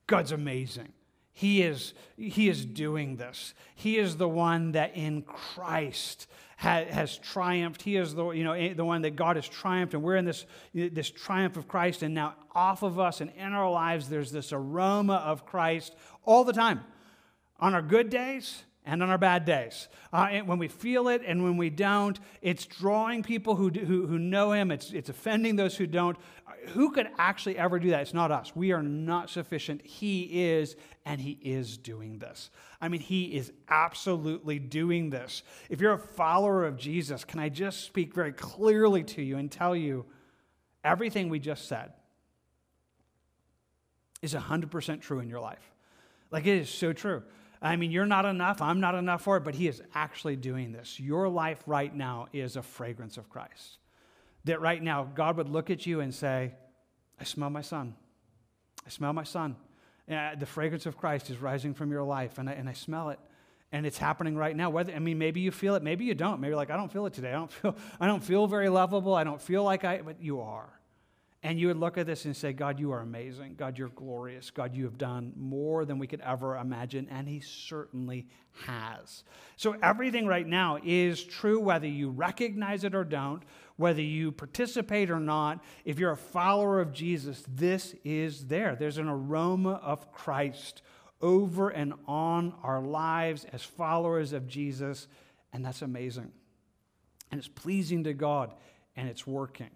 God's 0.07 0.33
amazing. 0.33 0.93
He 1.33 1.63
is, 1.63 1.95
he 2.17 2.49
is 2.49 2.65
doing 2.65 3.17
this. 3.17 3.55
He 3.75 3.99
is 3.99 4.17
the 4.17 4.29
one 4.29 4.73
that 4.73 4.97
in 4.97 5.23
Christ 5.23 6.29
has, 6.65 6.89
has 6.89 7.19
triumphed. 7.19 7.83
He 7.83 7.97
is 7.97 8.15
the, 8.15 8.31
you 8.31 8.43
know, 8.43 8.75
the 8.75 8.85
one 8.85 9.03
that 9.03 9.17
God 9.17 9.37
has 9.37 9.47
triumphed, 9.47 9.95
and 9.95 10.03
we're 10.03 10.17
in 10.17 10.25
this, 10.25 10.47
this 10.73 11.11
triumph 11.11 11.57
of 11.57 11.69
Christ. 11.69 12.03
And 12.03 12.15
now, 12.15 12.35
off 12.55 12.83
of 12.83 12.99
us 12.99 13.21
and 13.21 13.31
in 13.37 13.53
our 13.53 13.71
lives, 13.71 14.09
there's 14.09 14.33
this 14.33 14.53
aroma 14.53 15.17
of 15.17 15.47
Christ 15.47 15.95
all 16.25 16.45
the 16.45 16.53
time. 16.53 16.81
On 17.61 17.75
our 17.75 17.83
good 17.83 18.11
days, 18.11 18.65
and 18.87 19.03
on 19.03 19.09
our 19.09 19.19
bad 19.19 19.45
days. 19.45 19.89
Uh, 20.13 20.41
when 20.41 20.59
we 20.59 20.69
feel 20.69 21.09
it 21.09 21.23
and 21.27 21.43
when 21.43 21.57
we 21.57 21.71
don't, 21.71 22.21
it's 22.43 22.67
drawing 22.67 23.23
people 23.23 23.57
who, 23.57 23.71
who, 23.71 24.07
who 24.07 24.19
know 24.19 24.53
Him, 24.53 24.71
it's, 24.71 24.93
it's 24.93 25.09
offending 25.09 25.57
those 25.57 25.77
who 25.77 25.87
don't. 25.87 26.19
Who 26.71 26.91
could 26.91 27.09
actually 27.19 27.59
ever 27.59 27.79
do 27.79 27.91
that? 27.91 28.03
It's 28.03 28.15
not 28.15 28.31
us. 28.31 28.55
We 28.55 28.73
are 28.73 28.83
not 28.83 29.31
sufficient. 29.31 29.85
He 29.85 30.49
is, 30.49 30.77
and 31.05 31.21
He 31.21 31.39
is 31.43 31.77
doing 31.77 32.19
this. 32.19 32.51
I 32.81 32.89
mean, 32.89 33.01
He 33.01 33.37
is 33.37 33.53
absolutely 33.69 34.59
doing 34.59 35.11
this. 35.11 35.43
If 35.69 35.81
you're 35.81 35.93
a 35.93 35.99
follower 35.99 36.65
of 36.65 36.77
Jesus, 36.77 37.25
can 37.25 37.41
I 37.41 37.49
just 37.49 37.85
speak 37.85 38.15
very 38.15 38.33
clearly 38.33 39.05
to 39.05 39.23
you 39.23 39.37
and 39.37 39.51
tell 39.51 39.75
you 39.75 40.07
everything 40.83 41.29
we 41.29 41.39
just 41.39 41.69
said 41.69 41.93
is 44.23 44.35
100% 44.35 45.01
true 45.01 45.21
in 45.21 45.29
your 45.29 45.41
life? 45.41 45.73
Like, 46.31 46.47
it 46.47 46.59
is 46.59 46.69
so 46.69 46.93
true. 46.93 47.23
I 47.63 47.77
mean, 47.77 47.91
you're 47.91 48.07
not 48.07 48.27
enough. 48.27 48.61
I'm 48.61 48.81
not 48.81 48.95
enough 48.95 49.23
for 49.23 49.37
it, 49.37 49.45
but 49.45 49.55
He 49.55 49.69
is 49.69 49.83
actually 49.95 50.37
doing 50.37 50.73
this. 50.73 51.01
Your 51.01 51.29
life 51.29 51.63
right 51.67 51.95
now 51.95 52.27
is 52.33 52.57
a 52.57 52.63
fragrance 52.63 53.17
of 53.17 53.31
Christ. 53.31 53.79
That 54.45 54.61
right 54.61 54.83
now, 54.83 55.05
God 55.15 55.37
would 55.37 55.49
look 55.49 55.71
at 55.71 55.87
you 55.87 56.01
and 56.01 56.15
say, 56.15 56.53
I 57.19 57.25
smell 57.25 57.51
my 57.51 57.63
son. 57.63 57.95
I 58.87 58.91
smell 58.91 59.13
my 59.13 59.25
son. 59.25 59.57
And 60.07 60.39
the 60.39 60.47
fragrance 60.47 60.87
of 60.87 60.97
Christ 60.99 61.31
is 61.31 61.39
rising 61.39 61.73
from 61.73 61.91
your 61.91 62.03
life, 62.03 62.39
and 62.39 62.49
I, 62.49 62.53
and 62.53 62.69
I 62.69 62.75
smell 62.75 63.11
it. 63.11 63.19
And 63.73 63.87
it's 63.87 63.99
happening 63.99 64.37
right 64.37 64.55
now. 64.55 64.71
Whether 64.71 64.93
I 64.93 64.99
mean, 64.99 65.19
maybe 65.19 65.41
you 65.41 65.51
feel 65.51 65.75
it, 65.75 65.83
maybe 65.83 66.05
you 66.05 66.15
don't. 66.15 66.41
Maybe 66.41 66.55
like, 66.55 66.71
I 66.71 66.77
don't 66.77 66.93
feel 66.93 67.07
it 67.07 67.15
today. 67.15 67.31
I 67.31 67.37
don't 67.37 67.53
feel, 67.63 67.77
I 67.99 68.07
don't 68.07 68.23
feel 68.23 68.47
very 68.47 68.69
lovable. 68.69 69.15
I 69.15 69.25
don't 69.25 69.41
feel 69.41 69.65
like 69.65 69.85
I, 69.85 70.03
but 70.03 70.21
you 70.21 70.41
are. 70.41 70.69
And 71.45 71.61
you 71.61 71.67
would 71.69 71.77
look 71.77 71.99
at 71.99 72.07
this 72.07 72.25
and 72.25 72.35
say, 72.35 72.55
God, 72.55 72.81
you 72.81 72.91
are 72.93 73.01
amazing. 73.01 73.57
God, 73.59 73.77
you're 73.77 73.91
glorious. 73.91 74.51
God, 74.51 74.75
you 74.75 74.85
have 74.85 74.97
done 74.97 75.35
more 75.37 75.85
than 75.85 75.99
we 75.99 76.07
could 76.07 76.23
ever 76.23 76.57
imagine. 76.57 77.07
And 77.11 77.29
He 77.29 77.41
certainly 77.41 78.27
has. 78.67 79.25
So 79.57 79.77
everything 79.83 80.27
right 80.27 80.47
now 80.47 80.79
is 80.83 81.23
true, 81.23 81.61
whether 81.61 81.87
you 81.87 82.09
recognize 82.09 82.83
it 82.83 82.95
or 82.95 83.05
don't, 83.05 83.43
whether 83.77 84.01
you 84.01 84.33
participate 84.33 85.11
or 85.11 85.21
not. 85.21 85.63
If 85.85 85.99
you're 85.99 86.13
a 86.13 86.17
follower 86.17 86.81
of 86.81 86.95
Jesus, 86.95 87.45
this 87.47 87.95
is 88.05 88.47
there. 88.47 88.75
There's 88.75 88.97
an 88.97 89.09
aroma 89.09 89.75
of 89.83 90.11
Christ 90.13 90.81
over 91.21 91.69
and 91.69 91.93
on 92.09 92.55
our 92.63 92.81
lives 92.81 93.45
as 93.53 93.63
followers 93.63 94.33
of 94.33 94.49
Jesus. 94.49 95.09
And 95.53 95.63
that's 95.63 95.83
amazing. 95.83 96.33
And 97.31 97.39
it's 97.39 97.49
pleasing 97.49 98.05
to 98.05 98.15
God 98.15 98.55
and 98.97 99.11
it's 99.11 99.27
working. 99.27 99.71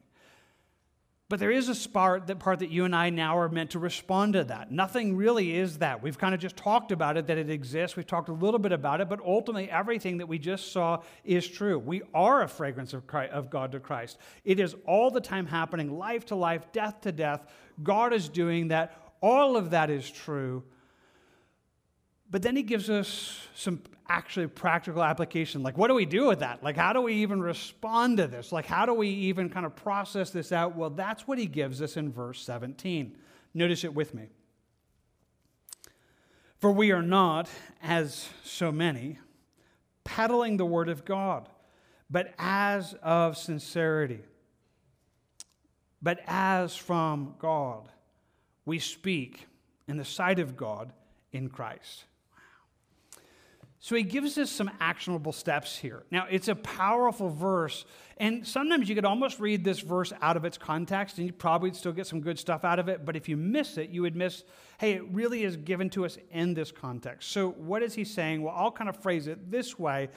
But 1.29 1.41
there 1.41 1.51
is 1.51 1.69
a 1.69 1.89
part 1.91 2.27
that, 2.29 2.39
part 2.39 2.61
that 2.61 2.71
you 2.71 2.87
and 2.87 2.97
I 2.97 3.11
now 3.11 3.37
are 3.37 3.51
meant 3.51 3.71
to 3.73 3.79
respond 3.79 4.33
to 4.33 4.45
that. 4.45 4.73
Nothing 4.73 5.15
really 5.15 5.55
is 5.55 5.79
that. 5.79 6.03
We've 6.03 6.17
kind 6.17 6.35
of 6.35 6.41
just 6.41 6.57
talked 6.57 6.91
about 6.91 7.19
it, 7.19 7.27
that 7.27 7.37
it 7.37 7.51
exists. 7.51 7.99
We've 7.99 8.07
talked 8.07 8.31
a 8.31 8.33
little 8.33 8.59
bit 8.59 8.73
about 8.73 9.03
it, 9.03 9.11
but 9.11 9.21
ultimately, 9.21 9.71
everything 9.71 10.19
that 10.19 10.27
we 10.27 10.39
just 10.39 10.73
saw 10.73 11.03
is 11.25 11.47
true. 11.47 11.79
We 11.79 12.01
are 12.15 12.43
a 12.43 12.49
fragrance 12.49 12.95
of, 12.95 13.07
Christ, 13.07 13.33
of 13.33 13.51
God 13.51 13.73
to 13.73 13.81
Christ. 13.81 14.17
It 14.47 14.59
is 14.59 14.75
all 14.87 15.11
the 15.11 15.21
time 15.21 15.45
happening, 15.45 15.99
life 15.99 16.25
to 16.27 16.35
life, 16.35 16.73
death 16.73 17.03
to 17.03 17.13
death. 17.13 17.47
God 17.83 18.15
is 18.15 18.31
doing 18.31 18.69
that. 18.69 18.97
All 19.21 19.59
of 19.59 19.71
that 19.71 19.91
is 19.91 20.11
true. 20.11 20.65
But 22.31 22.41
then 22.41 22.57
he 22.57 22.63
gives 22.63 22.89
us 22.89 23.47
some 23.55 23.83
actually 24.09 24.47
practical 24.47 25.03
application. 25.03 25.63
Like, 25.63 25.77
what 25.77 25.89
do 25.89 25.95
we 25.95 26.07
do 26.07 26.27
with 26.27 26.41
that? 26.41 26.63
Like, 26.63 26.77
how 26.77 26.93
do 26.93 27.01
we 27.03 27.15
even 27.15 27.41
respond 27.41 28.17
to 28.19 28.27
this? 28.27 28.53
Like, 28.53 28.67
how 28.67 28.87
do 28.87 28.95
we 28.95 29.09
even 29.09 29.51
kind 29.51 29.67
of 29.67 29.77
process 29.77 30.31
this 30.31 30.51
out? 30.51 30.77
Well, 30.77 30.91
that's 30.91 31.27
what 31.27 31.39
he 31.39 31.47
gives 31.47 31.83
us 31.83 31.97
in 31.97 32.11
verse 32.11 32.41
17. 32.43 33.17
Notice 33.55 33.85
it 33.85 33.95
with 33.95 34.15
me. 34.15 34.29
For 36.59 36.73
we 36.73 36.91
are 36.91 37.03
not, 37.03 37.49
as 37.83 38.29
so 38.43 38.73
many, 38.73 39.19
peddling 40.05 40.57
the 40.57 40.67
word 40.67 40.89
of 40.89 41.05
God, 41.05 41.49
but 42.11 42.35
as 42.39 42.95
of 43.03 43.37
sincerity, 43.37 44.21
but 46.01 46.21
as 46.27 46.75
from 46.75 47.35
God, 47.39 47.89
we 48.65 48.79
speak 48.79 49.47
in 49.87 49.97
the 49.97 50.05
sight 50.05 50.39
of 50.39 50.57
God 50.57 50.93
in 51.33 51.49
Christ. 51.49 52.05
So 53.81 53.95
he 53.95 54.03
gives 54.03 54.37
us 54.39 54.51
some 54.51 54.71
actionable 54.81 55.33
steps 55.33 55.79
here. 55.79 56.03
Now, 56.11 56.27
it's 56.29 56.49
a 56.49 56.57
powerful 56.57 57.29
verse, 57.29 57.85
and 58.17 58.45
sometimes 58.45 58.89
you 58.89 58.97
could 58.97 59.05
almost 59.05 59.39
read 59.39 59.63
this 59.63 59.79
verse 59.79 60.13
out 60.21 60.37
of 60.37 60.45
its 60.45 60.59
context, 60.59 61.19
and 61.19 61.27
you 61.29 61.33
probably 61.33 61.73
still 61.73 61.93
get 61.93 62.09
some 62.09 62.21
good 62.21 62.41
stuff 62.41 62.65
out 62.65 62.81
of 62.81 62.89
it. 62.89 63.05
But 63.05 63.15
if 63.15 63.29
you 63.29 63.37
miss 63.37 63.79
it, 63.79 63.91
you 63.91 64.03
would 64.03 64.17
miss, 64.17 64.43
hey, 64.79 64.95
it 64.95 65.05
really 65.13 65.45
is 65.45 65.57
given 65.57 65.91
to 65.91 66.05
us 66.05 66.19
in 66.33 66.55
this 66.55 66.73
context. 66.73 67.31
So, 67.31 67.51
what 67.51 67.85
is 67.85 67.95
he 67.95 68.03
saying? 68.03 68.43
Well, 68.43 68.55
I'll 68.57 68.73
kind 68.73 68.91
of 68.91 68.97
phrase 68.97 69.29
it 69.29 69.49
this 69.49 69.79
way, 69.79 70.09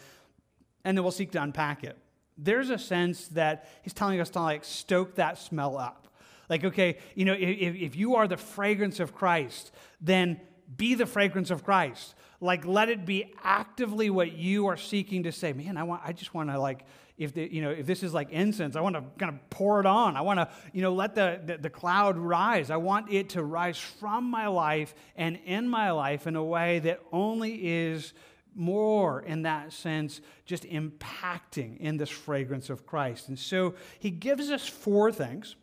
and 0.84 0.98
then 0.98 1.04
we'll 1.04 1.12
seek 1.12 1.32
to 1.34 1.42
unpack 1.44 1.84
it. 1.84 1.98
There's 2.40 2.72
a 2.72 2.80
sense 2.80 3.28
that 3.30 3.70
he's 3.84 3.94
telling 3.94 4.20
us 4.20 4.32
to 4.32 4.42
like 4.42 4.64
stoke 4.64 5.16
that 5.16 5.38
smell 5.38 5.78
up. 5.78 6.08
Like, 6.50 6.66
okay, 6.66 6.98
you 7.16 7.26
know, 7.26 7.34
if, 7.34 7.76
if 7.76 7.96
you 7.96 8.16
are 8.16 8.28
the 8.28 8.38
fragrance 8.38 9.00
of 9.00 9.14
Christ, 9.14 9.72
then 10.02 10.42
be 10.78 10.96
the 10.96 11.06
fragrance 11.06 11.52
of 11.52 11.64
Christ. 11.64 12.16
Like 12.40 12.66
let 12.66 12.90
it 12.90 13.06
be 13.06 13.34
actively 13.44 14.10
what 14.10 14.34
you 14.34 14.68
are 14.68 14.78
seeking 14.78 15.24
to 15.24 15.32
say. 15.32 15.54
Man 15.54 15.78
i 15.78 15.84
want 15.84 16.02
i 16.04 16.12
just 16.12 16.34
want 16.34 16.50
to 16.50 16.60
like 16.60 16.86
if 17.18 17.34
the, 17.34 17.54
you 17.54 17.62
know 17.62 17.70
if 17.70 17.86
this 17.86 18.02
is 18.02 18.14
like 18.14 18.32
incense 18.32 18.76
i 18.76 18.82
want 18.82 18.96
to 18.96 19.04
kind 19.20 19.34
of 19.34 19.50
pour 19.50 19.80
it 19.80 19.86
on. 19.86 20.18
I 20.18 20.22
want 20.22 20.40
to 20.40 20.50
you 20.74 20.82
know 20.82 20.94
let 20.94 21.16
the, 21.16 21.40
the, 21.46 21.58
the 21.58 21.70
cloud 21.70 22.18
rise. 22.18 22.72
I 22.72 22.78
want 22.78 23.12
it 23.12 23.30
to 23.30 23.44
rise 23.44 23.78
from 23.78 24.26
my 24.26 24.48
life 24.48 24.96
and 25.16 25.40
in 25.46 25.68
my 25.68 25.92
life 25.92 26.28
in 26.28 26.36
a 26.36 26.44
way 26.44 26.80
that 26.80 27.02
only 27.12 27.68
is 27.68 28.14
more 28.54 29.22
in 29.22 29.44
that 29.44 29.72
sense 29.72 30.20
just 30.46 30.64
impacting 30.64 31.78
in 31.80 31.98
this 31.98 32.10
fragrance 32.10 32.70
of 32.70 32.86
christ. 32.86 33.30
And 33.30 33.40
so 33.40 33.76
he 34.00 34.10
gives 34.10 34.50
us 34.50 34.68
four 34.68 35.12
things 35.12 35.56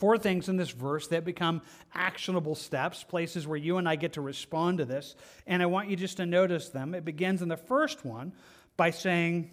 Four 0.00 0.16
things 0.16 0.48
in 0.48 0.56
this 0.56 0.70
verse 0.70 1.08
that 1.08 1.26
become 1.26 1.60
actionable 1.92 2.54
steps, 2.54 3.04
places 3.04 3.46
where 3.46 3.58
you 3.58 3.76
and 3.76 3.86
I 3.86 3.96
get 3.96 4.14
to 4.14 4.22
respond 4.22 4.78
to 4.78 4.86
this. 4.86 5.14
And 5.46 5.62
I 5.62 5.66
want 5.66 5.90
you 5.90 5.96
just 5.96 6.16
to 6.16 6.24
notice 6.24 6.70
them. 6.70 6.94
It 6.94 7.04
begins 7.04 7.42
in 7.42 7.50
the 7.50 7.58
first 7.58 8.02
one 8.02 8.32
by 8.78 8.92
saying, 8.92 9.50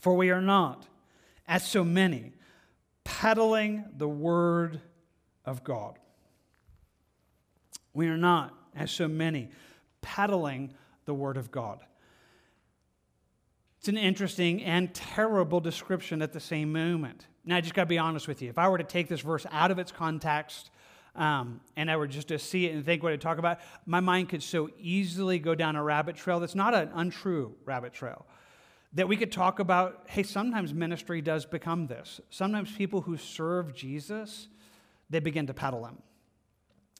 For 0.00 0.16
we 0.16 0.30
are 0.30 0.40
not, 0.40 0.84
as 1.46 1.64
so 1.64 1.84
many, 1.84 2.32
peddling 3.04 3.84
the 3.96 4.08
word 4.08 4.80
of 5.44 5.62
God. 5.62 6.00
We 7.94 8.08
are 8.08 8.18
not, 8.18 8.52
as 8.74 8.90
so 8.90 9.06
many, 9.06 9.50
peddling 10.00 10.74
the 11.04 11.14
word 11.14 11.36
of 11.36 11.52
God. 11.52 11.78
It's 13.80 13.88
an 13.88 13.96
interesting 13.96 14.62
and 14.62 14.92
terrible 14.92 15.58
description 15.58 16.20
at 16.20 16.34
the 16.34 16.38
same 16.38 16.70
moment. 16.70 17.26
Now, 17.46 17.56
I 17.56 17.62
just 17.62 17.72
got 17.72 17.84
to 17.84 17.88
be 17.88 17.96
honest 17.96 18.28
with 18.28 18.42
you. 18.42 18.50
If 18.50 18.58
I 18.58 18.68
were 18.68 18.76
to 18.76 18.84
take 18.84 19.08
this 19.08 19.22
verse 19.22 19.46
out 19.50 19.70
of 19.70 19.78
its 19.78 19.90
context 19.90 20.70
um, 21.16 21.62
and 21.76 21.90
I 21.90 21.96
were 21.96 22.06
just 22.06 22.28
to 22.28 22.38
see 22.38 22.66
it 22.66 22.74
and 22.74 22.84
think 22.84 23.02
what 23.02 23.14
it 23.14 23.22
talk 23.22 23.38
about, 23.38 23.58
my 23.86 24.00
mind 24.00 24.28
could 24.28 24.42
so 24.42 24.68
easily 24.78 25.38
go 25.38 25.54
down 25.54 25.76
a 25.76 25.82
rabbit 25.82 26.16
trail 26.16 26.40
that's 26.40 26.54
not 26.54 26.74
an 26.74 26.90
untrue 26.92 27.54
rabbit 27.64 27.94
trail. 27.94 28.26
That 28.92 29.08
we 29.08 29.16
could 29.16 29.32
talk 29.32 29.60
about, 29.60 30.02
hey, 30.08 30.24
sometimes 30.24 30.74
ministry 30.74 31.22
does 31.22 31.46
become 31.46 31.86
this. 31.86 32.20
Sometimes 32.28 32.70
people 32.70 33.00
who 33.00 33.16
serve 33.16 33.74
Jesus, 33.74 34.48
they 35.08 35.20
begin 35.20 35.46
to 35.46 35.54
peddle 35.54 35.86
him. 35.86 35.96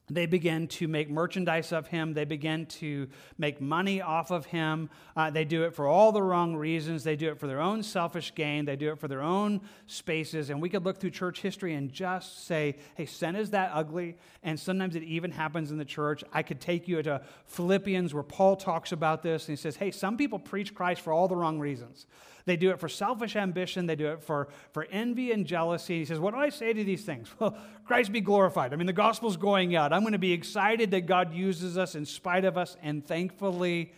They 0.09 0.25
begin 0.25 0.67
to 0.67 0.89
make 0.89 1.09
merchandise 1.09 1.71
of 1.71 1.87
him. 1.87 2.13
They 2.13 2.25
begin 2.25 2.65
to 2.65 3.07
make 3.37 3.61
money 3.61 4.01
off 4.01 4.29
of 4.29 4.45
him. 4.45 4.89
Uh, 5.15 5.29
they 5.29 5.45
do 5.45 5.63
it 5.63 5.73
for 5.73 5.87
all 5.87 6.11
the 6.11 6.21
wrong 6.21 6.55
reasons. 6.55 7.03
They 7.03 7.15
do 7.15 7.29
it 7.29 7.39
for 7.39 7.47
their 7.47 7.61
own 7.61 7.81
selfish 7.81 8.35
gain. 8.35 8.65
They 8.65 8.75
do 8.75 8.91
it 8.91 8.99
for 8.99 9.07
their 9.07 9.21
own 9.21 9.61
spaces. 9.87 10.49
And 10.49 10.61
we 10.61 10.69
could 10.69 10.83
look 10.83 10.99
through 10.99 11.11
church 11.11 11.41
history 11.41 11.75
and 11.75 11.91
just 11.91 12.45
say, 12.45 12.75
hey, 12.95 13.05
sin 13.05 13.37
is 13.37 13.51
that 13.51 13.71
ugly. 13.73 14.17
And 14.43 14.59
sometimes 14.59 14.95
it 14.95 15.03
even 15.03 15.31
happens 15.31 15.71
in 15.71 15.77
the 15.77 15.85
church. 15.85 16.23
I 16.33 16.43
could 16.43 16.59
take 16.59 16.89
you 16.89 17.01
to 17.03 17.21
Philippians 17.45 18.13
where 18.13 18.23
Paul 18.23 18.57
talks 18.57 18.91
about 18.91 19.23
this. 19.23 19.47
And 19.47 19.57
he 19.57 19.61
says, 19.61 19.77
hey, 19.77 19.91
some 19.91 20.17
people 20.17 20.39
preach 20.39 20.73
Christ 20.73 21.01
for 21.01 21.13
all 21.13 21.29
the 21.29 21.37
wrong 21.37 21.57
reasons. 21.57 22.05
They 22.45 22.57
do 22.57 22.71
it 22.71 22.79
for 22.79 22.89
selfish 22.89 23.35
ambition. 23.35 23.85
They 23.85 23.95
do 23.95 24.07
it 24.07 24.23
for, 24.23 24.49
for 24.71 24.87
envy 24.91 25.31
and 25.31 25.45
jealousy. 25.45 25.99
He 25.99 26.05
says, 26.05 26.19
What 26.19 26.33
do 26.33 26.39
I 26.39 26.49
say 26.49 26.73
to 26.73 26.83
these 26.83 27.03
things? 27.03 27.29
Well, 27.39 27.57
Christ 27.85 28.11
be 28.11 28.21
glorified. 28.21 28.71
I 28.71 28.75
mean, 28.75 28.87
the 28.87 28.93
gospel's 28.93 29.35
going 29.35 29.75
out. 29.75 29.91
I'm 29.91 30.01
going 30.01 30.13
to 30.13 30.19
be 30.19 30.31
excited 30.31 30.91
that 30.91 31.07
God 31.07 31.33
uses 31.33 31.77
us 31.77 31.95
in 31.95 32.05
spite 32.05 32.45
of 32.45 32.57
us, 32.57 32.77
and 32.83 33.05
thankfully, 33.05 33.93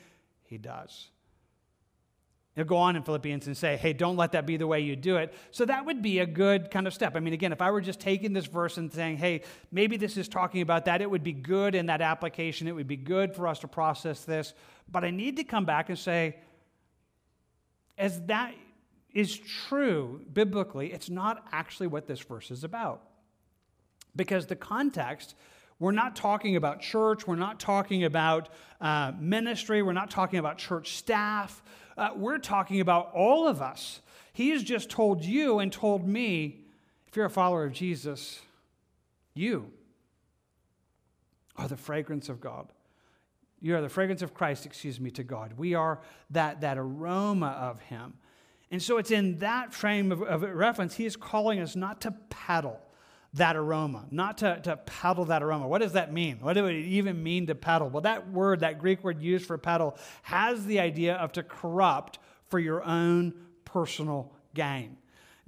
He 0.46 0.58
does. 0.58 1.10
He'll 2.56 2.66
go 2.66 2.78
on 2.78 2.96
in 2.96 3.02
Philippians 3.02 3.48
and 3.48 3.58
say, 3.58 3.78
hey, 3.78 3.94
don't 3.94 4.16
let 4.16 4.34
that 4.34 4.46
be 4.46 4.58
the 4.58 4.68
way 4.68 4.80
you 4.82 4.96
do 4.96 5.18
it. 5.18 5.34
So 5.50 5.66
that 5.66 5.86
would 5.86 6.04
be 6.04 6.20
a 6.20 6.26
good 6.26 6.70
kind 6.70 6.86
of 6.86 6.94
step. 6.94 7.16
I 7.16 7.20
mean, 7.20 7.34
again, 7.34 7.52
if 7.52 7.62
I 7.64 7.72
were 7.72 7.82
just 7.82 8.00
taking 8.00 8.32
this 8.32 8.46
verse 8.46 8.78
and 8.78 8.94
saying, 8.94 9.18
hey, 9.18 9.42
maybe 9.72 9.98
this 9.98 10.18
is 10.18 10.28
talking 10.28 10.62
about 10.62 10.86
that, 10.86 11.02
it 11.02 11.10
would 11.10 11.24
be 11.24 11.34
good 11.34 11.74
in 11.74 11.88
that 11.88 12.02
application. 12.02 12.68
It 12.68 12.76
would 12.76 12.88
be 12.88 12.96
good 12.96 13.36
for 13.36 13.48
us 13.48 13.60
to 13.60 13.68
process 13.68 14.24
this. 14.24 14.54
But 14.92 15.04
I 15.04 15.10
need 15.10 15.38
to 15.38 15.44
come 15.44 15.66
back 15.66 15.90
and 15.90 15.98
say, 15.98 16.36
as 17.98 18.22
that 18.26 18.54
is 19.14 19.38
true 19.38 20.22
biblically, 20.34 20.92
it's 20.92 21.10
not 21.10 21.46
actually 21.52 21.88
what 21.88 22.08
this 22.08 22.20
verse 22.20 22.52
is 22.52 22.64
about. 22.64 23.02
Because 24.16 24.48
the 24.48 24.56
context, 24.56 25.36
we're 25.80 25.92
not 25.92 26.16
talking 26.16 26.56
about 26.56 26.82
church, 26.82 27.28
we're 27.28 27.36
not 27.36 27.60
talking 27.60 28.04
about 28.04 28.50
uh, 28.82 29.12
ministry, 29.20 29.82
we're 29.82 29.94
not 29.94 30.10
talking 30.10 30.40
about 30.40 30.58
church 30.58 30.98
staff 30.98 31.62
uh, 31.98 32.10
we're 32.16 32.38
talking 32.38 32.80
about 32.80 33.12
all 33.14 33.48
of 33.48 33.62
us. 33.62 34.02
He 34.34 34.50
has 34.50 34.64
just 34.64 34.90
told 34.90 35.24
you 35.24 35.60
and 35.60 35.72
told 35.72 36.08
me 36.08 36.62
if 37.08 37.16
you're 37.16 37.26
a 37.26 37.30
follower 37.30 37.66
of 37.66 37.74
Jesus, 37.74 38.42
you 39.34 39.72
are 41.56 41.68
the 41.68 41.78
fragrance 41.78 42.30
of 42.30 42.42
God. 42.42 42.68
You 43.64 43.78
are 43.78 43.82
the 43.82 43.88
fragrance 43.88 44.22
of 44.22 44.34
Christ, 44.34 44.66
excuse 44.66 45.00
me, 45.00 45.10
to 45.12 45.24
God. 45.24 45.54
We 45.58 45.74
are 45.74 46.02
that, 46.32 46.60
that 46.62 46.78
aroma 46.78 47.48
of 47.48 47.80
Him. 47.80 48.16
And 48.70 48.84
so 48.84 48.98
it's 48.98 49.10
in 49.10 49.38
that 49.38 49.74
frame 49.74 50.12
of, 50.12 50.22
of 50.22 50.42
reference, 50.42 50.96
He 50.96 51.06
is 51.06 51.16
calling 51.16 51.62
us 51.62 51.74
not 51.74 52.02
to 52.02 52.12
paddle 52.30 52.82
that 53.36 53.56
aroma, 53.56 54.06
not 54.12 54.40
to, 54.40 54.60
to 54.64 54.76
peddle 54.76 55.24
that 55.26 55.42
aroma. 55.42 55.66
What 55.70 55.80
does 55.80 55.94
that 55.94 56.12
mean? 56.12 56.40
What 56.42 56.54
do 56.54 56.66
it 56.66 56.76
even 56.76 57.24
mean 57.24 57.48
to 57.48 57.56
paddle? 57.56 57.90
Well, 57.90 58.02
that 58.02 58.30
word, 58.30 58.60
that 58.60 58.80
Greek 58.80 59.02
word 59.02 59.22
used 59.22 59.46
for 59.46 59.58
paddle, 59.58 59.98
has 60.24 60.66
the 60.66 60.82
idea 60.82 61.16
of 61.16 61.32
to 61.32 61.42
corrupt 61.42 62.20
for 62.50 62.60
your 62.60 62.84
own 62.84 63.34
personal 63.64 64.34
gain. 64.54 64.98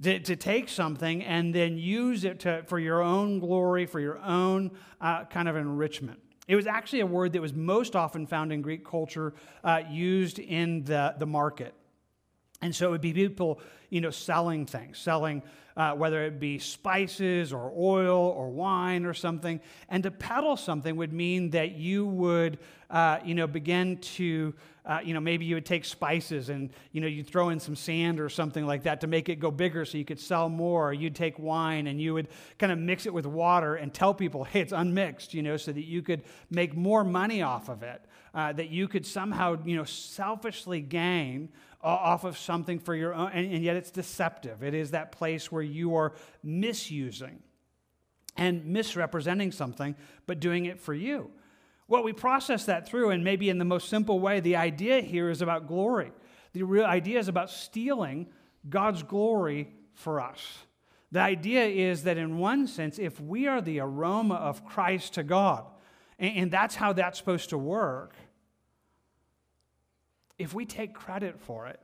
To, 0.02 0.18
to 0.20 0.36
take 0.36 0.70
something 0.70 1.22
and 1.22 1.54
then 1.54 1.76
use 1.76 2.24
it 2.24 2.40
to, 2.40 2.64
for 2.66 2.78
your 2.78 3.02
own 3.02 3.40
glory, 3.40 3.84
for 3.84 4.00
your 4.00 4.18
own 4.18 4.70
uh, 5.02 5.24
kind 5.26 5.48
of 5.48 5.56
enrichment. 5.56 6.20
It 6.48 6.54
was 6.56 6.66
actually 6.66 7.00
a 7.00 7.06
word 7.06 7.32
that 7.32 7.42
was 7.42 7.52
most 7.52 7.96
often 7.96 8.26
found 8.26 8.52
in 8.52 8.62
Greek 8.62 8.84
culture, 8.84 9.34
uh, 9.64 9.82
used 9.88 10.38
in 10.38 10.84
the, 10.84 11.14
the 11.18 11.26
market. 11.26 11.74
And 12.62 12.74
so 12.74 12.88
it 12.88 12.90
would 12.90 13.00
be 13.00 13.12
people, 13.12 13.60
you 13.90 14.00
know, 14.00 14.10
selling 14.10 14.66
things, 14.66 14.98
selling 14.98 15.42
uh, 15.76 15.92
whether 15.92 16.24
it 16.24 16.40
be 16.40 16.58
spices 16.58 17.52
or 17.52 17.70
oil 17.76 18.16
or 18.16 18.48
wine 18.48 19.04
or 19.04 19.12
something. 19.12 19.60
And 19.90 20.02
to 20.04 20.10
peddle 20.10 20.56
something 20.56 20.96
would 20.96 21.12
mean 21.12 21.50
that 21.50 21.72
you 21.72 22.06
would, 22.06 22.58
uh, 22.88 23.18
you 23.24 23.34
know, 23.34 23.46
begin 23.46 23.98
to, 23.98 24.54
uh, 24.86 25.00
you 25.04 25.12
know, 25.12 25.20
maybe 25.20 25.44
you 25.44 25.56
would 25.56 25.66
take 25.66 25.84
spices 25.84 26.48
and, 26.48 26.70
you 26.92 27.02
know, 27.02 27.06
you'd 27.06 27.26
throw 27.26 27.50
in 27.50 27.60
some 27.60 27.76
sand 27.76 28.20
or 28.20 28.30
something 28.30 28.64
like 28.64 28.84
that 28.84 29.02
to 29.02 29.06
make 29.06 29.28
it 29.28 29.36
go 29.36 29.50
bigger 29.50 29.84
so 29.84 29.98
you 29.98 30.04
could 30.04 30.20
sell 30.20 30.48
more. 30.48 30.94
You'd 30.94 31.14
take 31.14 31.38
wine 31.38 31.88
and 31.88 32.00
you 32.00 32.14
would 32.14 32.28
kind 32.58 32.72
of 32.72 32.78
mix 32.78 33.04
it 33.04 33.12
with 33.12 33.26
water 33.26 33.74
and 33.74 33.92
tell 33.92 34.14
people, 34.14 34.44
hey, 34.44 34.60
it's 34.60 34.72
unmixed, 34.72 35.34
you 35.34 35.42
know, 35.42 35.58
so 35.58 35.72
that 35.72 35.84
you 35.84 36.00
could 36.00 36.22
make 36.50 36.74
more 36.74 37.04
money 37.04 37.42
off 37.42 37.68
of 37.68 37.82
it. 37.82 38.00
Uh, 38.34 38.52
that 38.52 38.68
you 38.68 38.86
could 38.86 39.06
somehow, 39.06 39.56
you 39.64 39.76
know, 39.76 39.84
selfishly 39.84 40.80
gain 40.80 41.48
off 41.86 42.24
of 42.24 42.36
something 42.36 42.78
for 42.78 42.94
your 42.94 43.14
own, 43.14 43.30
and, 43.32 43.52
and 43.52 43.62
yet 43.62 43.76
it's 43.76 43.90
deceptive. 43.90 44.62
It 44.62 44.74
is 44.74 44.90
that 44.90 45.12
place 45.12 45.52
where 45.52 45.62
you 45.62 45.94
are 45.94 46.12
misusing 46.42 47.42
and 48.36 48.66
misrepresenting 48.66 49.52
something, 49.52 49.94
but 50.26 50.40
doing 50.40 50.66
it 50.66 50.80
for 50.80 50.92
you. 50.92 51.30
Well, 51.88 52.02
we 52.02 52.12
process 52.12 52.64
that 52.66 52.88
through, 52.88 53.10
and 53.10 53.22
maybe 53.22 53.48
in 53.48 53.58
the 53.58 53.64
most 53.64 53.88
simple 53.88 54.18
way, 54.18 54.40
the 54.40 54.56
idea 54.56 55.00
here 55.00 55.30
is 55.30 55.40
about 55.40 55.68
glory. 55.68 56.10
The 56.52 56.64
real 56.64 56.84
idea 56.84 57.18
is 57.18 57.28
about 57.28 57.50
stealing 57.50 58.26
God's 58.68 59.02
glory 59.04 59.68
for 59.94 60.20
us. 60.20 60.58
The 61.12 61.20
idea 61.20 61.64
is 61.66 62.02
that, 62.02 62.18
in 62.18 62.38
one 62.38 62.66
sense, 62.66 62.98
if 62.98 63.20
we 63.20 63.46
are 63.46 63.60
the 63.60 63.78
aroma 63.78 64.34
of 64.34 64.64
Christ 64.64 65.14
to 65.14 65.22
God, 65.22 65.64
and, 66.18 66.36
and 66.36 66.50
that's 66.50 66.74
how 66.74 66.92
that's 66.92 67.16
supposed 67.16 67.50
to 67.50 67.58
work, 67.58 68.14
if 70.38 70.54
we 70.54 70.64
take 70.66 70.94
credit 70.94 71.40
for 71.40 71.66
it, 71.66 71.80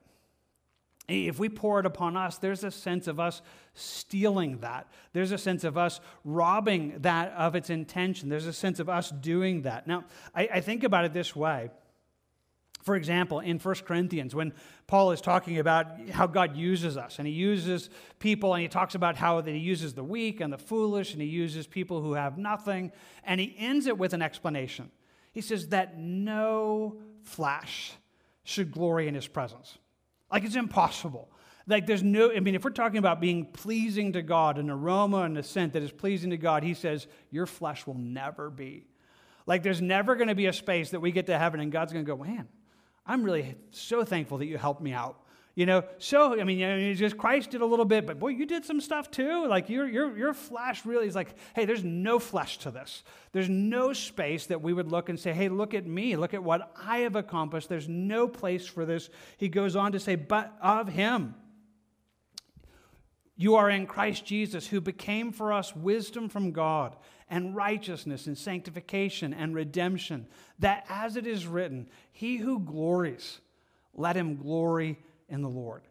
if 1.09 1.39
we 1.39 1.49
pour 1.49 1.81
it 1.81 1.87
upon 1.87 2.17
us, 2.17 2.39
there's 2.39 2.63
a 2.65 2.71
sense 2.71 3.09
of 3.09 3.19
us 3.19 3.43
stealing 3.75 4.59
that. 4.59 4.87
There's 5.13 5.33
a 5.33 5.39
sense 5.39 5.65
of 5.65 5.77
us 5.77 6.01
robbing 6.25 6.99
that 7.01 7.33
of 7.33 7.57
its 7.57 7.71
intention. 7.71 8.29
There's 8.29 8.47
a 8.47 8.53
sense 8.53 8.79
of 8.79 8.89
us 8.89 9.11
doing 9.11 9.63
that. 9.63 9.87
Now, 9.87 10.05
I, 10.35 10.49
I 10.55 10.61
think 10.61 10.85
about 10.85 11.05
it 11.05 11.13
this 11.13 11.35
way. 11.35 11.71
For 12.83 12.97
example, 12.97 13.41
in 13.41 13.59
1 13.59 13.75
Corinthians, 13.87 14.35
when 14.35 14.53
Paul 14.89 15.13
is 15.13 15.21
talking 15.21 15.59
about 15.59 16.09
how 16.11 16.27
God 16.27 16.57
uses 16.57 16.97
us, 16.97 17.19
and 17.19 17.29
he 17.29 17.33
uses 17.33 17.91
people, 18.19 18.55
and 18.55 18.63
he 18.63 18.69
talks 18.69 18.95
about 18.95 19.17
how 19.17 19.41
that 19.41 19.51
he 19.51 19.59
uses 19.59 19.95
the 19.95 20.03
weak 20.03 20.41
and 20.41 20.53
the 20.53 20.59
foolish, 20.59 21.13
and 21.13 21.23
he 21.23 21.29
uses 21.29 21.67
people 21.67 22.01
who 22.01 22.15
have 22.15 22.39
nothing, 22.39 22.91
and 23.25 23.41
he 23.41 23.55
ends 23.57 23.87
it 23.87 23.99
with 23.99 24.15
an 24.15 24.23
explanation. 24.23 24.91
He 25.33 25.41
says 25.41 25.69
that 25.69 25.99
no 25.99 26.97
flesh 27.23 27.93
should 28.45 28.73
glory 28.73 29.09
in 29.09 29.15
his 29.15 29.27
presence. 29.27 29.79
Like 30.31 30.45
it's 30.45 30.57
impossible. 30.57 31.31
Like 31.67 31.87
there's 31.87 32.03
no, 32.03 32.33
I 32.33 32.41
mean, 32.41 32.55
if 32.55 32.65
we're 32.65 32.71
talking 32.71 32.99
about 32.99 33.21
being 33.21 33.47
pleasing 33.47 34.13
to 34.15 34.23
God, 34.23 34.59
an 34.59 34.69
aroma 34.69 35.23
and 35.23 35.39
a 35.39 35.43
scent 35.43 35.75
that 35.75 35.83
is 35.83 35.93
pleasing 35.93 36.31
to 36.31 36.37
God, 36.37 36.63
he 36.63 36.75
says, 36.75 37.07
your 37.31 37.47
flesh 37.47 37.87
will 37.87 37.95
never 37.95 38.51
be. 38.51 38.87
Like 39.47 39.63
there's 39.63 39.81
never 39.81 40.17
going 40.17 40.29
to 40.29 40.35
be 40.35 40.47
a 40.47 40.53
space 40.53 40.91
that 40.91 41.01
we 41.01 41.13
get 41.13 41.27
to 41.27 41.39
heaven 41.39 41.61
and 41.61 41.71
God's 41.71 41.93
going 41.93 42.05
to 42.05 42.11
go, 42.11 42.23
man, 42.23 42.49
I'm 43.07 43.23
really 43.23 43.55
so 43.71 44.05
thankful 44.05 44.39
that 44.39 44.47
you 44.47 44.59
helped 44.59 44.83
me 44.83 44.93
out. 44.93 45.22
You 45.55 45.67
know, 45.67 45.85
so 45.99 46.41
I 46.41 46.45
mean, 46.45 46.59
you 46.59 46.67
know, 46.67 46.95
just 46.95 47.19
Christ 47.19 47.51
did 47.51 47.61
a 47.61 47.67
little 47.67 47.85
bit, 47.85 48.07
but 48.07 48.19
boy, 48.19 48.29
you 48.29 48.47
did 48.47 48.65
some 48.65 48.81
stuff 48.81 49.11
too. 49.11 49.47
Like 49.47 49.69
your 49.69 49.87
your 49.87 50.17
your 50.17 50.33
flesh 50.33 50.87
really 50.87 51.07
is 51.07 51.15
like, 51.15 51.35
hey, 51.55 51.67
there's 51.67 51.85
no 51.85 52.19
flesh 52.19 52.57
to 52.59 52.71
this. 52.71 53.03
There's 53.33 53.51
no 53.51 53.93
space 53.93 54.47
that 54.47 54.63
we 54.63 54.73
would 54.73 54.91
look 54.91 55.11
and 55.11 55.21
say, 55.21 55.35
hey, 55.35 55.51
look 55.51 55.75
at 55.75 55.87
me, 55.87 56.17
look 56.17 56.33
at 56.33 56.43
what 56.43 56.73
I 56.83 56.99
have 56.99 57.17
accomplished. 57.17 57.69
There's 57.69 57.89
no 57.89 58.29
place 58.29 58.67
for 58.67 58.87
this. 58.87 59.11
He 59.37 59.49
goes 59.49 59.77
on 59.77 59.93
to 59.93 60.01
say, 60.01 60.15
but 60.15 60.57
of 60.63 60.89
him. 60.89 61.35
You 63.37 63.57
are 63.57 63.69
in 63.69 63.87
Christ 63.87 64.25
Jesus, 64.25 64.69
who 64.69 64.81
became 64.81 65.33
for 65.33 65.53
us 65.53 65.75
wisdom 65.75 66.29
from 66.29 66.53
God 66.53 66.97
and 67.29 67.57
righteousness 67.57 68.27
and 68.27 68.39
sanctification 68.39 69.35
and 69.35 69.55
redemption, 69.55 70.27
that 70.61 70.85
as 70.89 71.17
it 71.17 71.27
is 71.27 71.47
written, 71.47 71.89
he 72.13 72.37
who 72.37 72.61
glories, 72.61 73.41
let 73.95 74.17
him 74.17 74.37
glory 74.37 74.99
in 75.33 75.43
the 75.43 75.49
Lord. 75.49 75.83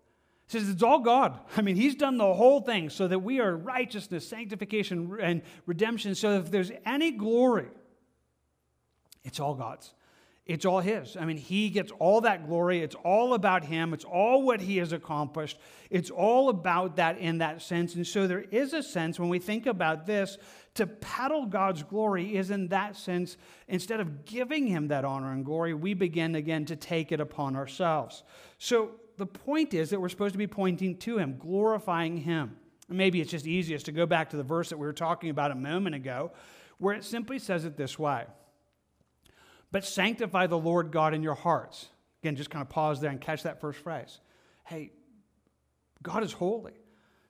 Says 0.48 0.70
it's 0.70 0.84
all 0.84 1.00
God. 1.00 1.40
I 1.58 1.62
mean, 1.62 1.76
He's 1.76 1.96
done 1.96 2.18
the 2.18 2.34
whole 2.34 2.62
thing 2.62 2.90
so 2.90 3.08
that 3.08 3.20
we 3.20 3.40
are 3.42 3.56
righteousness, 3.56 4.28
sanctification, 4.28 5.18
and 5.22 5.42
redemption. 5.66 6.16
So 6.16 6.38
if 6.38 6.52
there's 6.52 6.72
any 6.86 7.12
glory, 7.12 7.68
it's 9.24 9.40
all 9.40 9.56
God's. 9.56 9.94
It's 10.46 10.66
all 10.66 10.80
His. 10.80 11.16
I 11.16 11.26
mean, 11.26 11.38
He 11.38 11.70
gets 11.70 11.92
all 12.00 12.22
that 12.22 12.48
glory. 12.48 12.82
It's 12.82 12.96
all 12.96 13.34
about 13.34 13.64
Him. 13.64 13.94
It's 13.94 14.04
all 14.04 14.42
what 14.44 14.60
He 14.60 14.78
has 14.78 14.92
accomplished. 14.92 15.58
It's 15.90 16.10
all 16.10 16.50
about 16.50 16.98
that 16.98 17.18
in 17.20 17.38
that 17.38 17.62
sense. 17.62 17.96
And 17.96 18.06
so 18.06 18.28
there 18.28 18.42
is 18.52 18.74
a 18.74 18.84
sense 18.84 19.20
when 19.20 19.30
we 19.30 19.40
think 19.40 19.68
about 19.68 20.06
this 20.06 20.38
to 20.76 20.88
peddle 20.88 21.46
God's 21.46 21.84
glory 21.84 22.36
is 22.36 22.50
in 22.50 22.70
that 22.70 22.96
sense, 22.96 23.38
instead 23.68 24.00
of 24.00 24.26
giving 24.26 24.68
Him 24.68 24.88
that 24.88 25.06
honor 25.06 25.32
and 25.32 25.46
glory, 25.46 25.74
we 25.74 25.94
begin 25.94 26.36
again 26.36 26.66
to 26.66 26.76
take 26.76 27.12
it 27.12 27.20
upon 27.20 27.56
ourselves. 27.56 28.24
So 28.58 28.92
the 29.22 29.28
point 29.28 29.76
is 29.76 29.92
that 29.92 30.02
we're 30.02 30.10
supposed 30.10 30.34
to 30.34 30.40
be 30.40 30.48
pointing 30.48 30.98
to 30.98 31.20
Him, 31.20 31.38
glorifying 31.38 32.18
Him. 32.18 32.58
Maybe 32.90 33.22
it's 33.22 33.30
just 33.30 33.46
easiest 33.46 33.86
to 33.86 33.92
go 33.92 34.08
back 34.08 34.32
to 34.32 34.36
the 34.36 34.42
verse 34.42 34.70
that 34.70 34.78
we 34.78 34.88
were 34.88 34.94
talking 34.94 35.30
about 35.30 35.52
a 35.52 35.56
moment 35.56 35.94
ago, 35.96 36.32
where 36.80 36.96
it 36.96 37.04
simply 37.04 37.38
says 37.38 37.64
it 37.64 37.78
this 37.78 38.00
way 38.00 38.26
But 39.72 39.86
sanctify 39.86 40.48
the 40.48 40.58
Lord 40.58 40.92
God 40.92 41.14
in 41.14 41.22
your 41.22 41.36
hearts. 41.36 41.90
Again, 42.24 42.36
just 42.36 42.50
kind 42.50 42.64
of 42.64 42.70
pause 42.70 43.00
there 43.00 43.12
and 43.12 43.22
catch 43.22 43.44
that 43.44 43.62
first 43.62 43.78
phrase. 43.78 44.20
Hey, 44.66 44.92
God 46.02 46.24
is 46.24 46.34
holy. 46.34 46.74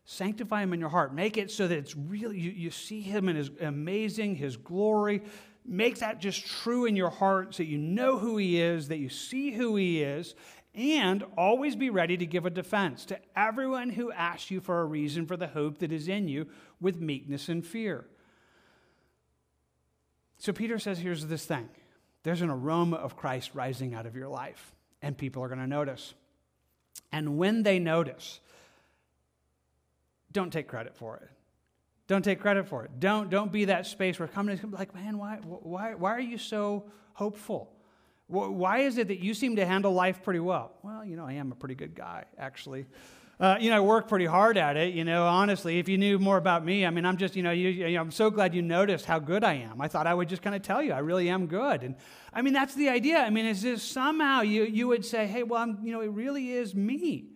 Sanctify 0.06 0.64
him 0.64 0.72
in 0.72 0.80
your 0.80 0.90
heart. 0.90 1.14
Make 1.14 1.38
it 1.38 1.52
so 1.52 1.68
that 1.68 1.78
it's 1.78 1.96
really, 1.96 2.40
you, 2.40 2.52
you 2.52 2.72
see 2.72 3.02
him 3.02 3.28
in 3.28 3.36
his 3.36 3.52
amazing, 3.60 4.36
his 4.36 4.56
glory. 4.56 5.24
Make 5.66 6.00
that 6.00 6.20
just 6.20 6.46
true 6.46 6.86
in 6.86 6.96
your 6.96 7.10
heart 7.10 7.54
so 7.54 7.64
you 7.64 7.78
know 7.78 8.18
who 8.18 8.38
he 8.38 8.60
is, 8.60 8.88
that 8.88 8.98
you 8.98 9.10
see 9.10 9.52
who 9.52 9.76
he 9.76 10.02
is, 10.02 10.36
and 10.74 11.24
always 11.38 11.76
be 11.76 11.90
ready 11.90 12.16
to 12.18 12.26
give 12.26 12.46
a 12.46 12.50
defense 12.50 13.06
to 13.06 13.20
everyone 13.36 13.90
who 13.90 14.12
asks 14.12 14.52
you 14.52 14.62
for 14.62 14.82
a 14.82 14.86
reason 14.86 15.26
for 15.26 15.36
the 15.36 15.48
hope 15.48 15.80
that 15.80 15.92
is 15.92 16.08
in 16.08 16.28
you 16.28 16.48
with 16.80 17.00
meekness 17.00 17.50
and 17.50 17.66
fear. 17.66 18.06
So 20.38 20.54
Peter 20.54 20.80
says 20.80 21.00
here's 21.00 21.26
this 21.26 21.46
thing 21.46 21.70
there's 22.24 22.42
an 22.42 22.50
aroma 22.50 22.98
of 22.98 23.16
Christ 23.18 23.52
rising 23.54 23.94
out 23.94 24.06
of 24.06 24.16
your 24.16 24.30
life, 24.30 24.74
and 25.02 25.18
people 25.18 25.44
are 25.44 25.48
going 25.48 25.60
to 25.60 25.68
notice. 25.68 26.14
And 27.12 27.38
when 27.38 27.64
they 27.64 27.80
notice, 27.80 28.40
don't 30.32 30.52
take 30.52 30.68
credit 30.68 30.96
for 30.96 31.18
it. 31.18 31.30
Don't 32.08 32.24
take 32.24 32.40
credit 32.40 32.68
for 32.68 32.84
it. 32.84 32.92
Don't, 33.00 33.30
don't 33.30 33.52
be 33.52 33.66
that 33.66 33.86
space 33.86 34.20
where 34.20 34.28
companies 34.28 34.60
come 34.60 34.72
like, 34.72 34.94
man, 34.94 35.18
why, 35.18 35.38
why, 35.44 35.96
why 35.96 36.12
are 36.12 36.20
you 36.20 36.38
so 36.38 36.86
hopeful? 37.14 37.72
Why 38.32 38.80
is 38.80 38.98
it 38.98 39.10
that 39.10 39.20
you 39.20 39.34
seem 39.34 39.58
to 39.58 39.66
handle 39.66 39.92
life 39.92 40.24
pretty 40.24 40.40
well? 40.40 40.72
Well, 40.84 41.04
you 41.04 41.18
know, 41.18 41.26
I 41.26 41.34
am 41.34 41.52
a 41.52 41.56
pretty 41.56 41.76
good 41.76 41.96
guy, 41.96 42.26
actually. 42.38 42.86
Uh, 43.42 43.58
you 43.60 43.72
know, 43.72 43.78
I 43.78 43.80
work 43.80 44.08
pretty 44.08 44.28
hard 44.28 44.56
at 44.56 44.78
it. 44.78 44.94
You 44.94 45.04
know, 45.04 45.26
honestly, 45.26 45.80
if 45.80 45.90
you 45.90 45.98
knew 45.98 46.20
more 46.20 46.38
about 46.38 46.64
me, 46.64 46.86
I 46.86 46.92
mean, 46.92 47.06
I'm 47.06 47.18
just, 47.18 47.36
you 47.36 47.42
know, 47.42 47.52
you, 47.52 47.70
you 47.70 47.96
know 47.96 48.02
I'm 48.02 48.12
so 48.12 48.30
glad 48.30 48.54
you 48.54 48.62
noticed 48.62 49.06
how 49.06 49.18
good 49.18 49.44
I 49.44 49.56
am. 49.56 49.82
I 49.82 49.88
thought 49.88 50.06
I 50.06 50.14
would 50.14 50.30
just 50.30 50.44
kind 50.44 50.56
of 50.56 50.62
tell 50.62 50.82
you 50.82 50.94
I 50.94 51.00
really 51.00 51.28
am 51.28 51.48
good. 51.48 51.82
And 51.82 51.96
I 52.32 52.44
mean, 52.44 52.54
that's 52.54 52.76
the 52.76 52.90
idea. 52.90 53.18
I 53.18 53.32
mean, 53.32 53.48
is 53.48 53.64
this 53.64 53.82
somehow 53.82 54.42
you 54.42 54.64
you 54.64 54.88
would 54.88 55.04
say, 55.04 55.26
hey, 55.26 55.42
well, 55.42 55.64
I'm, 55.64 55.80
you 55.84 55.92
know, 55.92 56.02
it 56.02 56.12
really 56.12 56.52
is 56.52 56.76
me. 56.76 57.32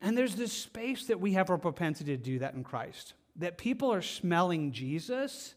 And 0.00 0.16
there's 0.16 0.36
this 0.36 0.52
space 0.52 1.06
that 1.06 1.20
we 1.20 1.32
have 1.32 1.50
a 1.50 1.58
propensity 1.58 2.16
to 2.16 2.22
do 2.22 2.38
that 2.38 2.54
in 2.54 2.62
Christ. 2.62 3.14
That 3.36 3.58
people 3.58 3.92
are 3.92 4.02
smelling 4.02 4.72
Jesus, 4.72 5.54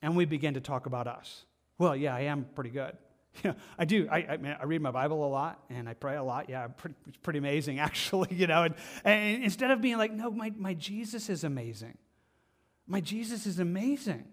and 0.00 0.16
we 0.16 0.24
begin 0.24 0.54
to 0.54 0.60
talk 0.60 0.86
about 0.86 1.06
us. 1.06 1.44
Well, 1.78 1.94
yeah, 1.94 2.14
I 2.14 2.22
am 2.22 2.46
pretty 2.54 2.70
good. 2.70 2.96
Yeah, 3.44 3.52
I 3.78 3.84
do. 3.84 4.08
I, 4.10 4.18
I, 4.18 4.36
mean, 4.36 4.56
I, 4.60 4.64
read 4.64 4.82
my 4.82 4.90
Bible 4.90 5.24
a 5.24 5.28
lot 5.28 5.62
and 5.70 5.88
I 5.88 5.94
pray 5.94 6.16
a 6.16 6.22
lot. 6.22 6.48
Yeah, 6.48 6.68
pretty, 6.68 6.96
it's 7.06 7.16
pretty 7.18 7.38
amazing, 7.38 7.78
actually, 7.80 8.34
you 8.34 8.46
know. 8.46 8.64
And, 8.64 8.74
and 9.04 9.44
instead 9.44 9.70
of 9.70 9.80
being 9.80 9.98
like, 9.98 10.12
no, 10.12 10.30
my, 10.30 10.52
my 10.56 10.74
Jesus 10.74 11.28
is 11.28 11.44
amazing. 11.44 11.96
My 12.86 13.00
Jesus 13.00 13.46
is 13.46 13.58
amazing. 13.58 14.24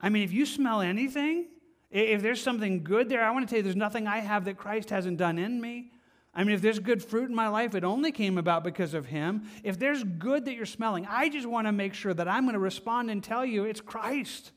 I 0.00 0.08
mean, 0.08 0.22
if 0.22 0.32
you 0.32 0.46
smell 0.46 0.80
anything, 0.80 1.46
if 1.90 2.22
there's 2.22 2.42
something 2.42 2.82
good 2.82 3.08
there, 3.08 3.24
I 3.24 3.30
want 3.30 3.48
to 3.48 3.50
tell 3.50 3.58
you 3.58 3.62
there's 3.62 3.76
nothing 3.76 4.06
I 4.06 4.18
have 4.18 4.44
that 4.46 4.56
Christ 4.56 4.90
hasn't 4.90 5.16
done 5.16 5.38
in 5.38 5.60
me. 5.60 5.92
I 6.34 6.42
mean, 6.42 6.54
if 6.56 6.62
there's 6.62 6.80
good 6.80 7.02
fruit 7.02 7.28
in 7.30 7.34
my 7.34 7.48
life, 7.48 7.74
it 7.74 7.84
only 7.84 8.10
came 8.10 8.38
about 8.38 8.64
because 8.64 8.92
of 8.92 9.06
Him. 9.06 9.44
If 9.62 9.78
there's 9.78 10.02
good 10.02 10.44
that 10.46 10.54
you're 10.54 10.66
smelling, 10.66 11.06
I 11.08 11.28
just 11.28 11.46
want 11.46 11.68
to 11.68 11.72
make 11.72 11.94
sure 11.94 12.12
that 12.12 12.26
I'm 12.26 12.44
going 12.44 12.54
to 12.54 12.58
respond 12.58 13.10
and 13.10 13.22
tell 13.22 13.46
you 13.46 13.64
it's 13.64 13.80
Christ. 13.80 14.50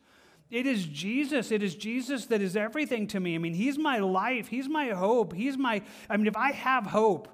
It 0.49 0.65
is 0.65 0.85
Jesus. 0.85 1.51
It 1.51 1.61
is 1.61 1.75
Jesus 1.75 2.25
that 2.27 2.41
is 2.41 2.55
everything 2.55 3.07
to 3.07 3.19
me. 3.19 3.35
I 3.35 3.37
mean, 3.37 3.53
He's 3.53 3.77
my 3.77 3.99
life. 3.99 4.47
He's 4.47 4.69
my 4.69 4.89
hope. 4.89 5.33
He's 5.33 5.57
my, 5.57 5.81
I 6.09 6.17
mean, 6.17 6.27
if 6.27 6.37
I 6.37 6.51
have 6.51 6.85
hope, 6.85 7.27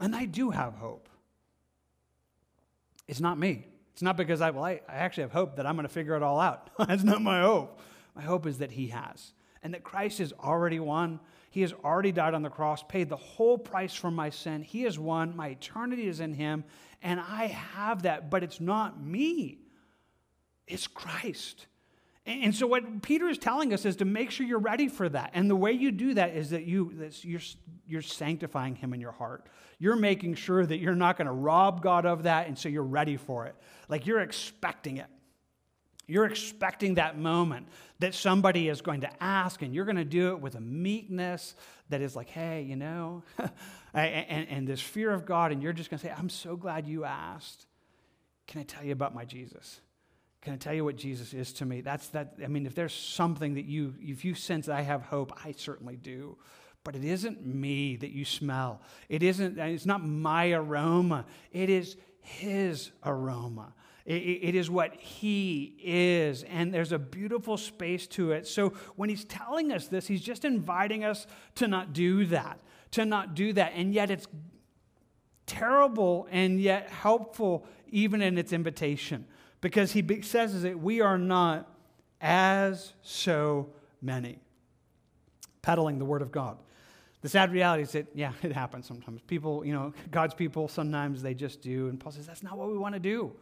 and 0.00 0.16
I 0.16 0.24
do 0.24 0.50
have 0.50 0.74
hope, 0.74 1.08
it's 3.06 3.20
not 3.20 3.38
me. 3.38 3.66
It's 3.92 4.02
not 4.02 4.16
because 4.16 4.40
I, 4.40 4.50
well, 4.50 4.64
I, 4.64 4.80
I 4.88 4.96
actually 4.96 5.22
have 5.22 5.32
hope 5.32 5.56
that 5.56 5.66
I'm 5.66 5.76
going 5.76 5.86
to 5.86 5.92
figure 5.92 6.16
it 6.16 6.22
all 6.22 6.40
out. 6.40 6.70
That's 6.78 7.04
not 7.04 7.22
my 7.22 7.42
hope. 7.42 7.78
My 8.14 8.22
hope 8.22 8.46
is 8.46 8.58
that 8.58 8.72
He 8.72 8.88
has, 8.88 9.32
and 9.62 9.74
that 9.74 9.84
Christ 9.84 10.18
has 10.18 10.32
already 10.32 10.80
won. 10.80 11.20
He 11.50 11.60
has 11.60 11.72
already 11.84 12.12
died 12.12 12.34
on 12.34 12.42
the 12.42 12.50
cross, 12.50 12.82
paid 12.82 13.08
the 13.08 13.16
whole 13.16 13.58
price 13.58 13.94
for 13.94 14.10
my 14.10 14.30
sin. 14.30 14.62
He 14.62 14.82
has 14.82 14.98
won. 14.98 15.36
My 15.36 15.48
eternity 15.48 16.08
is 16.08 16.20
in 16.20 16.34
Him, 16.34 16.64
and 17.02 17.20
I 17.20 17.46
have 17.46 18.02
that, 18.02 18.30
but 18.30 18.42
it's 18.42 18.60
not 18.60 19.00
me, 19.00 19.58
it's 20.66 20.86
Christ. 20.86 21.66
And 22.24 22.54
so, 22.54 22.68
what 22.68 23.02
Peter 23.02 23.28
is 23.28 23.36
telling 23.36 23.74
us 23.74 23.84
is 23.84 23.96
to 23.96 24.04
make 24.04 24.30
sure 24.30 24.46
you're 24.46 24.60
ready 24.60 24.88
for 24.88 25.08
that. 25.08 25.30
And 25.34 25.50
the 25.50 25.56
way 25.56 25.72
you 25.72 25.90
do 25.90 26.14
that 26.14 26.36
is 26.36 26.50
that 26.50 26.64
you, 26.64 27.10
you're, 27.22 27.40
you're 27.86 28.02
sanctifying 28.02 28.76
him 28.76 28.94
in 28.94 29.00
your 29.00 29.10
heart. 29.10 29.48
You're 29.80 29.96
making 29.96 30.36
sure 30.36 30.64
that 30.64 30.78
you're 30.78 30.94
not 30.94 31.16
going 31.16 31.26
to 31.26 31.32
rob 31.32 31.82
God 31.82 32.06
of 32.06 32.22
that, 32.22 32.46
and 32.46 32.56
so 32.56 32.68
you're 32.68 32.84
ready 32.84 33.16
for 33.16 33.46
it. 33.46 33.56
Like 33.88 34.06
you're 34.06 34.20
expecting 34.20 34.98
it. 34.98 35.08
You're 36.06 36.26
expecting 36.26 36.94
that 36.94 37.18
moment 37.18 37.66
that 37.98 38.14
somebody 38.14 38.68
is 38.68 38.82
going 38.82 39.00
to 39.00 39.22
ask, 39.22 39.62
and 39.62 39.74
you're 39.74 39.84
going 39.84 39.96
to 39.96 40.04
do 40.04 40.30
it 40.30 40.40
with 40.40 40.54
a 40.54 40.60
meekness 40.60 41.56
that 41.88 42.02
is 42.02 42.14
like, 42.14 42.28
hey, 42.28 42.62
you 42.62 42.76
know, 42.76 43.24
and, 43.94 44.48
and 44.48 44.68
this 44.68 44.80
fear 44.80 45.10
of 45.10 45.26
God, 45.26 45.50
and 45.50 45.60
you're 45.60 45.72
just 45.72 45.90
going 45.90 45.98
to 45.98 46.06
say, 46.06 46.14
I'm 46.16 46.28
so 46.28 46.54
glad 46.54 46.86
you 46.86 47.04
asked. 47.04 47.66
Can 48.46 48.60
I 48.60 48.64
tell 48.64 48.84
you 48.84 48.92
about 48.92 49.14
my 49.14 49.24
Jesus? 49.24 49.80
Can 50.42 50.54
I 50.54 50.56
tell 50.56 50.74
you 50.74 50.84
what 50.84 50.96
Jesus 50.96 51.32
is 51.32 51.52
to 51.54 51.64
me? 51.64 51.80
That's 51.82 52.08
that. 52.08 52.34
I 52.42 52.48
mean, 52.48 52.66
if 52.66 52.74
there's 52.74 52.92
something 52.92 53.54
that 53.54 53.64
you, 53.64 53.94
if 54.00 54.24
you 54.24 54.34
sense 54.34 54.68
I 54.68 54.80
have 54.80 55.02
hope, 55.02 55.32
I 55.44 55.52
certainly 55.52 55.96
do. 55.96 56.36
But 56.82 56.96
it 56.96 57.04
isn't 57.04 57.46
me 57.46 57.94
that 57.96 58.10
you 58.10 58.24
smell. 58.24 58.82
It 59.08 59.22
isn't. 59.22 59.56
It's 59.56 59.86
not 59.86 60.04
my 60.04 60.50
aroma. 60.50 61.26
It 61.52 61.70
is 61.70 61.96
His 62.20 62.90
aroma. 63.04 63.72
It, 64.04 64.14
it 64.14 64.54
is 64.56 64.68
what 64.68 64.96
He 64.96 65.76
is, 65.80 66.42
and 66.42 66.74
there's 66.74 66.90
a 66.90 66.98
beautiful 66.98 67.56
space 67.56 68.08
to 68.08 68.32
it. 68.32 68.48
So 68.48 68.70
when 68.96 69.08
He's 69.08 69.24
telling 69.24 69.70
us 69.70 69.86
this, 69.86 70.08
He's 70.08 70.22
just 70.22 70.44
inviting 70.44 71.04
us 71.04 71.28
to 71.54 71.68
not 71.68 71.92
do 71.92 72.26
that, 72.26 72.58
to 72.92 73.04
not 73.04 73.36
do 73.36 73.52
that, 73.52 73.74
and 73.76 73.94
yet 73.94 74.10
it's 74.10 74.26
terrible 75.46 76.26
and 76.32 76.60
yet 76.60 76.88
helpful 76.88 77.64
even 77.90 78.22
in 78.22 78.38
its 78.38 78.52
invitation 78.52 79.24
because 79.62 79.92
he 79.92 80.22
says 80.22 80.62
that 80.62 80.78
we 80.78 81.00
are 81.00 81.16
not 81.16 81.66
as 82.20 82.92
so 83.00 83.70
many. 84.02 84.38
Peddling 85.62 85.98
the 85.98 86.04
word 86.04 86.20
of 86.20 86.30
God. 86.30 86.58
The 87.22 87.28
sad 87.28 87.52
reality 87.52 87.84
is 87.84 87.92
that, 87.92 88.08
yeah, 88.14 88.32
it 88.42 88.52
happens 88.52 88.86
sometimes. 88.86 89.22
People, 89.22 89.64
you 89.64 89.72
know, 89.72 89.94
God's 90.10 90.34
people, 90.34 90.68
sometimes 90.68 91.22
they 91.22 91.32
just 91.32 91.62
do. 91.62 91.88
And 91.88 91.98
Paul 91.98 92.12
says, 92.12 92.26
that's 92.26 92.42
not 92.42 92.58
what 92.58 92.68
we 92.68 92.76
want 92.76 92.94
to 92.94 93.00
do. 93.00 93.32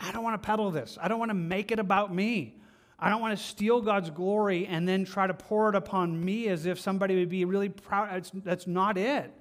I 0.00 0.10
don't 0.12 0.24
want 0.24 0.40
to 0.40 0.44
peddle 0.44 0.70
this. 0.70 0.98
I 1.00 1.08
don't 1.08 1.20
want 1.20 1.30
to 1.30 1.34
make 1.34 1.70
it 1.70 1.78
about 1.78 2.12
me. 2.12 2.58
I 2.98 3.08
don't 3.08 3.20
want 3.20 3.36
to 3.36 3.42
steal 3.42 3.80
God's 3.80 4.10
glory 4.10 4.66
and 4.66 4.86
then 4.86 5.04
try 5.04 5.26
to 5.26 5.34
pour 5.34 5.68
it 5.68 5.76
upon 5.76 6.24
me 6.24 6.48
as 6.48 6.66
if 6.66 6.80
somebody 6.80 7.16
would 7.16 7.28
be 7.28 7.44
really 7.44 7.68
proud. 7.68 8.28
that's 8.44 8.66
not 8.66 8.98
it. 8.98 9.32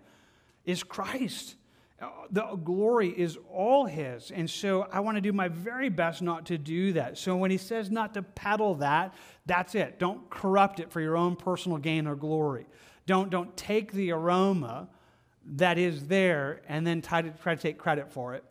It's 0.65 0.83
Christ 0.83 1.55
the 2.31 2.55
glory 2.63 3.09
is 3.09 3.37
all 3.51 3.85
his. 3.85 4.31
And 4.31 4.49
so 4.49 4.87
I 4.91 5.01
want 5.01 5.17
to 5.17 5.21
do 5.21 5.33
my 5.33 5.47
very 5.47 5.89
best 5.89 6.21
not 6.21 6.45
to 6.47 6.57
do 6.57 6.93
that. 6.93 7.17
So 7.17 7.35
when 7.35 7.51
he 7.51 7.57
says 7.57 7.91
not 7.91 8.13
to 8.15 8.23
peddle 8.23 8.75
that, 8.75 9.13
that's 9.45 9.75
it. 9.75 9.99
Don't 9.99 10.29
corrupt 10.29 10.79
it 10.79 10.91
for 10.91 10.99
your 10.99 11.15
own 11.15 11.35
personal 11.35 11.77
gain 11.77 12.07
or 12.07 12.15
glory. 12.15 12.65
Don't, 13.05 13.29
don't 13.29 13.55
take 13.55 13.91
the 13.91 14.11
aroma 14.11 14.87
that 15.45 15.77
is 15.77 16.07
there 16.07 16.61
and 16.67 16.85
then 16.85 17.01
try 17.01 17.21
to, 17.21 17.29
try 17.29 17.55
to 17.55 17.61
take 17.61 17.77
credit 17.77 18.11
for 18.11 18.33
it. 18.33 18.43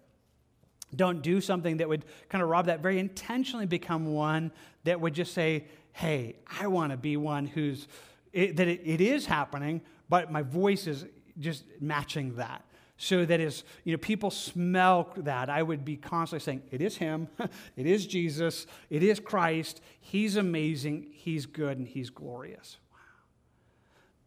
Don't 0.95 1.23
do 1.23 1.41
something 1.41 1.79
that 1.79 1.89
would 1.89 2.05
kind 2.29 2.43
of 2.43 2.49
rob 2.49 2.67
that. 2.67 2.81
Very 2.81 2.99
intentionally 2.99 3.67
become 3.67 4.13
one 4.13 4.53
that 4.85 5.01
would 5.01 5.15
just 5.15 5.33
say, 5.35 5.67
hey, 5.93 6.37
I 6.61 6.67
want 6.67 6.91
to 6.93 6.97
be 6.97 7.17
one 7.17 7.47
who's, 7.47 7.89
it, 8.33 8.57
that 8.57 8.69
it, 8.69 8.83
it 8.85 9.01
is 9.01 9.27
happening, 9.27 9.83
but 10.09 10.31
my 10.31 10.43
voice 10.43 10.87
is 10.87 11.07
just 11.39 11.65
matching 11.81 12.37
that 12.37 12.65
so 13.03 13.25
that 13.25 13.41
as 13.41 13.65
you 13.85 13.93
know 13.93 13.99
people 13.99 14.31
smell 14.31 15.11
that. 15.17 15.49
I 15.49 15.63
would 15.63 15.87
be 15.87 15.97
constantly 15.97 16.45
saying 16.45 16.63
it 16.71 16.83
is 16.83 16.99
him. 16.99 17.29
It 17.77 17.87
is 17.87 18.07
jesus. 18.07 18.67
It 18.91 19.03
is 19.03 19.19
christ. 19.19 19.81
He's 20.01 20.37
amazing. 20.37 21.07
He's 21.13 21.47
good 21.47 21.79
and 21.79 21.89
he's 21.89 22.11
glorious. 22.11 22.77
Wow. 22.93 22.99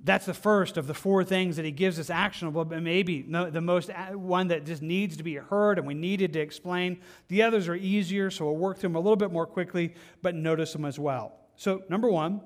that's 0.04 0.26
the 0.26 0.34
first 0.34 0.78
of 0.78 0.88
the 0.88 0.96
four 0.96 1.24
things 1.24 1.56
that 1.58 1.66
he 1.66 1.72
gives 1.72 2.00
us 2.00 2.10
actionable 2.10 2.66
but 2.66 2.82
maybe 2.82 3.22
the 3.22 3.62
most 3.62 3.92
uh, 3.92 4.18
one 4.18 4.48
that 4.48 4.66
just 4.66 4.82
needs 4.82 5.18
to 5.18 5.24
be 5.24 5.36
heard 5.36 5.78
and 5.78 5.86
we 5.86 5.94
needed 5.94 6.34
to 6.34 6.40
explain. 6.40 7.00
The 7.28 7.44
others 7.44 7.68
are 7.68 7.76
easier 7.76 8.32
so 8.32 8.46
we'll 8.46 8.56
work 8.56 8.80
through 8.80 8.90
them 8.90 8.96
a 8.96 9.02
little 9.02 9.16
bit 9.16 9.32
more 9.32 9.46
quickly 9.46 9.94
but 10.24 10.34
notice 10.34 10.74
them 10.74 10.86
as 10.86 10.98
well. 10.98 11.34
So 11.58 11.84
number 11.90 12.10
one 12.10 12.42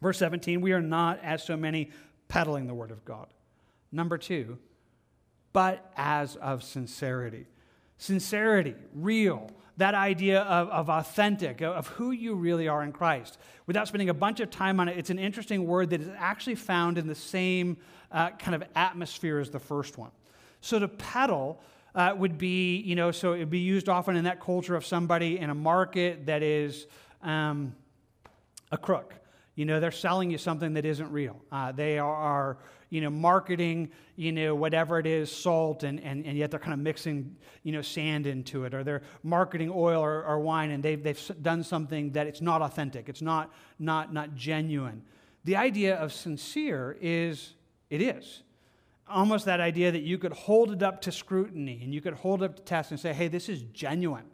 verse 0.00 0.18
17 0.18 0.60
we 0.60 0.70
are 0.70 0.80
not 0.80 1.18
as 1.20 1.42
so 1.42 1.56
many 1.56 1.90
peddling 2.28 2.68
the 2.68 2.74
word 2.74 2.92
of 2.92 3.04
god. 3.04 3.26
Number 3.90 4.16
two 4.16 4.58
but 5.52 5.92
as 5.96 6.36
of 6.36 6.62
sincerity. 6.62 7.46
Sincerity, 7.98 8.74
real, 8.94 9.50
that 9.76 9.94
idea 9.94 10.42
of, 10.42 10.68
of 10.68 10.90
authentic, 10.90 11.62
of 11.62 11.86
who 11.88 12.10
you 12.10 12.34
really 12.34 12.68
are 12.68 12.82
in 12.82 12.92
Christ. 12.92 13.38
Without 13.66 13.88
spending 13.88 14.08
a 14.08 14.14
bunch 14.14 14.40
of 14.40 14.50
time 14.50 14.80
on 14.80 14.88
it, 14.88 14.98
it's 14.98 15.10
an 15.10 15.18
interesting 15.18 15.66
word 15.66 15.90
that 15.90 16.00
is 16.00 16.10
actually 16.18 16.56
found 16.56 16.98
in 16.98 17.06
the 17.06 17.14
same 17.14 17.76
uh, 18.10 18.30
kind 18.30 18.54
of 18.54 18.64
atmosphere 18.74 19.38
as 19.38 19.50
the 19.50 19.58
first 19.58 19.98
one. 19.98 20.10
So 20.60 20.78
to 20.78 20.88
peddle 20.88 21.60
uh, 21.94 22.14
would 22.16 22.38
be, 22.38 22.78
you 22.78 22.94
know, 22.94 23.10
so 23.10 23.32
it 23.32 23.38
would 23.38 23.50
be 23.50 23.58
used 23.58 23.88
often 23.88 24.16
in 24.16 24.24
that 24.24 24.40
culture 24.40 24.76
of 24.76 24.84
somebody 24.84 25.38
in 25.38 25.50
a 25.50 25.54
market 25.54 26.26
that 26.26 26.42
is 26.42 26.86
um, 27.22 27.74
a 28.70 28.78
crook. 28.78 29.14
You 29.54 29.66
know, 29.66 29.80
they're 29.80 29.90
selling 29.90 30.30
you 30.30 30.38
something 30.38 30.74
that 30.74 30.86
isn't 30.86 31.12
real. 31.12 31.40
Uh, 31.52 31.72
they 31.72 31.98
are, 31.98 32.56
you 32.88 33.02
know, 33.02 33.10
marketing, 33.10 33.90
you 34.16 34.32
know, 34.32 34.54
whatever 34.54 34.98
it 34.98 35.06
is, 35.06 35.30
salt, 35.30 35.82
and, 35.82 36.00
and, 36.00 36.24
and 36.24 36.38
yet 36.38 36.50
they're 36.50 36.60
kind 36.60 36.72
of 36.72 36.80
mixing, 36.80 37.36
you 37.62 37.72
know, 37.72 37.82
sand 37.82 38.26
into 38.26 38.64
it, 38.64 38.72
or 38.72 38.82
they're 38.82 39.02
marketing 39.22 39.70
oil 39.74 40.02
or, 40.02 40.24
or 40.24 40.40
wine, 40.40 40.70
and 40.70 40.82
they've, 40.82 41.02
they've 41.02 41.30
done 41.42 41.62
something 41.62 42.12
that 42.12 42.26
it's 42.26 42.40
not 42.40 42.62
authentic, 42.62 43.10
it's 43.10 43.20
not, 43.20 43.52
not, 43.78 44.12
not 44.12 44.34
genuine. 44.34 45.02
The 45.44 45.56
idea 45.56 45.96
of 45.96 46.12
sincere 46.12 46.96
is, 47.00 47.54
it 47.90 48.00
is. 48.00 48.42
Almost 49.08 49.44
that 49.44 49.60
idea 49.60 49.92
that 49.92 50.02
you 50.02 50.16
could 50.16 50.32
hold 50.32 50.72
it 50.72 50.82
up 50.82 51.02
to 51.02 51.12
scrutiny 51.12 51.80
and 51.82 51.92
you 51.92 52.00
could 52.00 52.14
hold 52.14 52.42
it 52.42 52.46
up 52.46 52.56
to 52.56 52.62
test 52.62 52.90
and 52.90 52.98
say, 52.98 53.12
hey, 53.12 53.28
this 53.28 53.48
is 53.50 53.62
genuine. 53.74 54.24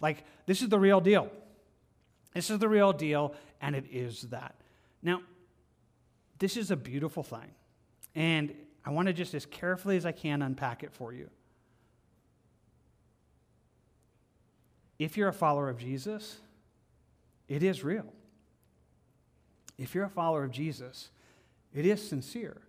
Like, 0.00 0.24
this 0.46 0.62
is 0.62 0.70
the 0.70 0.78
real 0.78 1.00
deal. 1.00 1.30
This 2.34 2.50
is 2.50 2.58
the 2.58 2.68
real 2.68 2.92
deal, 2.92 3.34
and 3.64 3.74
it 3.74 3.86
is 3.90 4.22
that. 4.24 4.54
Now, 5.02 5.22
this 6.38 6.58
is 6.58 6.70
a 6.70 6.76
beautiful 6.76 7.22
thing. 7.22 7.50
And 8.14 8.54
I 8.84 8.90
want 8.90 9.08
to 9.08 9.14
just, 9.14 9.32
as 9.32 9.46
carefully 9.46 9.96
as 9.96 10.04
I 10.04 10.12
can, 10.12 10.42
unpack 10.42 10.82
it 10.82 10.92
for 10.92 11.14
you. 11.14 11.30
If 14.98 15.16
you're 15.16 15.30
a 15.30 15.32
follower 15.32 15.70
of 15.70 15.78
Jesus, 15.78 16.36
it 17.48 17.62
is 17.62 17.82
real. 17.82 18.12
if 19.78 19.94
you're 19.94 20.04
a 20.04 20.10
follower 20.10 20.44
of 20.44 20.50
Jesus, 20.50 21.10
it 21.72 21.86
is 21.86 22.06
sincere. 22.06 22.60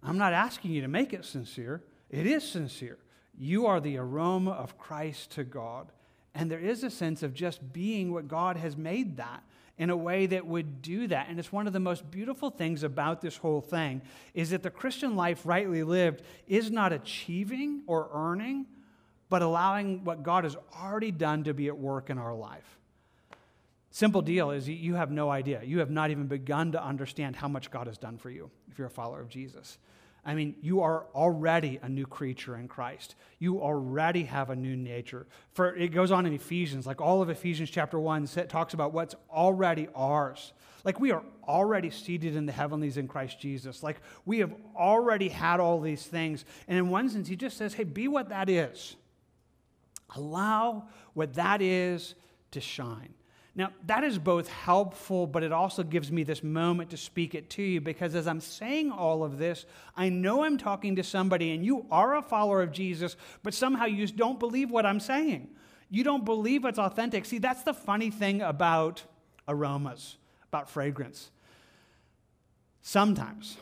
I'm 0.00 0.16
not 0.16 0.32
asking 0.32 0.70
you 0.70 0.80
to 0.82 0.88
make 0.88 1.12
it 1.12 1.24
sincere, 1.24 1.82
it 2.08 2.26
is 2.26 2.48
sincere. 2.48 2.98
You 3.36 3.66
are 3.66 3.80
the 3.80 3.98
aroma 3.98 4.52
of 4.52 4.78
Christ 4.78 5.32
to 5.32 5.44
God. 5.44 5.90
And 6.36 6.48
there 6.50 6.60
is 6.60 6.84
a 6.84 6.90
sense 6.90 7.24
of 7.24 7.34
just 7.34 7.72
being 7.72 8.12
what 8.12 8.28
God 8.28 8.56
has 8.56 8.76
made 8.76 9.16
that 9.16 9.42
in 9.78 9.90
a 9.90 9.96
way 9.96 10.26
that 10.26 10.46
would 10.46 10.82
do 10.82 11.08
that. 11.08 11.28
And 11.28 11.38
it's 11.38 11.52
one 11.52 11.66
of 11.66 11.72
the 11.72 11.80
most 11.80 12.10
beautiful 12.10 12.50
things 12.50 12.82
about 12.82 13.20
this 13.20 13.36
whole 13.36 13.60
thing 13.60 14.02
is 14.32 14.50
that 14.50 14.62
the 14.62 14.70
Christian 14.70 15.16
life 15.16 15.42
rightly 15.44 15.82
lived 15.82 16.22
is 16.46 16.70
not 16.70 16.92
achieving 16.92 17.82
or 17.86 18.08
earning, 18.12 18.66
but 19.28 19.42
allowing 19.42 20.04
what 20.04 20.22
God 20.22 20.44
has 20.44 20.56
already 20.80 21.10
done 21.10 21.44
to 21.44 21.54
be 21.54 21.66
at 21.66 21.76
work 21.76 22.10
in 22.10 22.18
our 22.18 22.34
life. 22.34 22.78
Simple 23.90 24.22
deal 24.22 24.50
is 24.50 24.68
you 24.68 24.94
have 24.94 25.10
no 25.10 25.30
idea. 25.30 25.62
You 25.64 25.78
have 25.78 25.90
not 25.90 26.10
even 26.10 26.26
begun 26.26 26.72
to 26.72 26.82
understand 26.82 27.36
how 27.36 27.48
much 27.48 27.70
God 27.70 27.86
has 27.86 27.98
done 27.98 28.18
for 28.18 28.30
you 28.30 28.50
if 28.70 28.78
you're 28.78 28.88
a 28.88 28.90
follower 28.90 29.20
of 29.20 29.28
Jesus. 29.28 29.78
I 30.26 30.34
mean, 30.34 30.54
you 30.62 30.80
are 30.80 31.06
already 31.14 31.78
a 31.82 31.88
new 31.88 32.06
creature 32.06 32.56
in 32.56 32.66
Christ. 32.68 33.14
You 33.38 33.60
already 33.60 34.24
have 34.24 34.50
a 34.50 34.56
new 34.56 34.76
nature. 34.76 35.26
For 35.52 35.74
it 35.74 35.88
goes 35.88 36.10
on 36.10 36.24
in 36.24 36.32
Ephesians, 36.32 36.86
like 36.86 37.00
all 37.00 37.20
of 37.20 37.28
Ephesians 37.28 37.70
chapter 37.70 37.98
1 37.98 38.26
talks 38.48 38.72
about 38.74 38.92
what's 38.92 39.14
already 39.30 39.88
ours. 39.94 40.52
Like 40.84 41.00
we 41.00 41.12
are 41.12 41.22
already 41.46 41.90
seated 41.90 42.36
in 42.36 42.46
the 42.46 42.52
heavenlies 42.52 42.96
in 42.96 43.08
Christ 43.08 43.38
Jesus. 43.40 43.82
Like 43.82 44.00
we 44.24 44.38
have 44.38 44.54
already 44.74 45.28
had 45.28 45.60
all 45.60 45.80
these 45.80 46.06
things. 46.06 46.44
And 46.68 46.78
in 46.78 46.88
one 46.88 47.08
sense, 47.08 47.28
he 47.28 47.36
just 47.36 47.56
says, 47.56 47.74
hey, 47.74 47.84
be 47.84 48.08
what 48.08 48.30
that 48.30 48.48
is. 48.48 48.96
Allow 50.14 50.88
what 51.14 51.34
that 51.34 51.60
is 51.60 52.14
to 52.52 52.60
shine. 52.60 53.14
Now, 53.56 53.70
that 53.86 54.02
is 54.02 54.18
both 54.18 54.48
helpful, 54.48 55.28
but 55.28 55.44
it 55.44 55.52
also 55.52 55.84
gives 55.84 56.10
me 56.10 56.24
this 56.24 56.42
moment 56.42 56.90
to 56.90 56.96
speak 56.96 57.36
it 57.36 57.50
to 57.50 57.62
you 57.62 57.80
because 57.80 58.16
as 58.16 58.26
I'm 58.26 58.40
saying 58.40 58.90
all 58.90 59.22
of 59.22 59.38
this, 59.38 59.64
I 59.96 60.08
know 60.08 60.42
I'm 60.42 60.58
talking 60.58 60.96
to 60.96 61.04
somebody 61.04 61.52
and 61.52 61.64
you 61.64 61.86
are 61.90 62.16
a 62.16 62.22
follower 62.22 62.62
of 62.62 62.72
Jesus, 62.72 63.16
but 63.44 63.54
somehow 63.54 63.84
you 63.84 64.08
don't 64.08 64.40
believe 64.40 64.70
what 64.70 64.84
I'm 64.84 64.98
saying. 64.98 65.48
You 65.88 66.02
don't 66.02 66.24
believe 66.24 66.64
it's 66.64 66.80
authentic. 66.80 67.24
See, 67.24 67.38
that's 67.38 67.62
the 67.62 67.74
funny 67.74 68.10
thing 68.10 68.42
about 68.42 69.04
aromas, 69.46 70.16
about 70.48 70.68
fragrance. 70.68 71.30
Sometimes 72.82 73.56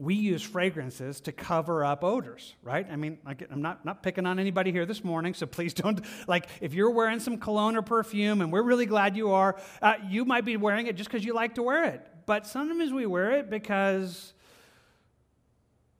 we 0.00 0.14
use 0.14 0.42
fragrances 0.42 1.20
to 1.20 1.30
cover 1.30 1.84
up 1.84 2.02
odors, 2.02 2.54
right? 2.62 2.86
I 2.90 2.96
mean, 2.96 3.18
I'm 3.50 3.60
not, 3.60 3.84
not 3.84 4.02
picking 4.02 4.24
on 4.24 4.38
anybody 4.38 4.72
here 4.72 4.86
this 4.86 5.04
morning, 5.04 5.34
so 5.34 5.44
please 5.44 5.74
don't. 5.74 6.00
Like, 6.26 6.48
if 6.62 6.72
you're 6.72 6.90
wearing 6.90 7.20
some 7.20 7.36
cologne 7.36 7.76
or 7.76 7.82
perfume, 7.82 8.40
and 8.40 8.50
we're 8.50 8.62
really 8.62 8.86
glad 8.86 9.14
you 9.14 9.32
are, 9.32 9.60
uh, 9.82 9.94
you 10.08 10.24
might 10.24 10.46
be 10.46 10.56
wearing 10.56 10.86
it 10.86 10.96
just 10.96 11.10
because 11.10 11.22
you 11.22 11.34
like 11.34 11.56
to 11.56 11.62
wear 11.62 11.84
it. 11.84 12.06
But 12.24 12.46
sometimes 12.46 12.92
we 12.92 13.04
wear 13.04 13.32
it 13.32 13.50
because 13.50 14.32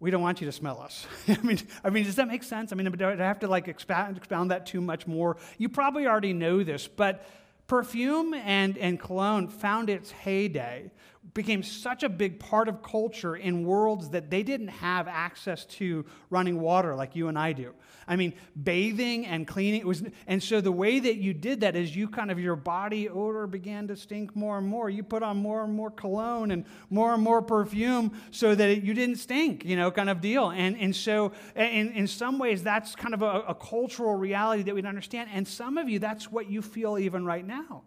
we 0.00 0.10
don't 0.10 0.22
want 0.22 0.40
you 0.40 0.46
to 0.46 0.52
smell 0.52 0.80
us. 0.80 1.06
I 1.28 1.36
mean, 1.42 1.58
I 1.84 1.90
mean, 1.90 2.04
does 2.04 2.16
that 2.16 2.26
make 2.26 2.42
sense? 2.42 2.72
I 2.72 2.76
mean, 2.76 2.90
do 2.90 3.06
I 3.06 3.16
have 3.16 3.40
to 3.40 3.48
like 3.48 3.68
expound, 3.68 4.16
expound 4.16 4.50
that 4.50 4.64
too 4.64 4.80
much 4.80 5.06
more? 5.06 5.36
You 5.58 5.68
probably 5.68 6.06
already 6.06 6.32
know 6.32 6.64
this, 6.64 6.88
but 6.88 7.26
perfume 7.66 8.32
and, 8.32 8.78
and 8.78 8.98
cologne 8.98 9.46
found 9.46 9.90
its 9.90 10.10
heyday 10.10 10.90
became 11.34 11.62
such 11.62 12.02
a 12.02 12.08
big 12.08 12.40
part 12.40 12.68
of 12.68 12.82
culture 12.82 13.36
in 13.36 13.64
worlds 13.64 14.10
that 14.10 14.30
they 14.30 14.42
didn't 14.42 14.68
have 14.68 15.06
access 15.06 15.64
to 15.64 16.04
running 16.28 16.60
water 16.60 16.94
like 16.94 17.14
you 17.14 17.28
and 17.28 17.38
I 17.38 17.52
do. 17.52 17.74
I 18.08 18.16
mean, 18.16 18.32
bathing 18.60 19.26
and 19.26 19.46
cleaning 19.46 19.86
was, 19.86 20.02
and 20.26 20.42
so 20.42 20.60
the 20.60 20.72
way 20.72 20.98
that 20.98 21.16
you 21.16 21.32
did 21.32 21.60
that 21.60 21.76
is 21.76 21.94
you 21.94 22.08
kind 22.08 22.30
of 22.30 22.40
your 22.40 22.56
body 22.56 23.08
odor 23.08 23.46
began 23.46 23.86
to 23.88 23.96
stink 23.96 24.34
more 24.34 24.58
and 24.58 24.66
more. 24.66 24.90
You 24.90 25.04
put 25.04 25.22
on 25.22 25.36
more 25.36 25.62
and 25.62 25.72
more 25.72 25.90
cologne 25.90 26.50
and 26.50 26.64
more 26.88 27.14
and 27.14 27.22
more 27.22 27.40
perfume 27.40 28.20
so 28.32 28.54
that 28.54 28.68
it, 28.68 28.82
you 28.82 28.94
didn't 28.94 29.16
stink, 29.16 29.64
you 29.64 29.76
know, 29.76 29.92
kind 29.92 30.10
of 30.10 30.20
deal. 30.20 30.50
And 30.50 30.76
and 30.76 30.94
so 30.96 31.32
in 31.54 31.92
in 31.92 32.08
some 32.08 32.38
ways 32.38 32.64
that's 32.64 32.96
kind 32.96 33.14
of 33.14 33.22
a, 33.22 33.42
a 33.48 33.54
cultural 33.54 34.16
reality 34.16 34.64
that 34.64 34.74
we 34.74 34.82
understand. 34.82 35.30
And 35.32 35.46
some 35.46 35.78
of 35.78 35.88
you, 35.88 36.00
that's 36.00 36.30
what 36.32 36.50
you 36.50 36.62
feel 36.62 36.98
even 36.98 37.24
right 37.24 37.46
now. 37.46 37.82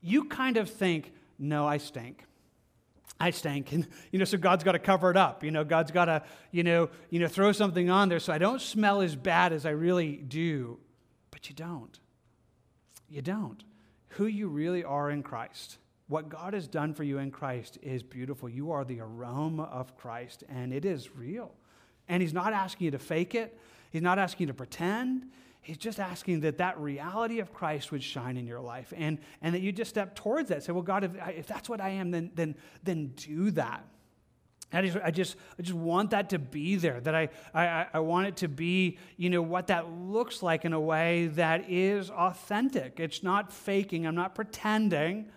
You 0.00 0.24
kind 0.24 0.56
of 0.56 0.70
think, 0.70 1.12
no, 1.38 1.66
I 1.66 1.76
stink. 1.76 2.24
I 3.22 3.30
stank. 3.30 3.70
And, 3.70 3.86
you 4.10 4.18
know, 4.18 4.24
so 4.24 4.36
God's 4.36 4.64
got 4.64 4.72
to 4.72 4.80
cover 4.80 5.08
it 5.08 5.16
up. 5.16 5.44
You 5.44 5.52
know, 5.52 5.62
God's 5.62 5.92
got 5.92 6.06
to, 6.06 6.24
you 6.50 6.64
know, 6.64 6.90
you 7.08 7.20
know, 7.20 7.28
throw 7.28 7.52
something 7.52 7.88
on 7.88 8.08
there 8.08 8.18
so 8.18 8.32
I 8.32 8.38
don't 8.38 8.60
smell 8.60 9.00
as 9.00 9.14
bad 9.14 9.52
as 9.52 9.64
I 9.64 9.70
really 9.70 10.16
do. 10.16 10.78
But 11.30 11.48
you 11.48 11.54
don't. 11.54 11.96
You 13.08 13.22
don't. 13.22 13.62
Who 14.16 14.26
you 14.26 14.48
really 14.48 14.82
are 14.82 15.08
in 15.08 15.22
Christ, 15.22 15.78
what 16.08 16.28
God 16.28 16.52
has 16.52 16.66
done 16.66 16.94
for 16.94 17.04
you 17.04 17.18
in 17.18 17.30
Christ 17.30 17.78
is 17.80 18.02
beautiful. 18.02 18.48
You 18.48 18.72
are 18.72 18.84
the 18.84 19.00
aroma 19.00 19.64
of 19.64 19.96
Christ, 19.96 20.42
and 20.48 20.72
it 20.72 20.84
is 20.84 21.14
real. 21.14 21.54
And 22.08 22.22
He's 22.22 22.34
not 22.34 22.52
asking 22.52 22.86
you 22.86 22.90
to 22.90 22.98
fake 22.98 23.36
it, 23.36 23.56
He's 23.92 24.02
not 24.02 24.18
asking 24.18 24.48
you 24.48 24.52
to 24.52 24.56
pretend. 24.56 25.26
He's 25.62 25.76
just 25.76 26.00
asking 26.00 26.40
that 26.40 26.58
that 26.58 26.78
reality 26.78 27.38
of 27.38 27.52
Christ 27.52 27.92
would 27.92 28.02
shine 28.02 28.36
in 28.36 28.48
your 28.48 28.60
life 28.60 28.92
and, 28.96 29.18
and 29.40 29.54
that 29.54 29.60
you 29.60 29.70
just 29.70 29.90
step 29.90 30.16
towards 30.16 30.48
that. 30.48 30.64
Say, 30.64 30.72
well, 30.72 30.82
God, 30.82 31.04
if, 31.04 31.12
if 31.28 31.46
that's 31.46 31.68
what 31.68 31.80
I 31.80 31.90
am, 31.90 32.10
then, 32.10 32.32
then, 32.34 32.56
then 32.82 33.12
do 33.14 33.52
that. 33.52 33.84
I 34.72 34.82
just, 34.82 34.98
I 35.04 35.10
just, 35.10 35.36
I 35.58 35.62
just 35.62 35.76
want 35.76 36.10
that 36.10 36.30
to 36.30 36.38
be 36.38 36.76
there, 36.76 37.00
that 37.00 37.14
I, 37.14 37.28
I, 37.54 37.86
I 37.94 38.00
want 38.00 38.26
it 38.26 38.36
to 38.38 38.48
be, 38.48 38.98
you 39.16 39.30
know, 39.30 39.42
what 39.42 39.68
that 39.68 39.88
looks 39.90 40.42
like 40.42 40.64
in 40.64 40.72
a 40.72 40.80
way 40.80 41.26
that 41.28 41.70
is 41.70 42.10
authentic. 42.10 42.98
It's 42.98 43.22
not 43.22 43.52
faking, 43.52 44.06
I'm 44.06 44.14
not 44.14 44.34
pretending 44.34 45.30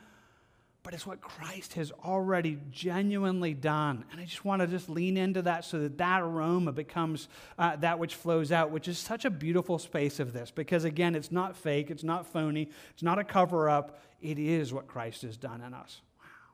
but 0.85 0.93
it's 0.93 1.07
what 1.07 1.19
Christ 1.19 1.73
has 1.73 1.91
already 2.03 2.59
genuinely 2.69 3.55
done. 3.55 4.05
And 4.11 4.21
I 4.21 4.25
just 4.25 4.45
want 4.45 4.61
to 4.61 4.67
just 4.67 4.87
lean 4.87 5.17
into 5.17 5.41
that 5.41 5.65
so 5.65 5.79
that 5.79 5.97
that 5.97 6.21
aroma 6.21 6.71
becomes 6.71 7.27
uh, 7.57 7.75
that 7.77 7.97
which 7.97 8.13
flows 8.13 8.51
out, 8.51 8.69
which 8.69 8.87
is 8.87 8.99
such 8.99 9.25
a 9.25 9.31
beautiful 9.31 9.79
space 9.79 10.19
of 10.19 10.31
this. 10.31 10.51
Because 10.51 10.83
again, 10.83 11.15
it's 11.15 11.31
not 11.31 11.57
fake, 11.57 11.89
it's 11.89 12.03
not 12.03 12.27
phony, 12.27 12.69
it's 12.91 13.01
not 13.01 13.17
a 13.17 13.23
cover 13.23 13.67
up. 13.67 13.99
It 14.21 14.37
is 14.37 14.71
what 14.71 14.87
Christ 14.87 15.23
has 15.23 15.37
done 15.37 15.61
in 15.61 15.73
us. 15.73 16.01
Wow. 16.19 16.53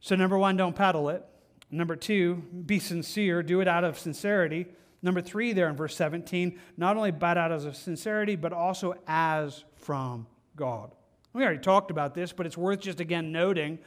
So, 0.00 0.14
number 0.14 0.36
one, 0.36 0.58
don't 0.58 0.76
peddle 0.76 1.08
it. 1.08 1.24
Number 1.70 1.96
two, 1.96 2.34
be 2.34 2.78
sincere, 2.78 3.42
do 3.42 3.62
it 3.62 3.66
out 3.66 3.82
of 3.82 3.98
sincerity. 3.98 4.66
Number 5.00 5.22
three, 5.22 5.54
there 5.54 5.70
in 5.70 5.74
verse 5.74 5.96
17, 5.96 6.60
not 6.76 6.98
only 6.98 7.12
but 7.12 7.38
out 7.38 7.50
of 7.50 7.74
sincerity, 7.78 8.36
but 8.36 8.52
also 8.52 8.94
as 9.06 9.64
from 9.76 10.26
God. 10.54 10.94
We 11.32 11.42
already 11.42 11.60
talked 11.60 11.90
about 11.90 12.14
this, 12.14 12.32
but 12.32 12.46
it's 12.46 12.58
worth 12.58 12.80
just 12.80 13.00
again 13.00 13.32
noting 13.32 13.78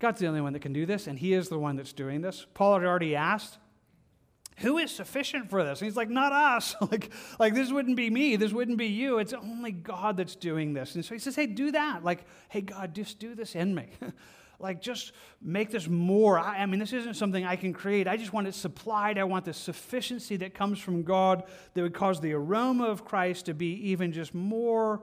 God's 0.00 0.18
the 0.18 0.26
only 0.26 0.40
one 0.40 0.54
that 0.54 0.60
can 0.60 0.72
do 0.72 0.86
this, 0.86 1.06
and 1.06 1.18
He 1.18 1.34
is 1.34 1.48
the 1.48 1.58
one 1.58 1.76
that's 1.76 1.92
doing 1.92 2.22
this. 2.22 2.46
Paul 2.54 2.78
had 2.78 2.84
already 2.84 3.14
asked, 3.14 3.58
who 4.56 4.78
is 4.78 4.90
sufficient 4.90 5.48
for 5.48 5.64
this? 5.64 5.80
And 5.80 5.86
he's 5.86 5.96
like, 5.96 6.10
not 6.10 6.32
us. 6.32 6.76
like, 6.90 7.10
like 7.38 7.54
this 7.54 7.70
wouldn't 7.70 7.96
be 7.96 8.10
me. 8.10 8.36
This 8.36 8.52
wouldn't 8.52 8.76
be 8.76 8.86
you. 8.86 9.18
It's 9.18 9.32
only 9.32 9.72
God 9.72 10.16
that's 10.16 10.36
doing 10.36 10.74
this. 10.74 10.94
And 10.94 11.04
so 11.04 11.14
he 11.14 11.18
says, 11.18 11.34
hey, 11.34 11.46
do 11.46 11.72
that. 11.72 12.04
Like, 12.04 12.24
hey, 12.48 12.60
God, 12.60 12.94
just 12.94 13.18
do 13.18 13.34
this 13.34 13.54
in 13.54 13.74
me. 13.74 13.88
like, 14.58 14.82
just 14.82 15.12
make 15.40 15.70
this 15.70 15.88
more. 15.88 16.38
I, 16.38 16.58
I, 16.58 16.66
mean, 16.66 16.78
this 16.78 16.92
isn't 16.92 17.14
something 17.14 17.44
I 17.44 17.56
can 17.56 17.72
create. 17.72 18.06
I 18.06 18.18
just 18.18 18.34
want 18.34 18.48
it 18.48 18.54
supplied. 18.54 19.16
I 19.16 19.24
want 19.24 19.46
the 19.46 19.54
sufficiency 19.54 20.36
that 20.36 20.54
comes 20.54 20.78
from 20.78 21.04
God 21.04 21.44
that 21.72 21.82
would 21.82 21.94
cause 21.94 22.20
the 22.20 22.34
aroma 22.34 22.84
of 22.84 23.04
Christ 23.04 23.46
to 23.46 23.54
be 23.54 23.72
even 23.90 24.12
just 24.12 24.34
more 24.34 25.02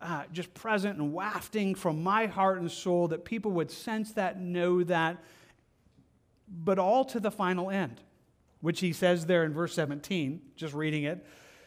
uh, 0.00 0.24
just 0.32 0.52
present 0.54 0.98
and 0.98 1.12
wafting 1.12 1.74
from 1.74 2.02
my 2.02 2.26
heart 2.26 2.60
and 2.60 2.70
soul, 2.70 3.08
that 3.08 3.24
people 3.24 3.50
would 3.52 3.70
sense 3.70 4.12
that, 4.12 4.40
know 4.40 4.82
that, 4.84 5.16
but 6.48 6.78
all 6.78 7.04
to 7.06 7.20
the 7.20 7.30
final 7.30 7.70
end, 7.70 8.00
which 8.60 8.80
he 8.80 8.92
says 8.92 9.26
there 9.26 9.44
in 9.44 9.52
verse 9.52 9.74
17, 9.74 10.40
just 10.56 10.74
reading 10.74 11.04
it, 11.04 11.24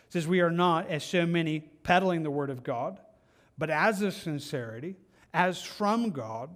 says, 0.09 0.27
We 0.27 0.41
are 0.41 0.51
not, 0.51 0.89
as 0.89 1.03
so 1.03 1.25
many, 1.25 1.61
peddling 1.83 2.23
the 2.23 2.31
word 2.31 2.49
of 2.49 2.63
God, 2.63 2.99
but 3.57 3.69
as 3.69 4.01
a 4.01 4.11
sincerity, 4.11 4.95
as 5.33 5.61
from 5.61 6.11
God, 6.11 6.49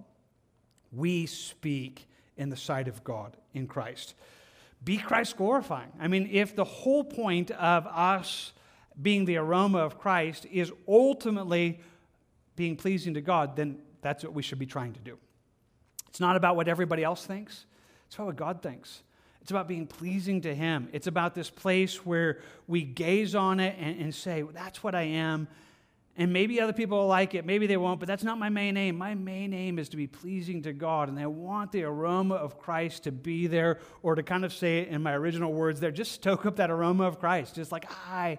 we 0.92 1.26
speak 1.26 2.06
in 2.36 2.50
the 2.50 2.56
sight 2.56 2.88
of 2.88 3.04
God 3.04 3.36
in 3.52 3.66
Christ. 3.66 4.14
Be 4.84 4.98
Christ 4.98 5.36
glorifying. 5.36 5.92
I 5.98 6.08
mean, 6.08 6.28
if 6.30 6.54
the 6.54 6.64
whole 6.64 7.04
point 7.04 7.50
of 7.52 7.86
us 7.86 8.52
being 9.00 9.24
the 9.24 9.36
aroma 9.36 9.78
of 9.78 9.98
Christ 9.98 10.46
is 10.50 10.72
ultimately 10.86 11.80
being 12.56 12.76
pleasing 12.76 13.14
to 13.14 13.20
God, 13.20 13.56
then 13.56 13.78
that's 14.00 14.22
what 14.22 14.34
we 14.34 14.42
should 14.42 14.58
be 14.58 14.66
trying 14.66 14.92
to 14.92 15.00
do. 15.00 15.18
It's 16.08 16.20
not 16.20 16.36
about 16.36 16.56
what 16.56 16.68
everybody 16.68 17.02
else 17.02 17.26
thinks, 17.26 17.66
it's 18.06 18.14
about 18.14 18.26
what 18.26 18.36
God 18.36 18.62
thinks. 18.62 19.02
It's 19.42 19.50
about 19.50 19.68
being 19.68 19.86
pleasing 19.86 20.40
to 20.42 20.54
Him. 20.54 20.88
It's 20.92 21.06
about 21.06 21.34
this 21.34 21.50
place 21.50 22.06
where 22.06 22.38
we 22.66 22.82
gaze 22.82 23.34
on 23.34 23.60
it 23.60 23.76
and, 23.78 24.00
and 24.00 24.14
say, 24.14 24.42
That's 24.54 24.82
what 24.82 24.94
I 24.94 25.02
am. 25.02 25.48
And 26.16 26.32
maybe 26.32 26.60
other 26.60 26.72
people 26.72 26.98
will 26.98 27.08
like 27.08 27.34
it, 27.34 27.44
maybe 27.44 27.66
they 27.66 27.76
won't, 27.76 27.98
but 27.98 28.06
that's 28.06 28.22
not 28.22 28.38
my 28.38 28.48
main 28.48 28.76
aim. 28.76 28.96
My 28.96 29.14
main 29.14 29.52
aim 29.52 29.78
is 29.78 29.88
to 29.90 29.96
be 29.96 30.06
pleasing 30.06 30.62
to 30.62 30.72
God, 30.72 31.08
and 31.08 31.18
I 31.18 31.26
want 31.26 31.72
the 31.72 31.82
aroma 31.82 32.36
of 32.36 32.58
Christ 32.58 33.04
to 33.04 33.12
be 33.12 33.48
there, 33.48 33.80
or 34.02 34.14
to 34.14 34.22
kind 34.22 34.44
of 34.44 34.52
say 34.52 34.78
it 34.78 34.88
in 34.88 35.02
my 35.02 35.12
original 35.12 35.52
words 35.52 35.80
there, 35.80 35.90
just 35.90 36.12
stoke 36.12 36.46
up 36.46 36.56
that 36.56 36.70
aroma 36.70 37.04
of 37.04 37.18
Christ. 37.18 37.56
Just 37.56 37.72
like, 37.72 37.90
I 38.08 38.38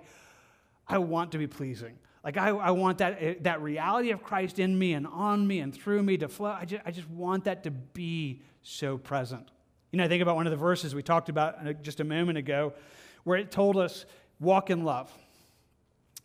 I 0.88 0.98
want 1.00 1.32
to 1.32 1.38
be 1.38 1.48
pleasing. 1.48 1.98
Like, 2.24 2.38
I, 2.38 2.50
I 2.50 2.72
want 2.72 2.98
that, 2.98 3.18
eh, 3.20 3.36
that 3.42 3.62
reality 3.62 4.10
of 4.12 4.24
Christ 4.24 4.58
in 4.58 4.78
me 4.78 4.94
and 4.94 5.06
on 5.06 5.46
me 5.46 5.60
and 5.60 5.74
through 5.74 6.02
me 6.02 6.18
to 6.18 6.28
flow. 6.28 6.50
I 6.50 6.66
just, 6.66 6.82
I 6.86 6.92
just 6.92 7.10
want 7.10 7.44
that 7.44 7.64
to 7.64 7.72
be 7.72 8.42
so 8.64 8.98
present. 8.98 9.52
You 9.92 9.98
know, 9.98 10.06
I 10.06 10.08
think 10.08 10.24
about 10.24 10.36
one 10.36 10.48
of 10.48 10.52
the 10.52 10.58
verses 10.58 10.96
we 10.96 11.04
talked 11.04 11.30
about 11.30 11.66
uh, 11.66 11.74
just 11.74 12.00
a 12.00 12.04
moment 12.04 12.38
ago 12.38 12.74
where 13.24 13.38
it 13.38 13.52
told 13.52 13.78
us, 13.78 14.06
walk 14.40 14.70
in 14.70 14.84
love. 14.84 15.12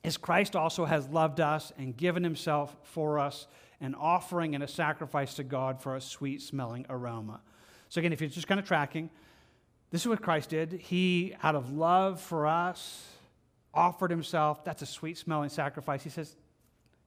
As 0.02 0.16
Christ 0.16 0.56
also 0.56 0.86
has 0.86 1.06
loved 1.08 1.40
us 1.40 1.72
and 1.76 1.94
given 1.96 2.24
himself 2.24 2.74
for 2.82 3.18
us, 3.18 3.46
an 3.80 3.94
offering 3.94 4.54
and 4.54 4.64
a 4.64 4.68
sacrifice 4.68 5.34
to 5.34 5.44
God 5.44 5.82
for 5.82 5.96
a 5.96 6.00
sweet 6.00 6.42
smelling 6.42 6.86
aroma. 6.88 7.40
So, 7.88 7.98
again, 7.98 8.12
if 8.12 8.20
you're 8.20 8.30
just 8.30 8.46
kind 8.46 8.61
of 8.61 8.66
tracking, 8.66 9.11
this 9.90 10.02
is 10.02 10.06
what 10.06 10.22
Christ 10.22 10.50
did. 10.50 10.72
He, 10.72 11.34
out 11.42 11.54
of 11.54 11.72
love 11.72 12.20
for 12.20 12.46
us, 12.46 13.06
offered 13.74 14.10
himself. 14.10 14.64
That's 14.64 14.82
a 14.82 14.86
sweet 14.86 15.18
smelling 15.18 15.50
sacrifice. 15.50 16.02
He 16.02 16.10
says, 16.10 16.36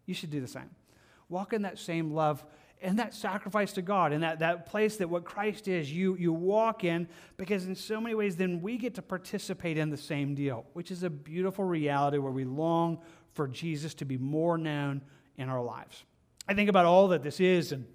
You 0.05 0.13
should 0.13 0.31
do 0.31 0.41
the 0.41 0.47
same. 0.47 0.69
Walk 1.29 1.53
in 1.53 1.63
that 1.63 1.79
same 1.79 2.11
love 2.11 2.43
and 2.83 2.99
that 2.99 3.13
sacrifice 3.13 3.71
to 3.73 3.81
God, 3.81 4.11
and 4.11 4.23
that, 4.23 4.39
that 4.39 4.65
place 4.65 4.97
that 4.97 5.09
what 5.09 5.23
Christ 5.23 5.69
is, 5.69 5.91
you, 5.91 6.17
you 6.17 6.33
walk 6.33 6.83
in, 6.83 7.07
because 7.37 7.65
in 7.65 7.75
so 7.75 8.01
many 8.01 8.13
ways, 8.13 8.35
then 8.35 8.61
we 8.61 8.77
get 8.77 8.95
to 8.95 9.01
participate 9.01 9.77
in 9.77 9.89
the 9.89 9.97
same 9.97 10.35
deal, 10.35 10.65
which 10.73 10.91
is 10.91 11.03
a 11.03 11.09
beautiful 11.09 11.63
reality 11.63 12.17
where 12.17 12.31
we 12.31 12.43
long 12.43 12.99
for 13.31 13.47
Jesus 13.47 13.93
to 13.95 14.05
be 14.05 14.17
more 14.17 14.57
known 14.57 15.01
in 15.37 15.47
our 15.47 15.63
lives. 15.63 16.03
I 16.45 16.53
think 16.53 16.69
about 16.69 16.85
all 16.85 17.07
that 17.07 17.23
this 17.23 17.39
is 17.39 17.71
and 17.71 17.85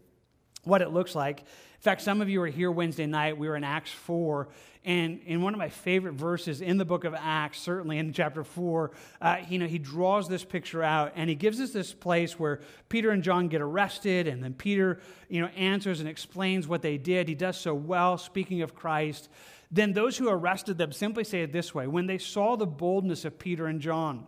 what 0.65 0.81
it 0.81 0.89
looks 0.91 1.15
like. 1.15 1.45
In 1.79 1.83
fact, 1.83 2.03
some 2.03 2.21
of 2.21 2.29
you 2.29 2.41
were 2.41 2.49
here 2.49 2.73
Wednesday 2.73 3.07
night. 3.07 3.39
We 3.39 3.49
were 3.49 3.55
in 3.55 3.63
Acts 3.63 3.93
4, 3.93 4.49
and 4.85 5.21
in 5.27 5.43
one 5.43 5.55
of 5.55 5.59
my 5.59 5.69
favorite 5.69 6.15
verses 6.15 6.61
in 6.61 6.77
the 6.77 6.85
book 6.85 7.05
of 7.05 7.15
Acts, 7.15 7.61
certainly 7.61 7.99
in 7.99 8.13
chapter 8.13 8.43
4, 8.43 8.91
uh, 9.21 9.37
you 9.49 9.61
know, 9.61 9.67
he 9.67 9.79
draws 9.79 10.29
this 10.29 10.45
picture 10.45 10.83
out 10.83 11.13
and 11.15 11.31
he 11.31 11.37
gives 11.37 11.61
us 11.61 11.71
this 11.71 11.95
place 11.95 12.37
where 12.37 12.61
Peter 12.89 13.11
and 13.13 13.23
John 13.23 13.47
get 13.47 13.61
arrested, 13.61 14.27
and 14.27 14.43
then 14.43 14.55
Peter, 14.55 14.99
you 15.29 15.41
know, 15.41 15.47
answers 15.49 16.01
and 16.01 16.09
explains 16.09 16.67
what 16.67 16.83
they 16.83 16.99
did. 16.99 17.29
He 17.29 17.37
does 17.37 17.57
so 17.57 17.75
well, 17.75 18.19
speaking 18.19 18.63
of 18.63 18.75
Christ. 18.75 19.29
Then 19.71 19.93
those 19.93 20.17
who 20.17 20.29
arrested 20.29 20.79
them 20.79 20.91
simply 20.91 21.23
say 21.23 21.43
it 21.43 21.53
this 21.53 21.73
way 21.73 21.87
when 21.87 22.07
they 22.07 22.19
saw 22.19 22.57
the 22.57 22.67
boldness 22.67 23.25
of 23.25 23.39
Peter 23.39 23.67
and 23.67 23.81
John, 23.81 24.27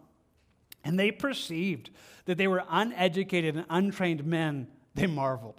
and 0.85 0.97
they 0.97 1.11
perceived 1.11 1.91
that 2.27 2.39
they 2.39 2.47
were 2.47 2.63
uneducated 2.71 3.57
and 3.57 3.67
untrained 3.69 4.25
men, 4.25 4.69
they 4.95 5.09
marveled. 5.09 5.57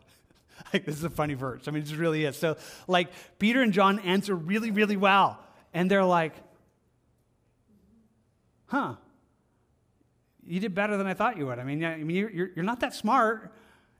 Like, 0.73 0.85
this 0.85 0.95
is 0.95 1.03
a 1.03 1.09
funny 1.09 1.33
verse. 1.33 1.67
I 1.67 1.71
mean, 1.71 1.83
it 1.83 1.91
really 1.97 2.25
is. 2.25 2.37
So, 2.37 2.57
like, 2.87 3.09
Peter 3.39 3.61
and 3.61 3.73
John 3.73 3.99
answer 3.99 4.35
really, 4.35 4.71
really 4.71 4.95
well. 4.95 5.39
And 5.73 5.89
they're 5.89 6.05
like, 6.05 6.33
huh, 8.67 8.95
you 10.45 10.59
did 10.59 10.73
better 10.73 10.97
than 10.97 11.07
I 11.07 11.13
thought 11.13 11.37
you 11.37 11.47
would. 11.47 11.59
I 11.59 11.63
mean, 11.63 11.83
I 11.83 11.97
mean 11.97 12.15
you're, 12.15 12.29
you're, 12.29 12.49
you're 12.55 12.65
not 12.65 12.79
that 12.81 12.93
smart. 12.93 13.53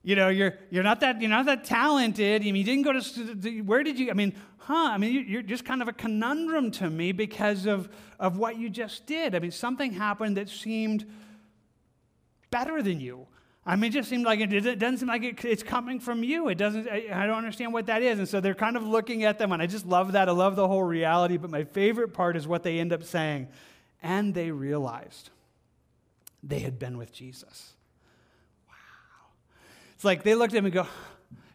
You 0.04 0.16
know, 0.16 0.30
you're, 0.30 0.58
you're, 0.70 0.84
not 0.84 1.02
that, 1.02 1.22
you're 1.22 1.30
not 1.30 1.46
that 1.46 1.64
talented. 1.64 2.42
I 2.42 2.46
mean, 2.46 2.56
you 2.56 2.64
didn't 2.64 2.84
go 2.84 2.94
to, 2.94 3.62
where 3.62 3.84
did 3.84 4.00
you, 4.00 4.10
I 4.10 4.14
mean, 4.14 4.34
huh, 4.58 4.90
I 4.92 4.98
mean, 4.98 5.26
you're 5.28 5.44
just 5.44 5.64
kind 5.64 5.82
of 5.82 5.88
a 5.88 5.94
conundrum 5.94 6.72
to 6.72 6.90
me 6.90 7.12
because 7.12 7.66
of, 7.66 7.90
of 8.20 8.38
what 8.38 8.58
you 8.58 8.70
just 8.70 9.06
did. 9.06 9.36
I 9.36 9.40
mean, 9.40 9.52
something 9.52 9.94
happened 9.94 10.38
that 10.38 10.50
seemed 10.50 11.06
better 12.50 12.82
than 12.82 13.00
you. 13.00 13.28
I 13.66 13.76
mean, 13.76 13.92
it 13.92 13.94
just 13.94 14.10
seemed 14.10 14.26
like 14.26 14.40
it, 14.40 14.52
it 14.52 14.80
doesn't 14.80 14.98
seem 14.98 15.08
like 15.08 15.24
it, 15.24 15.46
it's 15.46 15.62
coming 15.62 16.00
from 16.00 16.24
you. 16.24 16.50
It 16.50 16.58
doesn't, 16.58 16.88
I, 16.88 17.08
I, 17.14 17.28
don't 17.28 17.38
understand 17.38 17.74
what 17.74 17.86
that 17.86 18.02
is. 18.02 18.18
And 18.18 18.28
so 18.28 18.42
they're 18.42 18.56
kind 18.56 18.76
of 18.76 18.84
looking 18.84 19.24
at 19.24 19.38
them, 19.38 19.52
and 19.52 19.62
I 19.62 19.68
just 19.68 19.86
love 19.86 20.14
that. 20.14 20.28
I 20.28 20.32
love 20.32 20.56
the 20.56 20.68
whole 20.68 20.84
reality. 20.84 21.38
But 21.38 21.52
my 21.52 21.64
favorite 21.64 22.10
part 22.10 22.36
is 22.36 22.48
what 22.48 22.64
they 22.64 22.80
end 22.80 22.92
up 22.92 23.04
saying. 23.04 23.50
And 24.02 24.34
they 24.34 24.50
realized 24.50 25.30
they 26.42 26.60
had 26.60 26.80
been 26.80 26.98
with 26.98 27.14
Jesus. 27.14 27.74
Wow. 28.68 28.74
It's 29.94 30.04
like 30.04 30.24
they 30.24 30.34
looked 30.34 30.54
at 30.54 30.58
him 30.58 30.66
and 30.66 30.74
go, 30.74 30.88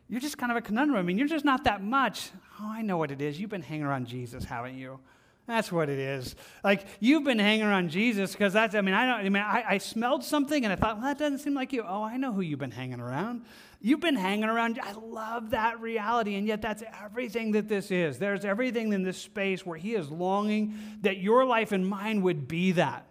You're 0.09 0.21
just 0.21 0.39
kind 0.39 0.53
of 0.53 0.59
a 0.59 0.63
conundrum. 0.63 0.97
I 0.97 1.03
mean, 1.03 1.19
you're 1.19 1.27
just 1.27 1.45
not 1.45 1.65
that 1.65 1.83
much. 1.83 2.31
Oh, 2.61 2.71
I 2.71 2.83
know 2.83 2.99
what 2.99 3.11
it 3.11 3.21
is. 3.21 3.41
You've 3.41 3.51
been 3.51 3.63
hanging 3.63 3.85
around 3.85 4.07
Jesus, 4.07 4.45
haven't 4.45 4.79
you? 4.79 5.01
That's 5.47 5.71
what 5.71 5.89
it 5.89 5.99
is. 5.99 6.35
Like 6.65 6.87
you've 6.99 7.23
been 7.23 7.39
hanging 7.39 7.65
around 7.65 7.91
Jesus 7.91 8.33
because 8.33 8.53
that's. 8.53 8.75
I 8.75 8.81
mean, 8.81 8.95
I 8.95 9.07
don't. 9.07 9.27
I 9.27 9.29
mean, 9.29 9.43
I, 9.43 9.65
I, 9.69 9.79
smelled 9.79 10.25
something 10.25 10.65
and 10.65 10.73
I 10.73 10.77
thought, 10.77 10.97
well, 10.97 11.07
that 11.07 11.19
doesn't 11.19 11.39
seem 11.39 11.55
like 11.55 11.73
you. 11.73 11.85
Oh, 11.87 12.03
I 12.03 12.17
know 12.17 12.33
who 12.33 12.41
you've 12.41 12.59
been 12.59 12.73
hanging 12.73 13.01
around. 13.01 13.45
You've 13.81 14.01
been 14.01 14.17
hanging 14.17 14.49
around. 14.49 14.81
I 14.83 14.93
love 14.93 15.51
that 15.51 15.81
reality, 15.81 16.35
and 16.35 16.49
yet 16.49 16.63
that's 16.63 16.83
everything 17.01 17.53
that 17.53 17.69
this 17.69 17.93
is. 17.93 18.19
There's 18.19 18.45
everything 18.45 18.93
in 18.93 19.05
this 19.05 19.19
space 19.19 19.65
where 19.65 19.79
He 19.79 19.95
is 19.95 20.11
longing 20.11 20.75
that 21.03 21.19
your 21.19 21.45
life 21.45 21.71
and 21.71 21.87
mine 21.87 22.23
would 22.23 22.49
be 22.49 22.73
that, 22.73 23.07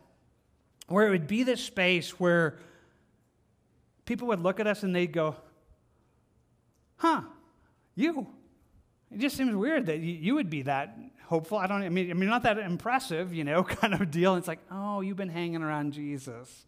where 0.88 1.08
it 1.08 1.12
would 1.12 1.28
be 1.28 1.44
this 1.44 1.64
space 1.64 2.20
where 2.20 2.58
people 4.04 4.28
would 4.28 4.42
look 4.42 4.60
at 4.60 4.68
us 4.68 4.84
and 4.84 4.94
they'd 4.94 5.14
go, 5.14 5.38
"Huh, 6.98 7.22
you." 7.96 8.28
It 9.12 9.20
just 9.20 9.38
seems 9.38 9.56
weird 9.56 9.86
that 9.86 10.00
you 10.00 10.36
would 10.36 10.50
be 10.50 10.64
that 10.64 10.98
hopeful. 11.26 11.58
I 11.58 11.68
don't. 11.68 11.84
I 11.84 11.90
mean, 11.90 12.12
I 12.12 12.14
mean, 12.14 12.30
not 12.30 12.44
that 12.44 12.58
impressive, 12.58 13.34
you 13.34 13.44
know, 13.44 13.64
kind 13.64 13.94
of 13.94 14.12
deal. 14.12 14.36
It's 14.36 14.48
like, 14.48 14.60
oh, 14.72 15.02
you've 15.02 15.18
been 15.18 15.30
hanging 15.30 15.62
around 15.62 15.94
Jesus. 15.94 16.66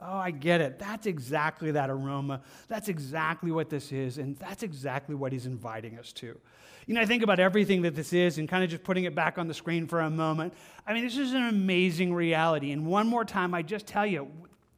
Oh, 0.00 0.16
I 0.16 0.30
get 0.30 0.60
it. 0.60 0.78
That's 0.78 1.06
exactly 1.06 1.72
that 1.72 1.90
aroma. 1.90 2.40
That's 2.68 2.88
exactly 2.88 3.50
what 3.52 3.68
this 3.68 3.92
is, 3.92 4.16
and 4.18 4.36
that's 4.36 4.62
exactly 4.62 5.14
what 5.14 5.32
he's 5.32 5.46
inviting 5.46 5.98
us 5.98 6.12
to. 6.14 6.38
You 6.86 6.94
know, 6.94 7.02
I 7.02 7.06
think 7.06 7.22
about 7.22 7.38
everything 7.38 7.82
that 7.82 7.94
this 7.94 8.12
is 8.12 8.38
and 8.38 8.48
kind 8.48 8.64
of 8.64 8.70
just 8.70 8.82
putting 8.82 9.04
it 9.04 9.14
back 9.14 9.36
on 9.36 9.46
the 9.46 9.54
screen 9.54 9.86
for 9.86 10.00
a 10.00 10.10
moment. 10.10 10.54
I 10.86 10.94
mean, 10.94 11.04
this 11.04 11.18
is 11.18 11.34
an 11.34 11.46
amazing 11.46 12.14
reality. 12.14 12.72
And 12.72 12.86
one 12.86 13.06
more 13.06 13.24
time, 13.24 13.54
I 13.54 13.62
just 13.62 13.86
tell 13.86 14.06
you, 14.06 14.28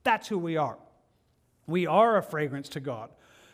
that's 0.03 0.27
who 0.27 0.39
we 0.39 0.57
are. 0.57 0.77
We 1.67 1.87
are 1.87 2.17
a 2.17 2.23
fragrance 2.23 2.69
to 2.71 2.81
God. 2.81 3.11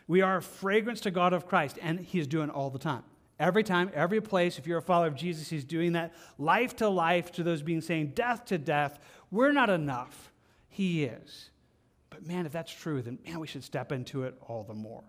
We 0.06 0.22
are 0.22 0.38
a 0.38 0.42
fragrance 0.42 1.02
to 1.02 1.10
God 1.10 1.34
of 1.34 1.46
Christ, 1.46 1.78
and 1.82 2.00
he's 2.00 2.26
doing 2.26 2.48
all 2.48 2.70
the 2.70 2.78
time. 2.78 3.04
Every 3.38 3.62
time, 3.62 3.90
every 3.94 4.20
place, 4.20 4.58
if 4.58 4.66
you're 4.66 4.78
a 4.78 4.82
follower 4.82 5.06
of 5.06 5.14
Jesus, 5.14 5.48
he's 5.48 5.64
doing 5.64 5.92
that. 5.92 6.12
Life 6.38 6.76
to 6.76 6.88
life, 6.88 7.30
to 7.32 7.42
those 7.42 7.62
being 7.62 7.80
saying 7.80 8.12
death 8.14 8.44
to 8.46 8.58
death. 8.58 8.98
We're 9.30 9.52
not 9.52 9.70
enough. 9.70 10.32
He 10.68 11.04
is. 11.04 11.50
But 12.10 12.26
man, 12.26 12.46
if 12.46 12.52
that's 12.52 12.72
true, 12.72 13.00
then 13.00 13.18
man, 13.26 13.38
we 13.38 13.46
should 13.46 13.62
step 13.62 13.92
into 13.92 14.24
it 14.24 14.34
all 14.48 14.64
the 14.64 14.74
more. 14.74 15.04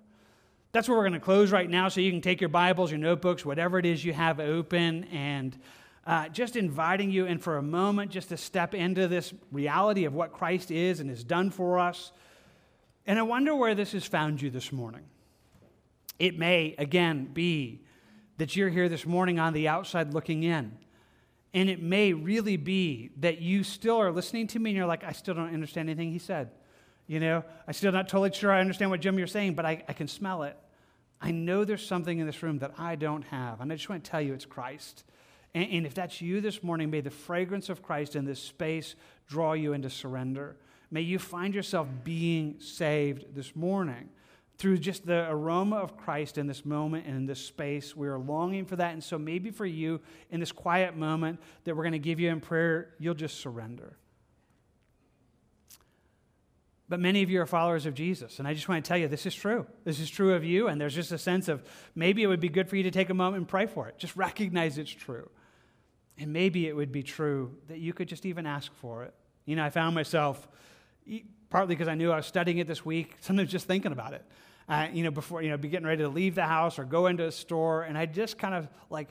That's 0.71 0.87
where 0.87 0.97
we're 0.97 1.05
going 1.05 1.13
to 1.13 1.19
close 1.19 1.51
right 1.51 1.67
now, 1.67 1.89
so 1.89 1.99
you 2.01 2.11
can 2.11 2.21
take 2.21 2.39
your 2.39 2.49
Bibles, 2.49 2.91
your 2.91 2.99
notebooks, 2.99 3.43
whatever 3.43 3.79
it 3.79 3.85
is 3.87 4.05
you 4.05 4.13
have 4.13 4.39
open, 4.39 5.05
and 5.05 5.57
uh, 6.05 6.29
just 6.29 6.55
inviting 6.55 7.09
you 7.09 7.25
in 7.25 7.39
for 7.39 7.57
a 7.57 7.63
moment 7.63 8.11
just 8.11 8.29
to 8.29 8.37
step 8.37 8.75
into 8.75 9.07
this 9.07 9.33
reality 9.51 10.05
of 10.05 10.13
what 10.13 10.31
Christ 10.31 10.69
is 10.69 10.99
and 10.99 11.09
has 11.09 11.23
done 11.23 11.49
for 11.49 11.79
us. 11.79 12.11
And 13.07 13.17
I 13.17 13.23
wonder 13.23 13.55
where 13.55 13.73
this 13.73 13.93
has 13.93 14.05
found 14.05 14.39
you 14.41 14.51
this 14.51 14.71
morning. 14.71 15.05
It 16.19 16.37
may, 16.37 16.75
again, 16.77 17.25
be 17.33 17.81
that 18.39 18.55
you're 18.55 18.69
here 18.69 18.89
this 18.89 19.05
morning 19.05 19.37
on 19.37 19.53
the 19.53 19.67
outside 19.67 20.13
looking 20.13 20.43
in. 20.43 20.71
And 21.53 21.69
it 21.69 21.81
may 21.81 22.13
really 22.13 22.57
be 22.57 23.11
that 23.17 23.41
you 23.41 23.63
still 23.63 23.97
are 23.97 24.11
listening 24.11 24.47
to 24.47 24.59
me 24.59 24.71
and 24.71 24.77
you're 24.77 24.85
like, 24.85 25.03
I 25.03 25.11
still 25.11 25.33
don't 25.33 25.53
understand 25.53 25.89
anything 25.89 26.11
he 26.11 26.19
said. 26.19 26.49
You 27.05 27.19
know, 27.19 27.43
I'm 27.67 27.73
still 27.73 27.91
not 27.91 28.07
totally 28.07 28.31
sure 28.31 28.51
I 28.51 28.61
understand 28.61 28.91
what 28.91 29.01
Jim 29.01 29.17
you're 29.17 29.27
saying, 29.27 29.55
but 29.55 29.65
I, 29.65 29.83
I 29.87 29.93
can 29.93 30.07
smell 30.07 30.43
it. 30.43 30.55
I 31.19 31.31
know 31.31 31.65
there's 31.65 31.85
something 31.85 32.19
in 32.19 32.25
this 32.25 32.41
room 32.41 32.59
that 32.59 32.75
I 32.77 32.95
don't 32.95 33.23
have. 33.23 33.59
And 33.59 33.73
I 33.73 33.75
just 33.75 33.89
want 33.89 34.03
to 34.05 34.09
tell 34.09 34.21
you 34.21 34.33
it's 34.33 34.45
Christ. 34.45 35.03
And, 35.53 35.69
and 35.71 35.85
if 35.85 35.93
that's 35.93 36.21
you 36.21 36.39
this 36.39 36.63
morning, 36.63 36.89
may 36.89 37.01
the 37.01 37.09
fragrance 37.09 37.67
of 37.67 37.81
Christ 37.81 38.15
in 38.15 38.23
this 38.23 38.41
space 38.41 38.95
draw 39.27 39.51
you 39.51 39.73
into 39.73 39.89
surrender. 39.89 40.55
May 40.91 41.01
you 41.01 41.19
find 41.19 41.53
yourself 41.53 41.89
being 42.05 42.61
saved 42.61 43.35
this 43.35 43.53
morning 43.53 44.09
through 44.59 44.77
just 44.77 45.05
the 45.05 45.25
aroma 45.29 45.77
of 45.77 45.95
Christ 45.95 46.37
in 46.37 46.45
this 46.45 46.65
moment 46.65 47.07
and 47.07 47.15
in 47.15 47.25
this 47.25 47.39
space. 47.39 47.95
We 47.95 48.09
are 48.09 48.19
longing 48.19 48.65
for 48.65 48.75
that. 48.75 48.91
And 48.91 49.01
so 49.01 49.17
maybe 49.17 49.51
for 49.51 49.65
you, 49.65 50.01
in 50.29 50.41
this 50.41 50.51
quiet 50.51 50.97
moment 50.97 51.39
that 51.63 51.75
we're 51.75 51.83
going 51.83 51.93
to 51.93 51.99
give 51.99 52.19
you 52.19 52.29
in 52.29 52.41
prayer, 52.41 52.89
you'll 52.99 53.13
just 53.13 53.39
surrender. 53.39 53.95
But 56.89 56.99
many 56.99 57.23
of 57.23 57.29
you 57.29 57.39
are 57.39 57.45
followers 57.45 57.85
of 57.85 57.93
Jesus. 57.93 58.39
And 58.39 58.47
I 58.47 58.53
just 58.53 58.67
want 58.67 58.83
to 58.83 58.87
tell 58.87 58.97
you, 58.97 59.07
this 59.07 59.25
is 59.25 59.33
true. 59.33 59.65
This 59.85 59.99
is 60.01 60.09
true 60.09 60.33
of 60.33 60.43
you. 60.43 60.67
And 60.67 60.81
there's 60.81 60.95
just 60.95 61.13
a 61.13 61.17
sense 61.17 61.47
of 61.47 61.63
maybe 61.95 62.21
it 62.21 62.27
would 62.27 62.41
be 62.41 62.49
good 62.49 62.67
for 62.67 62.75
you 62.75 62.83
to 62.83 62.91
take 62.91 63.09
a 63.09 63.13
moment 63.13 63.37
and 63.37 63.47
pray 63.47 63.65
for 63.65 63.87
it. 63.87 63.97
Just 63.97 64.15
recognize 64.17 64.77
it's 64.77 64.91
true. 64.91 65.29
And 66.17 66.33
maybe 66.33 66.67
it 66.67 66.75
would 66.75 66.91
be 66.91 67.03
true 67.03 67.55
that 67.69 67.77
you 67.77 67.93
could 67.93 68.09
just 68.09 68.25
even 68.25 68.45
ask 68.45 68.73
for 68.73 69.03
it. 69.03 69.13
You 69.45 69.55
know, 69.55 69.63
I 69.63 69.69
found 69.69 69.95
myself, 69.95 70.45
partly 71.49 71.75
because 71.75 71.87
I 71.87 71.95
knew 71.95 72.11
I 72.11 72.17
was 72.17 72.25
studying 72.25 72.57
it 72.57 72.67
this 72.67 72.83
week, 72.83 73.15
sometimes 73.21 73.49
just 73.49 73.65
thinking 73.67 73.93
about 73.93 74.11
it 74.11 74.25
uh, 74.69 74.87
you 74.93 75.03
know, 75.03 75.11
before, 75.11 75.41
you 75.41 75.49
know, 75.49 75.57
be 75.57 75.67
getting 75.67 75.87
ready 75.87 76.03
to 76.03 76.09
leave 76.09 76.35
the 76.35 76.45
house 76.45 76.77
or 76.77 76.83
go 76.83 77.07
into 77.07 77.25
a 77.25 77.31
store. 77.31 77.83
And 77.83 77.97
I 77.97 78.05
just 78.05 78.37
kind 78.37 78.53
of 78.53 78.67
like, 78.89 79.09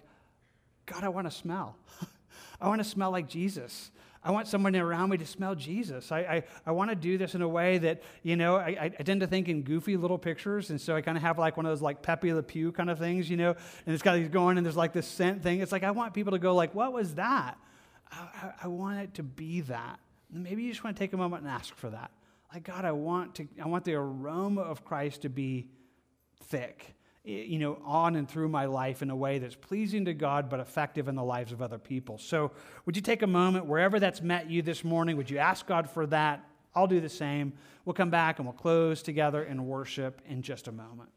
God, 0.86 1.02
I 1.02 1.08
want 1.08 1.28
to 1.28 1.36
smell. 1.36 1.76
I 2.60 2.68
want 2.68 2.80
to 2.80 2.88
smell 2.88 3.10
like 3.10 3.28
Jesus. 3.28 3.90
I 4.22 4.30
want 4.30 4.46
someone 4.48 4.74
around 4.74 5.10
me 5.10 5.16
to 5.18 5.26
smell 5.26 5.54
Jesus. 5.54 6.12
I, 6.12 6.18
I, 6.18 6.42
I 6.66 6.72
want 6.72 6.90
to 6.90 6.96
do 6.96 7.18
this 7.18 7.34
in 7.34 7.42
a 7.42 7.48
way 7.48 7.78
that, 7.78 8.02
you 8.22 8.36
know, 8.36 8.56
I, 8.56 8.92
I 8.98 9.02
tend 9.02 9.20
to 9.20 9.26
think 9.26 9.48
in 9.48 9.62
goofy 9.62 9.96
little 9.96 10.18
pictures. 10.18 10.70
And 10.70 10.80
so 10.80 10.94
I 10.94 11.00
kind 11.00 11.16
of 11.16 11.22
have 11.22 11.38
like 11.38 11.56
one 11.56 11.66
of 11.66 11.70
those 11.70 11.82
like 11.82 12.02
Pepe 12.02 12.32
Le 12.32 12.42
Pew 12.42 12.72
kind 12.72 12.90
of 12.90 12.98
things, 12.98 13.30
you 13.30 13.36
know, 13.36 13.50
and 13.86 13.94
it's 13.94 14.02
got 14.02 14.14
these 14.14 14.28
going 14.28 14.58
and 14.58 14.66
there's 14.66 14.76
like 14.76 14.92
this 14.92 15.06
scent 15.06 15.42
thing. 15.42 15.60
It's 15.60 15.72
like 15.72 15.84
I 15.84 15.92
want 15.92 16.14
people 16.14 16.32
to 16.32 16.38
go 16.38 16.54
like, 16.54 16.74
what 16.74 16.92
was 16.92 17.14
that? 17.14 17.58
I, 18.10 18.52
I 18.62 18.68
want 18.68 19.00
it 19.00 19.14
to 19.14 19.22
be 19.22 19.60
that. 19.62 19.98
maybe 20.30 20.62
you 20.62 20.70
just 20.70 20.82
want 20.82 20.96
to 20.96 21.00
take 21.00 21.12
a 21.12 21.16
moment 21.16 21.42
and 21.42 21.50
ask 21.50 21.74
for 21.74 21.90
that. 21.90 22.10
Like, 22.52 22.64
God, 22.64 22.84
I 22.84 22.92
want, 22.92 23.34
to, 23.36 23.48
I 23.62 23.68
want 23.68 23.84
the 23.84 23.94
aroma 23.94 24.62
of 24.62 24.84
Christ 24.84 25.22
to 25.22 25.28
be 25.28 25.68
thick, 26.44 26.94
you 27.24 27.58
know, 27.58 27.78
on 27.84 28.16
and 28.16 28.28
through 28.28 28.48
my 28.48 28.64
life 28.64 29.02
in 29.02 29.10
a 29.10 29.16
way 29.16 29.38
that's 29.38 29.54
pleasing 29.54 30.06
to 30.06 30.14
God 30.14 30.48
but 30.48 30.58
effective 30.58 31.08
in 31.08 31.14
the 31.14 31.22
lives 31.22 31.52
of 31.52 31.60
other 31.60 31.78
people. 31.78 32.16
So, 32.16 32.52
would 32.86 32.96
you 32.96 33.02
take 33.02 33.20
a 33.22 33.26
moment, 33.26 33.66
wherever 33.66 34.00
that's 34.00 34.22
met 34.22 34.48
you 34.48 34.62
this 34.62 34.82
morning, 34.82 35.16
would 35.18 35.28
you 35.28 35.38
ask 35.38 35.66
God 35.66 35.90
for 35.90 36.06
that? 36.06 36.42
I'll 36.74 36.86
do 36.86 37.00
the 37.00 37.08
same. 37.08 37.52
We'll 37.84 37.94
come 37.94 38.10
back 38.10 38.38
and 38.38 38.46
we'll 38.46 38.56
close 38.56 39.02
together 39.02 39.42
in 39.42 39.66
worship 39.66 40.22
in 40.26 40.40
just 40.42 40.68
a 40.68 40.72
moment. 40.72 41.10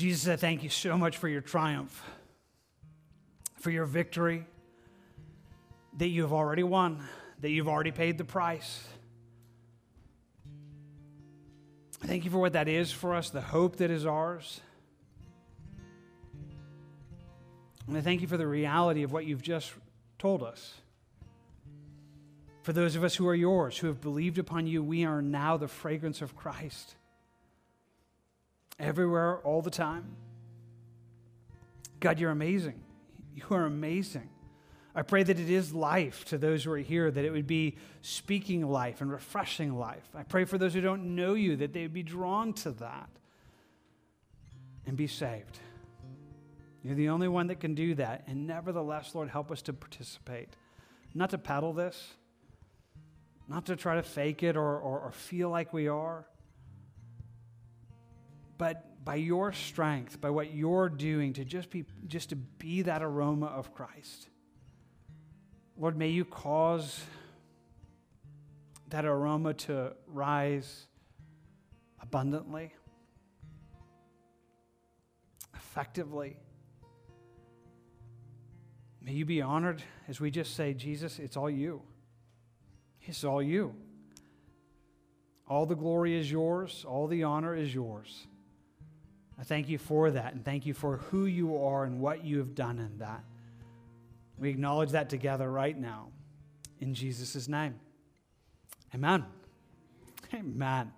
Jesus, 0.00 0.28
I 0.28 0.36
thank 0.36 0.62
you 0.62 0.70
so 0.70 0.96
much 0.96 1.18
for 1.18 1.28
your 1.28 1.42
triumph, 1.42 2.02
for 3.58 3.70
your 3.70 3.84
victory 3.84 4.46
that 5.98 6.08
you 6.08 6.22
have 6.22 6.32
already 6.32 6.62
won, 6.62 7.06
that 7.40 7.50
you've 7.50 7.68
already 7.68 7.90
paid 7.90 8.16
the 8.16 8.24
price. 8.24 8.82
Thank 11.98 12.24
you 12.24 12.30
for 12.30 12.38
what 12.38 12.54
that 12.54 12.66
is 12.66 12.90
for 12.90 13.14
us, 13.14 13.28
the 13.28 13.42
hope 13.42 13.76
that 13.76 13.90
is 13.90 14.06
ours. 14.06 14.62
And 17.86 17.94
I 17.94 18.00
thank 18.00 18.22
you 18.22 18.26
for 18.26 18.38
the 18.38 18.46
reality 18.46 19.02
of 19.02 19.12
what 19.12 19.26
you've 19.26 19.42
just 19.42 19.70
told 20.18 20.42
us. 20.42 20.76
For 22.62 22.72
those 22.72 22.96
of 22.96 23.04
us 23.04 23.16
who 23.16 23.28
are 23.28 23.34
yours, 23.34 23.76
who 23.76 23.88
have 23.88 24.00
believed 24.00 24.38
upon 24.38 24.66
you, 24.66 24.82
we 24.82 25.04
are 25.04 25.20
now 25.20 25.58
the 25.58 25.68
fragrance 25.68 26.22
of 26.22 26.34
Christ 26.34 26.94
everywhere, 28.80 29.38
all 29.38 29.62
the 29.62 29.70
time. 29.70 30.16
God, 32.00 32.18
you're 32.18 32.30
amazing. 32.30 32.82
You 33.34 33.44
are 33.50 33.66
amazing. 33.66 34.30
I 34.94 35.02
pray 35.02 35.22
that 35.22 35.38
it 35.38 35.50
is 35.50 35.72
life 35.72 36.24
to 36.26 36.38
those 36.38 36.64
who 36.64 36.72
are 36.72 36.78
here, 36.78 37.10
that 37.10 37.24
it 37.24 37.30
would 37.30 37.46
be 37.46 37.76
speaking 38.02 38.68
life 38.68 39.00
and 39.00 39.10
refreshing 39.10 39.78
life. 39.78 40.08
I 40.14 40.24
pray 40.24 40.44
for 40.44 40.58
those 40.58 40.74
who 40.74 40.80
don't 40.80 41.14
know 41.14 41.34
you, 41.34 41.56
that 41.56 41.72
they 41.72 41.82
would 41.82 41.94
be 41.94 42.02
drawn 42.02 42.52
to 42.54 42.72
that 42.72 43.08
and 44.86 44.96
be 44.96 45.06
saved. 45.06 45.58
You're 46.82 46.96
the 46.96 47.10
only 47.10 47.28
one 47.28 47.48
that 47.48 47.60
can 47.60 47.74
do 47.74 47.94
that. 47.96 48.24
And 48.26 48.46
nevertheless, 48.46 49.14
Lord, 49.14 49.28
help 49.28 49.52
us 49.52 49.62
to 49.62 49.72
participate. 49.72 50.48
Not 51.14 51.30
to 51.30 51.38
paddle 51.38 51.72
this, 51.72 52.14
not 53.48 53.66
to 53.66 53.76
try 53.76 53.96
to 53.96 54.02
fake 54.02 54.42
it 54.42 54.56
or, 54.56 54.78
or, 54.78 55.00
or 55.00 55.12
feel 55.12 55.50
like 55.50 55.72
we 55.72 55.88
are, 55.88 56.24
but 58.60 59.02
by 59.06 59.14
your 59.14 59.52
strength, 59.52 60.20
by 60.20 60.28
what 60.28 60.52
you're 60.52 60.90
doing 60.90 61.32
to 61.32 61.46
just 61.46 61.70
be 61.70 61.86
just 62.06 62.28
to 62.28 62.36
be 62.36 62.82
that 62.82 63.02
aroma 63.02 63.46
of 63.46 63.72
Christ. 63.72 64.28
Lord, 65.78 65.96
may 65.96 66.08
you 66.08 66.26
cause 66.26 67.02
that 68.90 69.06
aroma 69.06 69.54
to 69.54 69.94
rise 70.06 70.86
abundantly, 72.02 72.74
effectively. 75.54 76.36
May 79.00 79.12
you 79.12 79.24
be 79.24 79.40
honored 79.40 79.82
as 80.06 80.20
we 80.20 80.30
just 80.30 80.54
say, 80.54 80.74
Jesus, 80.74 81.18
it's 81.18 81.38
all 81.38 81.48
you. 81.48 81.80
It's 83.00 83.24
all 83.24 83.42
you. 83.42 83.74
All 85.48 85.64
the 85.64 85.74
glory 85.74 86.14
is 86.14 86.30
yours, 86.30 86.84
all 86.86 87.06
the 87.06 87.22
honor 87.22 87.56
is 87.56 87.74
yours. 87.74 88.26
I 89.40 89.42
thank 89.42 89.70
you 89.70 89.78
for 89.78 90.10
that 90.10 90.34
and 90.34 90.44
thank 90.44 90.66
you 90.66 90.74
for 90.74 90.98
who 90.98 91.24
you 91.24 91.64
are 91.64 91.84
and 91.84 91.98
what 91.98 92.24
you 92.24 92.38
have 92.38 92.54
done 92.54 92.78
in 92.78 92.98
that. 92.98 93.24
We 94.38 94.50
acknowledge 94.50 94.90
that 94.90 95.08
together 95.08 95.50
right 95.50 95.76
now 95.76 96.08
in 96.78 96.92
Jesus' 96.92 97.48
name. 97.48 97.76
Amen. 98.94 99.24
Amen. 100.34 100.92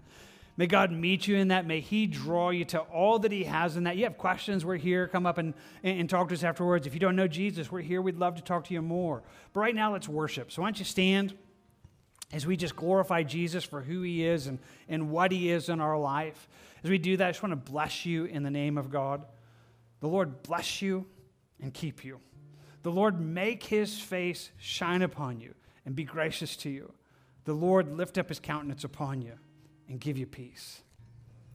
May 0.56 0.66
God 0.66 0.90
meet 0.90 1.26
you 1.26 1.36
in 1.36 1.48
that. 1.48 1.66
May 1.66 1.80
He 1.80 2.06
draw 2.06 2.50
you 2.50 2.64
to 2.66 2.80
all 2.80 3.20
that 3.20 3.30
He 3.30 3.44
has 3.44 3.76
in 3.76 3.84
that. 3.84 3.96
You 3.96 4.04
have 4.04 4.18
questions, 4.18 4.64
we're 4.64 4.76
here. 4.76 5.06
Come 5.06 5.24
up 5.24 5.38
and, 5.38 5.54
and 5.84 6.10
talk 6.10 6.28
to 6.28 6.34
us 6.34 6.42
afterwards. 6.42 6.86
If 6.86 6.94
you 6.94 7.00
don't 7.00 7.16
know 7.16 7.28
Jesus, 7.28 7.70
we're 7.70 7.80
here. 7.80 8.02
We'd 8.02 8.18
love 8.18 8.34
to 8.36 8.42
talk 8.42 8.64
to 8.64 8.74
you 8.74 8.82
more. 8.82 9.22
But 9.52 9.60
right 9.60 9.74
now, 9.74 9.92
let's 9.92 10.08
worship. 10.08 10.50
So 10.50 10.62
why 10.62 10.68
don't 10.68 10.78
you 10.78 10.84
stand 10.84 11.34
as 12.32 12.46
we 12.46 12.56
just 12.56 12.76
glorify 12.76 13.22
Jesus 13.22 13.64
for 13.64 13.82
who 13.82 14.02
He 14.02 14.24
is 14.24 14.46
and, 14.46 14.58
and 14.88 15.10
what 15.10 15.32
He 15.32 15.50
is 15.50 15.68
in 15.68 15.80
our 15.80 15.98
life. 15.98 16.48
As 16.82 16.90
we 16.90 16.98
do 16.98 17.16
that, 17.16 17.28
I 17.28 17.30
just 17.30 17.42
want 17.42 17.52
to 17.52 17.72
bless 17.72 18.06
you 18.06 18.24
in 18.24 18.42
the 18.42 18.50
name 18.50 18.78
of 18.78 18.90
God. 18.90 19.24
The 20.00 20.08
Lord 20.08 20.42
bless 20.42 20.82
you 20.82 21.06
and 21.60 21.72
keep 21.72 22.04
you. 22.04 22.20
The 22.82 22.90
Lord 22.90 23.20
make 23.20 23.62
his 23.62 23.98
face 23.98 24.50
shine 24.58 25.02
upon 25.02 25.40
you 25.40 25.54
and 25.86 25.94
be 25.94 26.04
gracious 26.04 26.56
to 26.58 26.70
you. 26.70 26.92
The 27.44 27.52
Lord 27.52 27.96
lift 27.96 28.18
up 28.18 28.28
his 28.28 28.40
countenance 28.40 28.84
upon 28.84 29.22
you 29.22 29.34
and 29.88 30.00
give 30.00 30.18
you 30.18 30.26
peace. 30.26 30.82